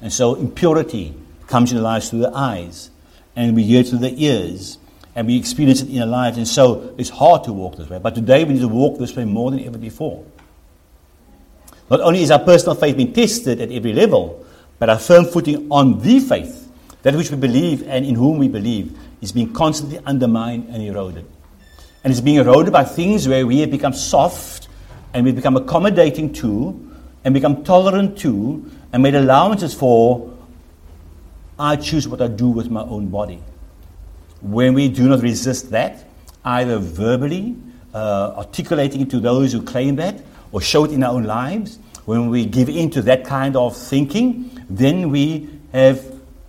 And 0.00 0.12
so 0.12 0.36
impurity 0.36 1.16
comes 1.48 1.72
into 1.72 1.82
our 1.82 1.94
lives 1.94 2.10
through 2.10 2.20
the 2.20 2.32
eyes, 2.32 2.92
and 3.34 3.56
we 3.56 3.64
hear 3.64 3.82
through 3.82 3.98
the 3.98 4.24
ears, 4.24 4.78
and 5.18 5.26
we 5.26 5.36
experience 5.36 5.82
it 5.82 5.88
in 5.88 6.00
our 6.00 6.06
lives. 6.06 6.36
And 6.36 6.46
so 6.46 6.94
it's 6.96 7.10
hard 7.10 7.42
to 7.42 7.52
walk 7.52 7.76
this 7.76 7.90
way. 7.90 7.98
But 7.98 8.14
today 8.14 8.44
we 8.44 8.54
need 8.54 8.60
to 8.60 8.68
walk 8.68 9.00
this 9.00 9.16
way 9.16 9.24
more 9.24 9.50
than 9.50 9.58
ever 9.64 9.76
before. 9.76 10.24
Not 11.90 12.00
only 12.02 12.22
is 12.22 12.30
our 12.30 12.38
personal 12.38 12.76
faith 12.76 12.96
being 12.96 13.12
tested 13.12 13.60
at 13.60 13.72
every 13.72 13.92
level, 13.92 14.46
but 14.78 14.88
our 14.88 14.98
firm 15.00 15.24
footing 15.24 15.66
on 15.72 15.98
the 16.02 16.20
faith 16.20 16.70
that 17.02 17.16
which 17.16 17.32
we 17.32 17.36
believe 17.36 17.82
and 17.88 18.06
in 18.06 18.14
whom 18.14 18.38
we 18.38 18.46
believe 18.46 18.96
is 19.20 19.32
being 19.32 19.52
constantly 19.52 19.98
undermined 20.06 20.68
and 20.68 20.84
eroded. 20.84 21.26
And 22.04 22.12
it's 22.12 22.20
being 22.20 22.36
eroded 22.36 22.72
by 22.72 22.84
things 22.84 23.26
where 23.26 23.44
we 23.44 23.58
have 23.58 23.72
become 23.72 23.94
soft 23.94 24.68
and 25.12 25.24
we've 25.24 25.34
become 25.34 25.56
accommodating 25.56 26.32
to 26.34 26.94
and 27.24 27.34
become 27.34 27.64
tolerant 27.64 28.18
to 28.18 28.70
and 28.92 29.02
made 29.02 29.16
allowances 29.16 29.74
for 29.74 30.32
I 31.58 31.74
choose 31.74 32.06
what 32.06 32.22
I 32.22 32.28
do 32.28 32.50
with 32.50 32.70
my 32.70 32.82
own 32.82 33.08
body. 33.08 33.42
When 34.40 34.74
we 34.74 34.88
do 34.88 35.08
not 35.08 35.20
resist 35.22 35.70
that, 35.70 36.04
either 36.44 36.78
verbally, 36.78 37.56
uh, 37.92 38.34
articulating 38.36 39.00
it 39.00 39.10
to 39.10 39.20
those 39.20 39.52
who 39.52 39.62
claim 39.62 39.96
that, 39.96 40.20
or 40.52 40.60
show 40.60 40.84
it 40.84 40.92
in 40.92 41.02
our 41.02 41.14
own 41.14 41.24
lives, 41.24 41.78
when 42.04 42.30
we 42.30 42.46
give 42.46 42.68
in 42.68 42.90
to 42.90 43.02
that 43.02 43.24
kind 43.24 43.56
of 43.56 43.76
thinking, 43.76 44.50
then 44.70 45.10
we 45.10 45.48
have 45.72 46.02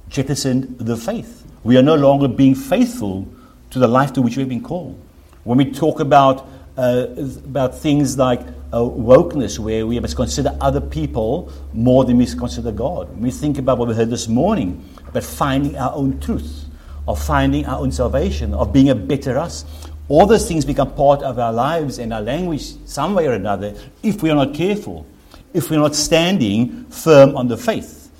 jettisoned 0.07 0.77
the 0.79 0.95
faith. 0.95 1.45
We 1.63 1.77
are 1.77 1.81
no 1.81 1.95
longer 1.95 2.27
being 2.27 2.55
faithful 2.55 3.27
to 3.71 3.79
the 3.79 3.87
life 3.87 4.13
to 4.13 4.21
which 4.21 4.37
we 4.37 4.41
have 4.41 4.49
been 4.49 4.63
called. 4.63 4.99
When 5.43 5.57
we 5.57 5.71
talk 5.71 5.99
about, 5.99 6.47
uh, 6.77 7.07
about 7.17 7.75
things 7.75 8.17
like 8.17 8.41
uh, 8.71 8.79
wokeness, 8.79 9.59
where 9.59 9.85
we 9.85 9.99
must 9.99 10.15
consider 10.15 10.55
other 10.61 10.79
people 10.79 11.51
more 11.73 12.05
than 12.05 12.17
we 12.17 12.25
consider 12.25 12.71
God. 12.71 13.09
When 13.09 13.23
we 13.23 13.31
think 13.31 13.57
about 13.57 13.79
what 13.79 13.87
we 13.87 13.95
heard 13.95 14.09
this 14.09 14.27
morning, 14.27 14.87
about 15.07 15.23
finding 15.23 15.75
our 15.75 15.93
own 15.93 16.19
truth, 16.19 16.68
of 17.09 17.19
finding 17.19 17.65
our 17.65 17.79
own 17.79 17.91
salvation, 17.91 18.53
of 18.53 18.71
being 18.71 18.91
a 18.91 18.95
better 18.95 19.35
us. 19.35 19.65
All 20.09 20.27
those 20.27 20.47
things 20.47 20.63
become 20.63 20.93
part 20.93 21.23
of 21.23 21.39
our 21.39 21.51
lives 21.51 21.97
and 21.97 22.13
our 22.13 22.21
language, 22.21 22.75
some 22.85 23.15
way 23.15 23.25
or 23.25 23.33
another, 23.33 23.73
if 24.03 24.21
we 24.21 24.29
are 24.29 24.35
not 24.35 24.53
careful, 24.53 25.07
if 25.51 25.71
we're 25.71 25.79
not 25.79 25.95
standing 25.95 26.85
firm 26.85 27.35
on 27.35 27.47
the 27.47 27.57
faith, 27.57 28.11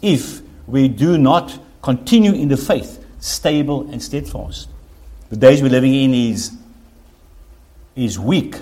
if 0.00 0.40
we 0.66 0.88
do 0.88 1.18
not 1.18 1.58
continue 1.82 2.32
in 2.32 2.48
the 2.48 2.56
faith, 2.56 3.04
stable 3.20 3.86
and 3.90 4.02
steadfast. 4.02 4.70
The 5.28 5.36
days 5.36 5.60
we're 5.60 5.68
living 5.68 5.94
in 5.94 6.14
is, 6.14 6.56
is 7.96 8.18
weak, 8.18 8.56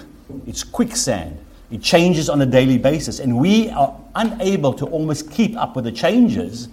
it's 0.49 0.64
quicksand, 0.64 1.39
it 1.70 1.80
changes 1.80 2.28
on 2.28 2.43
a 2.43 2.47
daily 2.47 2.78
basis, 2.78 3.20
and 3.20 3.39
we 3.39 3.70
are 3.70 3.97
unable 4.16 4.72
to 4.74 4.87
almost 4.87 5.30
keep 5.30 5.57
up 5.57 5.76
with 5.76 5.84
the 5.84 5.93
changes 5.93 6.68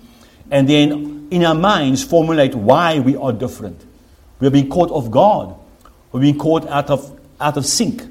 and 0.51 0.67
then 0.67 1.27
in 1.31 1.43
our 1.45 1.55
minds 1.55 2.03
formulate 2.03 2.55
why 2.55 2.99
we 2.99 3.15
are 3.15 3.33
different. 3.33 3.83
We're 4.39 4.49
being 4.49 4.69
caught 4.69 4.91
off 4.91 5.09
guard, 5.09 5.55
we're 6.11 6.21
being 6.21 6.37
caught 6.37 6.67
out 6.67 6.89
of, 6.89 7.19
out 7.39 7.57
of 7.57 7.65
sync, 7.65 8.03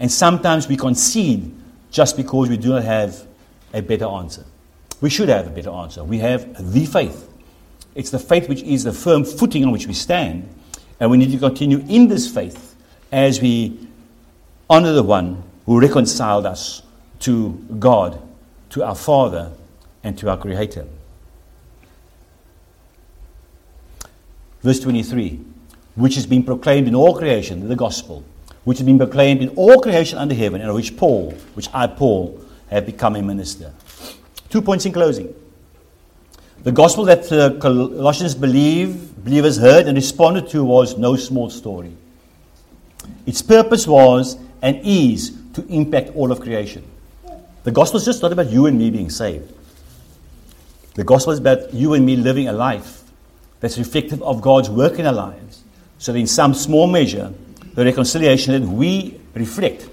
and 0.00 0.10
sometimes 0.10 0.68
we 0.68 0.76
concede 0.76 1.54
just 1.90 2.16
because 2.16 2.48
we 2.48 2.56
do 2.56 2.70
not 2.70 2.84
have 2.84 3.26
a 3.72 3.82
better 3.82 4.06
answer. 4.06 4.44
We 5.00 5.10
should 5.10 5.28
have 5.28 5.46
a 5.46 5.50
better 5.50 5.70
answer. 5.70 6.04
We 6.04 6.18
have 6.18 6.72
the 6.72 6.86
faith. 6.86 7.28
It's 7.94 8.10
the 8.10 8.18
faith 8.18 8.48
which 8.48 8.62
is 8.62 8.84
the 8.84 8.92
firm 8.92 9.24
footing 9.24 9.64
on 9.64 9.72
which 9.72 9.86
we 9.86 9.94
stand. 9.94 10.48
And 11.00 11.10
we 11.10 11.16
need 11.16 11.32
to 11.32 11.38
continue 11.38 11.84
in 11.88 12.08
this 12.08 12.32
faith 12.32 12.76
as 13.10 13.40
we 13.40 13.86
honor 14.70 14.92
the 14.92 15.02
one 15.02 15.42
who 15.66 15.80
reconciled 15.80 16.46
us 16.46 16.82
to 17.20 17.52
God, 17.78 18.20
to 18.70 18.84
our 18.84 18.94
Father, 18.94 19.52
and 20.02 20.16
to 20.18 20.30
our 20.30 20.36
Creator. 20.36 20.86
Verse 24.62 24.80
23 24.80 25.52
which 25.94 26.14
has 26.14 26.26
been 26.26 26.42
proclaimed 26.42 26.88
in 26.88 26.94
all 26.94 27.16
creation, 27.16 27.68
the 27.68 27.76
gospel, 27.76 28.24
which 28.64 28.78
has 28.78 28.86
been 28.86 28.98
proclaimed 28.98 29.42
in 29.42 29.50
all 29.50 29.80
creation 29.80 30.18
under 30.18 30.34
heaven, 30.34 30.60
and 30.60 30.72
which 30.74 30.96
Paul, 30.96 31.32
which 31.54 31.68
I, 31.72 31.86
Paul, 31.86 32.40
have 32.70 32.86
become 32.86 33.16
a 33.16 33.22
minister. 33.22 33.72
Two 34.48 34.62
points 34.62 34.86
in 34.86 34.92
closing. 34.92 35.34
The 36.62 36.72
gospel 36.72 37.04
that 37.06 37.28
the 37.28 37.58
Colossians 37.60 38.34
believe, 38.34 39.16
believers 39.16 39.58
heard 39.58 39.86
and 39.86 39.96
responded 39.96 40.48
to 40.50 40.64
was 40.64 40.96
no 40.96 41.16
small 41.16 41.50
story. 41.50 41.92
Its 43.26 43.42
purpose 43.42 43.86
was 43.86 44.38
and 44.62 44.80
is 44.84 45.36
to 45.54 45.66
impact 45.66 46.14
all 46.14 46.30
of 46.30 46.40
creation. 46.40 46.88
The 47.64 47.72
gospel 47.72 47.98
is 47.98 48.04
just 48.04 48.22
not 48.22 48.32
about 48.32 48.50
you 48.50 48.66
and 48.66 48.78
me 48.78 48.90
being 48.90 49.10
saved. 49.10 49.52
The 50.94 51.04
gospel 51.04 51.32
is 51.32 51.38
about 51.38 51.74
you 51.74 51.94
and 51.94 52.06
me 52.06 52.16
living 52.16 52.48
a 52.48 52.52
life 52.52 53.01
that's 53.62 53.78
reflective 53.78 54.22
of 54.24 54.42
God's 54.42 54.68
work 54.68 54.98
in 54.98 55.06
our 55.06 55.12
lives. 55.12 55.62
So, 55.98 56.12
in 56.14 56.26
some 56.26 56.52
small 56.52 56.88
measure, 56.88 57.32
the 57.74 57.84
reconciliation 57.84 58.60
that 58.60 58.68
we 58.68 59.20
reflect 59.34 59.88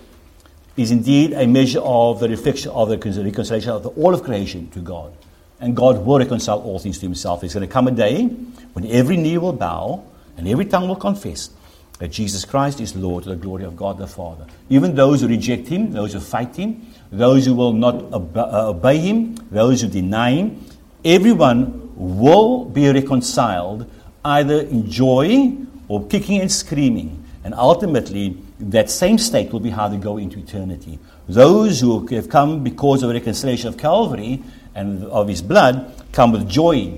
is 0.75 0.91
indeed 0.91 1.33
a 1.33 1.45
measure 1.45 1.79
of 1.79 2.19
the 2.19 2.27
reflection 2.27 2.71
of 2.71 2.89
the 2.89 2.97
reconciliation 2.97 3.69
of 3.69 3.83
the, 3.83 3.89
all 3.89 4.13
of 4.13 4.23
creation 4.23 4.69
to 4.71 4.79
God. 4.79 5.13
And 5.59 5.75
God 5.75 6.03
will 6.03 6.17
reconcile 6.17 6.59
all 6.61 6.79
things 6.79 6.97
to 6.99 7.05
himself. 7.05 7.41
There's 7.41 7.53
going 7.53 7.67
to 7.67 7.71
come 7.71 7.87
a 7.87 7.91
day 7.91 8.25
when 8.73 8.85
every 8.87 9.17
knee 9.17 9.37
will 9.37 9.53
bow 9.53 10.03
and 10.35 10.47
every 10.47 10.65
tongue 10.65 10.87
will 10.87 10.95
confess 10.95 11.51
that 11.99 12.07
Jesus 12.07 12.45
Christ 12.45 12.79
is 12.79 12.95
Lord 12.95 13.25
to 13.25 13.29
the 13.29 13.35
glory 13.35 13.65
of 13.65 13.75
God 13.75 13.97
the 13.97 14.07
Father. 14.07 14.47
Even 14.69 14.95
those 14.95 15.21
who 15.21 15.27
reject 15.27 15.67
him, 15.67 15.91
those 15.91 16.13
who 16.13 16.21
fight 16.21 16.55
him, 16.55 16.87
those 17.11 17.45
who 17.45 17.53
will 17.53 17.73
not 17.73 17.95
uh, 18.35 18.69
obey 18.69 18.97
him, 18.97 19.35
those 19.51 19.81
who 19.81 19.89
deny 19.89 20.31
him, 20.31 20.65
everyone 21.03 21.88
will 21.99 22.65
be 22.65 22.89
reconciled 22.89 23.89
either 24.23 24.61
in 24.61 24.89
joy 24.89 25.55
or 25.87 26.07
kicking 26.07 26.41
and 26.41 26.51
screaming. 26.51 27.23
And 27.43 27.53
ultimately, 27.53 28.37
that 28.59 28.89
same 28.89 29.17
state 29.17 29.51
will 29.51 29.59
be 29.59 29.69
how 29.69 29.87
they 29.87 29.97
go 29.97 30.17
into 30.17 30.39
eternity. 30.39 30.97
Those 31.27 31.79
who 31.79 32.07
have 32.07 32.29
come 32.29 32.63
because 32.63 33.03
of 33.03 33.09
the 33.09 33.15
reconciliation 33.15 33.67
of 33.67 33.77
Calvary 33.77 34.41
and 34.73 35.03
of 35.05 35.27
his 35.27 35.41
blood 35.41 35.93
come 36.11 36.31
with 36.31 36.49
joy, 36.49 36.97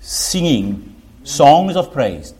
singing 0.00 0.94
songs 1.24 1.76
of 1.76 1.92
praise. 1.92 2.34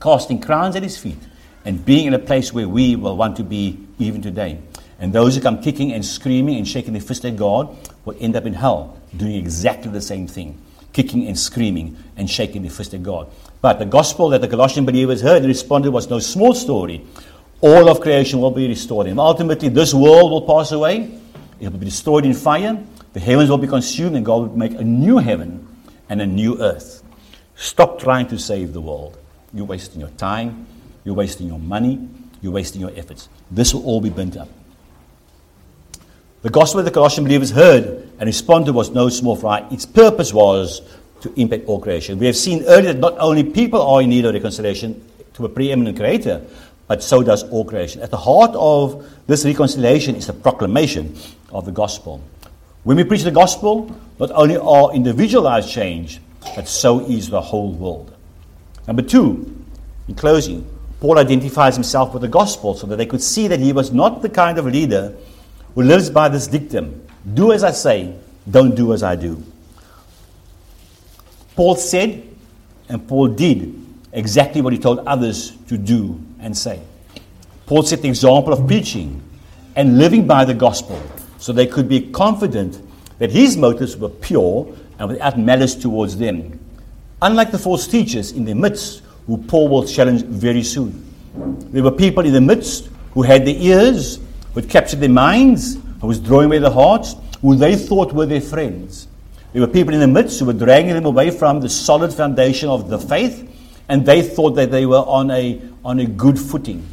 casting 0.00 0.38
crowns 0.38 0.76
at 0.76 0.82
his 0.82 0.98
feet, 0.98 1.16
and 1.64 1.82
being 1.82 2.06
in 2.06 2.12
a 2.12 2.18
place 2.18 2.52
where 2.52 2.68
we 2.68 2.94
will 2.94 3.16
want 3.16 3.36
to 3.36 3.42
be 3.42 3.78
even 3.98 4.20
today. 4.20 4.58
And 5.00 5.14
those 5.14 5.34
who 5.34 5.40
come 5.40 5.62
kicking 5.62 5.92
and 5.92 6.04
screaming 6.04 6.58
and 6.58 6.68
shaking 6.68 6.92
their 6.92 7.00
fist 7.00 7.24
at 7.24 7.36
God 7.36 7.74
will 8.04 8.16
end 8.20 8.36
up 8.36 8.44
in 8.44 8.52
hell 8.52 8.98
doing 9.16 9.36
exactly 9.36 9.90
the 9.90 10.02
same 10.02 10.26
thing 10.26 10.60
kicking 10.98 11.28
and 11.28 11.38
screaming 11.38 11.96
and 12.16 12.28
shaking 12.28 12.62
their 12.62 12.72
fist 12.72 12.92
at 12.92 13.04
God. 13.04 13.30
But 13.60 13.78
the 13.78 13.84
gospel 13.84 14.30
that 14.30 14.40
the 14.40 14.48
Colossian 14.48 14.84
believers 14.84 15.20
heard 15.20 15.36
and 15.36 15.46
responded 15.46 15.92
was 15.92 16.10
no 16.10 16.18
small 16.18 16.54
story. 16.54 17.06
All 17.60 17.88
of 17.88 18.00
creation 18.00 18.40
will 18.40 18.50
be 18.50 18.66
restored. 18.66 19.06
And 19.06 19.20
ultimately, 19.20 19.68
this 19.68 19.94
world 19.94 20.32
will 20.32 20.42
pass 20.42 20.72
away. 20.72 21.20
It 21.60 21.70
will 21.70 21.78
be 21.78 21.84
destroyed 21.84 22.24
in 22.24 22.34
fire. 22.34 22.84
The 23.12 23.20
heavens 23.20 23.48
will 23.48 23.58
be 23.58 23.68
consumed, 23.68 24.16
and 24.16 24.26
God 24.26 24.48
will 24.48 24.58
make 24.58 24.72
a 24.72 24.82
new 24.82 25.18
heaven 25.18 25.68
and 26.08 26.20
a 26.20 26.26
new 26.26 26.60
earth. 26.60 27.04
Stop 27.54 28.00
trying 28.00 28.26
to 28.28 28.38
save 28.38 28.72
the 28.72 28.80
world. 28.80 29.16
You're 29.54 29.66
wasting 29.66 30.00
your 30.00 30.10
time, 30.10 30.66
you're 31.04 31.14
wasting 31.14 31.46
your 31.46 31.60
money, 31.60 32.08
you're 32.42 32.52
wasting 32.52 32.80
your 32.80 32.90
efforts. 32.96 33.28
This 33.52 33.72
will 33.72 33.84
all 33.84 34.00
be 34.00 34.10
burnt 34.10 34.36
up. 34.36 34.48
The 36.42 36.50
gospel 36.50 36.78
that 36.78 36.90
the 36.90 36.94
Colossian 36.94 37.22
believers 37.22 37.52
heard 37.52 38.07
and 38.18 38.26
responded 38.26 38.72
was 38.72 38.90
no 38.90 39.08
small 39.08 39.36
fry. 39.36 39.66
Its 39.70 39.86
purpose 39.86 40.32
was 40.32 40.82
to 41.20 41.32
impact 41.40 41.66
all 41.66 41.80
creation. 41.80 42.18
We 42.18 42.26
have 42.26 42.36
seen 42.36 42.64
earlier 42.64 42.92
that 42.92 42.98
not 42.98 43.16
only 43.18 43.44
people 43.44 43.80
are 43.82 44.02
in 44.02 44.10
need 44.10 44.24
of 44.24 44.34
reconciliation 44.34 45.04
to 45.34 45.44
a 45.44 45.48
preeminent 45.48 45.96
creator, 45.96 46.42
but 46.86 47.02
so 47.02 47.22
does 47.22 47.44
all 47.44 47.64
creation. 47.64 48.02
At 48.02 48.10
the 48.10 48.16
heart 48.16 48.52
of 48.54 49.08
this 49.26 49.44
reconciliation 49.44 50.16
is 50.16 50.26
the 50.26 50.32
proclamation 50.32 51.16
of 51.50 51.64
the 51.64 51.72
gospel. 51.72 52.22
When 52.84 52.96
we 52.96 53.04
preach 53.04 53.22
the 53.22 53.30
gospel, 53.30 53.94
not 54.18 54.30
only 54.32 54.56
are 54.56 54.92
individual 54.94 55.44
lives 55.44 55.70
changed, 55.70 56.20
but 56.56 56.66
so 56.66 57.00
is 57.00 57.28
the 57.28 57.40
whole 57.40 57.72
world. 57.72 58.14
Number 58.86 59.02
two, 59.02 59.54
in 60.08 60.14
closing, 60.14 60.66
Paul 61.00 61.18
identifies 61.18 61.74
himself 61.74 62.12
with 62.12 62.22
the 62.22 62.28
gospel 62.28 62.74
so 62.74 62.86
that 62.86 62.96
they 62.96 63.06
could 63.06 63.22
see 63.22 63.46
that 63.48 63.60
he 63.60 63.72
was 63.72 63.92
not 63.92 64.22
the 64.22 64.28
kind 64.28 64.58
of 64.58 64.66
leader 64.66 65.14
who 65.74 65.82
lives 65.82 66.10
by 66.10 66.28
this 66.28 66.46
dictum 66.46 67.07
do 67.34 67.52
as 67.52 67.64
I 67.64 67.72
say, 67.72 68.14
don't 68.50 68.74
do 68.74 68.92
as 68.92 69.02
I 69.02 69.16
do. 69.16 69.42
Paul 71.56 71.76
said 71.76 72.28
and 72.88 73.06
Paul 73.06 73.28
did 73.28 73.74
exactly 74.12 74.60
what 74.60 74.72
he 74.72 74.78
told 74.78 75.00
others 75.00 75.52
to 75.68 75.76
do 75.76 76.20
and 76.40 76.56
say. 76.56 76.80
Paul 77.66 77.82
set 77.82 78.02
the 78.02 78.08
example 78.08 78.52
of 78.52 78.66
preaching 78.66 79.22
and 79.76 79.98
living 79.98 80.26
by 80.26 80.44
the 80.44 80.54
gospel 80.54 81.00
so 81.38 81.52
they 81.52 81.66
could 81.66 81.88
be 81.88 82.00
confident 82.10 82.80
that 83.18 83.30
his 83.30 83.56
motives 83.56 83.96
were 83.96 84.08
pure 84.08 84.74
and 84.98 85.08
without 85.08 85.38
malice 85.38 85.74
towards 85.74 86.16
them. 86.16 86.58
Unlike 87.20 87.50
the 87.50 87.58
false 87.58 87.86
teachers 87.86 88.32
in 88.32 88.44
their 88.44 88.54
midst, 88.54 89.02
who 89.26 89.36
Paul 89.36 89.68
will 89.68 89.84
challenge 89.84 90.22
very 90.22 90.62
soon. 90.62 91.04
There 91.70 91.82
were 91.82 91.90
people 91.90 92.24
in 92.24 92.32
the 92.32 92.40
midst 92.40 92.88
who 93.12 93.22
had 93.22 93.44
their 93.44 93.56
ears, 93.56 94.18
who 94.54 94.60
had 94.60 94.70
captured 94.70 95.00
their 95.00 95.10
minds, 95.10 95.76
who 96.00 96.06
was 96.06 96.18
drawing 96.18 96.46
away 96.46 96.58
the 96.58 96.70
hearts, 96.70 97.14
who 97.40 97.56
they 97.56 97.76
thought 97.76 98.12
were 98.12 98.26
their 98.26 98.40
friends. 98.40 99.08
There 99.52 99.62
were 99.62 99.68
people 99.68 99.94
in 99.94 100.00
the 100.00 100.08
midst 100.08 100.38
who 100.38 100.46
were 100.46 100.52
dragging 100.52 100.92
them 100.92 101.06
away 101.06 101.30
from 101.30 101.60
the 101.60 101.68
solid 101.68 102.12
foundation 102.12 102.68
of 102.68 102.88
the 102.88 102.98
faith, 102.98 103.44
and 103.88 104.04
they 104.04 104.22
thought 104.22 104.50
that 104.50 104.70
they 104.70 104.86
were 104.86 104.96
on 104.98 105.30
a, 105.30 105.60
on 105.84 105.98
a 106.00 106.06
good 106.06 106.38
footing, 106.38 106.86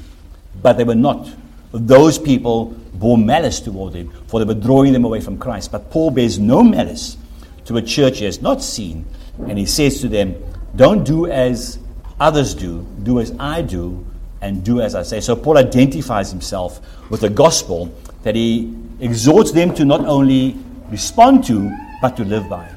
but 0.61 0.73
they 0.77 0.83
were 0.83 0.95
not. 0.95 1.29
Those 1.71 2.17
people 2.17 2.67
bore 2.93 3.17
malice 3.17 3.59
toward 3.59 3.93
him, 3.95 4.11
for 4.27 4.39
they 4.39 4.45
were 4.45 4.59
drawing 4.59 4.93
them 4.93 5.03
away 5.03 5.19
from 5.19 5.37
Christ. 5.37 5.71
But 5.71 5.91
Paul 5.91 6.11
bears 6.11 6.39
no 6.39 6.63
malice 6.63 7.17
to 7.65 7.77
a 7.77 7.81
church 7.81 8.19
he 8.19 8.25
has 8.25 8.41
not 8.41 8.61
seen, 8.61 9.05
and 9.47 9.57
he 9.57 9.65
says 9.65 9.99
to 10.01 10.07
them, 10.07 10.35
Don't 10.75 11.03
do 11.03 11.27
as 11.27 11.77
others 12.19 12.55
do, 12.55 12.87
do 13.03 13.19
as 13.19 13.33
I 13.39 13.61
do, 13.61 14.05
and 14.41 14.63
do 14.63 14.79
as 14.79 14.95
I 14.95 15.03
say. 15.03 15.19
So 15.19 15.35
Paul 15.35 15.57
identifies 15.57 16.31
himself 16.31 16.79
with 17.09 17.21
the 17.21 17.29
gospel 17.29 17.93
that 18.23 18.35
he 18.35 18.73
exhorts 18.99 19.51
them 19.51 19.73
to 19.75 19.85
not 19.85 20.01
only 20.01 20.57
respond 20.89 21.43
to, 21.45 21.71
but 22.01 22.15
to 22.17 22.23
live 22.23 22.49
by. 22.49 22.67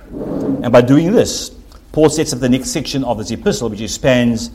And 0.63 0.73
by 0.73 0.81
doing 0.81 1.13
this, 1.13 1.51
Paul 1.93 2.09
sets 2.09 2.33
up 2.33 2.41
the 2.41 2.49
next 2.49 2.71
section 2.71 3.05
of 3.05 3.19
this 3.19 3.31
epistle, 3.31 3.69
which 3.69 3.81
expands 3.81 4.51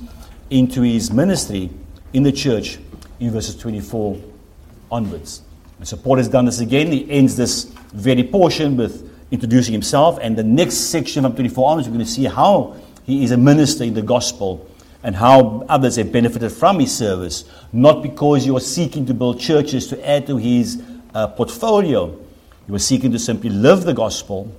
into 0.50 0.82
his 0.82 1.12
ministry 1.12 1.70
in 2.14 2.24
the 2.24 2.32
church 2.32 2.80
in 3.20 3.32
verses 3.32 3.56
24 3.58 4.18
onwards. 4.92 5.42
And 5.80 5.88
so 5.88 5.98
Paul 5.98 6.18
has 6.18 6.30
done 6.30 6.46
this 6.46 6.60
again. 6.60 6.92
He 6.92 7.10
ends 7.10 7.36
this 7.36 7.66
very 7.94 8.24
portion 8.24 8.78
with 8.78 9.10
introducing 9.32 9.74
himself. 9.74 10.20
And 10.22 10.38
the 10.38 10.44
next 10.44 10.76
section 10.76 11.24
from 11.24 11.34
24 11.34 11.70
onwards, 11.70 11.88
we're 11.88 11.96
going 11.96 12.06
to 12.06 12.12
see 12.12 12.26
how 12.26 12.76
he 13.04 13.24
is 13.24 13.32
a 13.32 13.38
minister 13.38 13.84
in 13.84 13.94
the 13.94 14.02
gospel 14.02 14.70
and 15.04 15.16
how 15.16 15.66
others 15.68 15.98
have 15.98 16.12
benefited 16.12 16.52
from 16.52 16.80
his 16.80 16.96
service, 16.96 17.44
not 17.74 18.02
because 18.02 18.46
you 18.46 18.56
are 18.56 18.62
seeking 18.62 19.06
to 19.06 19.14
build 19.14 19.40
churches 19.40 19.88
to 19.88 20.10
add 20.10 20.26
to 20.28 20.38
his 20.38 20.82
uh, 21.14 21.28
portfolio. 21.28 22.18
You 22.68 22.76
are 22.76 22.80
seeking 22.80 23.12
to 23.12 23.20
simply 23.20 23.50
live 23.50 23.84
the 23.84 23.94
gospel, 23.94 24.54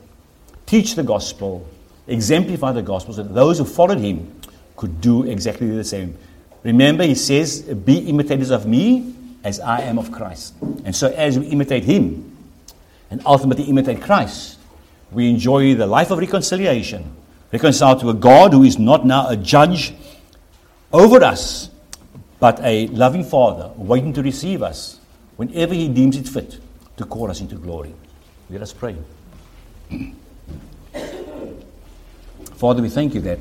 teach 0.67 0.95
the 0.95 1.03
gospel, 1.03 1.67
exemplify 2.07 2.73
the 2.73 2.83
gospel, 2.83 3.15
so 3.15 3.23
that 3.23 3.35
those 3.35 3.59
who 3.59 3.65
followed 3.65 3.99
him 3.99 4.41
could 4.77 5.01
do 5.01 5.25
exactly 5.25 5.69
the 5.69 5.85
same. 5.85 6.17
Remember, 6.63 7.05
he 7.05 7.15
says, 7.15 7.63
Be 7.63 7.99
imitators 7.99 8.51
of 8.51 8.67
me 8.67 9.15
as 9.43 9.61
I 9.61 9.83
am 9.83 9.99
of 9.99 10.11
Christ. 10.11 10.55
And 10.85 10.95
so, 10.95 11.09
as 11.09 11.39
we 11.39 11.47
imitate 11.47 11.85
him 11.85 12.37
and 13.11 13.23
ultimately 13.27 13.65
imitate 13.65 14.03
Christ, 14.03 14.59
we 15.13 15.31
enjoy 15.31 15.75
the 15.75 15.87
life 15.87 16.11
of 16.11 16.19
reconciliation, 16.19 17.15
reconciled 17.53 18.01
to 18.01 18.11
a 18.11 18.15
God 18.15 18.53
who 18.53 18.65
is 18.65 18.79
not 18.79 19.07
now 19.07 19.29
a 19.29 19.37
judge 19.37 19.95
over 20.93 21.23
us, 21.23 21.71
but 22.41 22.61
a 22.63 22.89
loving 22.89 23.25
Father 23.25 23.71
waiting 23.77 24.13
to 24.15 24.23
receive 24.23 24.63
us 24.63 24.99
whenever 25.37 25.75
He 25.75 25.89
deems 25.89 26.17
it 26.17 26.29
fit 26.29 26.59
to 26.97 27.05
call 27.05 27.31
us 27.31 27.41
into 27.41 27.57
glory. 27.57 27.95
Let 28.51 28.63
us 28.63 28.73
pray. 28.73 28.97
Father, 32.57 32.83
we 32.83 32.89
thank 32.89 33.15
you 33.15 33.21
that 33.23 33.39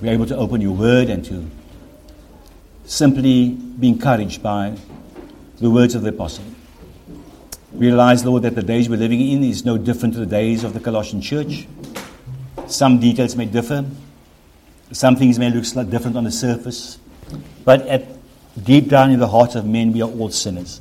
we're 0.00 0.12
able 0.12 0.26
to 0.26 0.36
open 0.36 0.60
your 0.60 0.72
word 0.72 1.08
and 1.08 1.24
to 1.26 1.48
simply 2.84 3.50
be 3.50 3.88
encouraged 3.88 4.42
by 4.42 4.76
the 5.58 5.70
words 5.70 5.94
of 5.94 6.02
the 6.02 6.10
apostle. 6.10 6.44
Realize, 7.72 8.24
Lord, 8.24 8.42
that 8.42 8.54
the 8.54 8.62
days 8.62 8.88
we're 8.88 8.98
living 8.98 9.20
in 9.20 9.42
is 9.42 9.64
no 9.64 9.78
different 9.78 10.14
to 10.14 10.20
the 10.20 10.26
days 10.26 10.64
of 10.64 10.74
the 10.74 10.80
Colossian 10.80 11.20
church. 11.20 11.66
Some 12.66 13.00
details 13.00 13.36
may 13.36 13.46
differ, 13.46 13.84
some 14.92 15.16
things 15.16 15.38
may 15.38 15.50
look 15.50 15.64
slightly 15.64 15.90
different 15.90 16.16
on 16.16 16.24
the 16.24 16.30
surface, 16.30 16.98
but 17.64 17.86
at 17.86 18.06
deep 18.62 18.88
down 18.88 19.10
in 19.10 19.18
the 19.18 19.28
hearts 19.28 19.54
of 19.54 19.66
men, 19.66 19.92
we 19.92 20.02
are 20.02 20.10
all 20.10 20.30
sinners. 20.30 20.80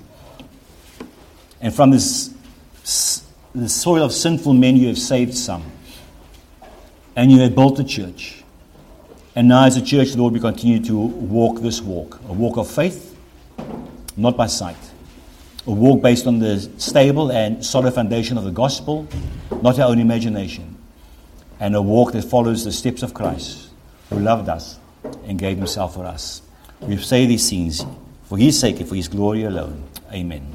And 1.62 1.74
from 1.74 1.92
this 1.92 2.34
the 3.56 3.70
soil 3.70 4.04
of 4.04 4.12
sinful 4.12 4.54
men, 4.54 4.76
you 4.76 4.88
have 4.88 4.98
saved 4.98 5.36
some. 5.36 5.64
And 7.16 7.32
you 7.32 7.40
have 7.42 7.56
built 7.56 7.80
a 7.80 7.84
church. 7.84 8.44
And 9.36 9.48
now, 9.48 9.66
as 9.66 9.78
a 9.78 9.82
church, 9.82 10.16
Lord, 10.16 10.34
we 10.34 10.40
continue 10.40 10.84
to 10.86 10.96
walk 10.96 11.62
this 11.62 11.82
walk 11.82 12.20
a 12.28 12.34
walk 12.34 12.58
of 12.58 12.70
faith, 12.70 13.18
not 14.16 14.38
by 14.38 14.48
sight. 14.48 14.78
A 15.66 15.72
walk 15.72 16.02
based 16.02 16.28
on 16.28 16.40
the 16.40 16.60
stable 16.78 17.32
and 17.32 17.66
solid 17.66 17.94
foundation 17.94 18.38
of 18.38 18.44
the 18.44 18.52
gospel, 18.52 19.08
not 19.62 19.80
our 19.80 19.90
own 19.90 20.00
imagination. 20.00 20.78
And 21.60 21.76
a 21.76 21.82
walk 21.82 22.12
that 22.12 22.24
follows 22.24 22.66
the 22.66 22.72
steps 22.72 23.02
of 23.02 23.14
Christ 23.14 23.70
who 24.10 24.20
loved 24.20 24.50
us 24.50 24.78
and 25.26 25.40
gave 25.40 25.58
himself 25.58 25.94
for 25.94 26.06
us. 26.06 26.43
We 26.88 26.98
say 26.98 27.26
these 27.26 27.50
things 27.50 27.86
for 28.26 28.38
his 28.38 28.60
sake 28.60 28.80
and 28.80 28.90
for 28.90 28.96
his 28.96 29.08
glory 29.08 29.44
alone. 29.44 29.84
Amen. 30.12 30.46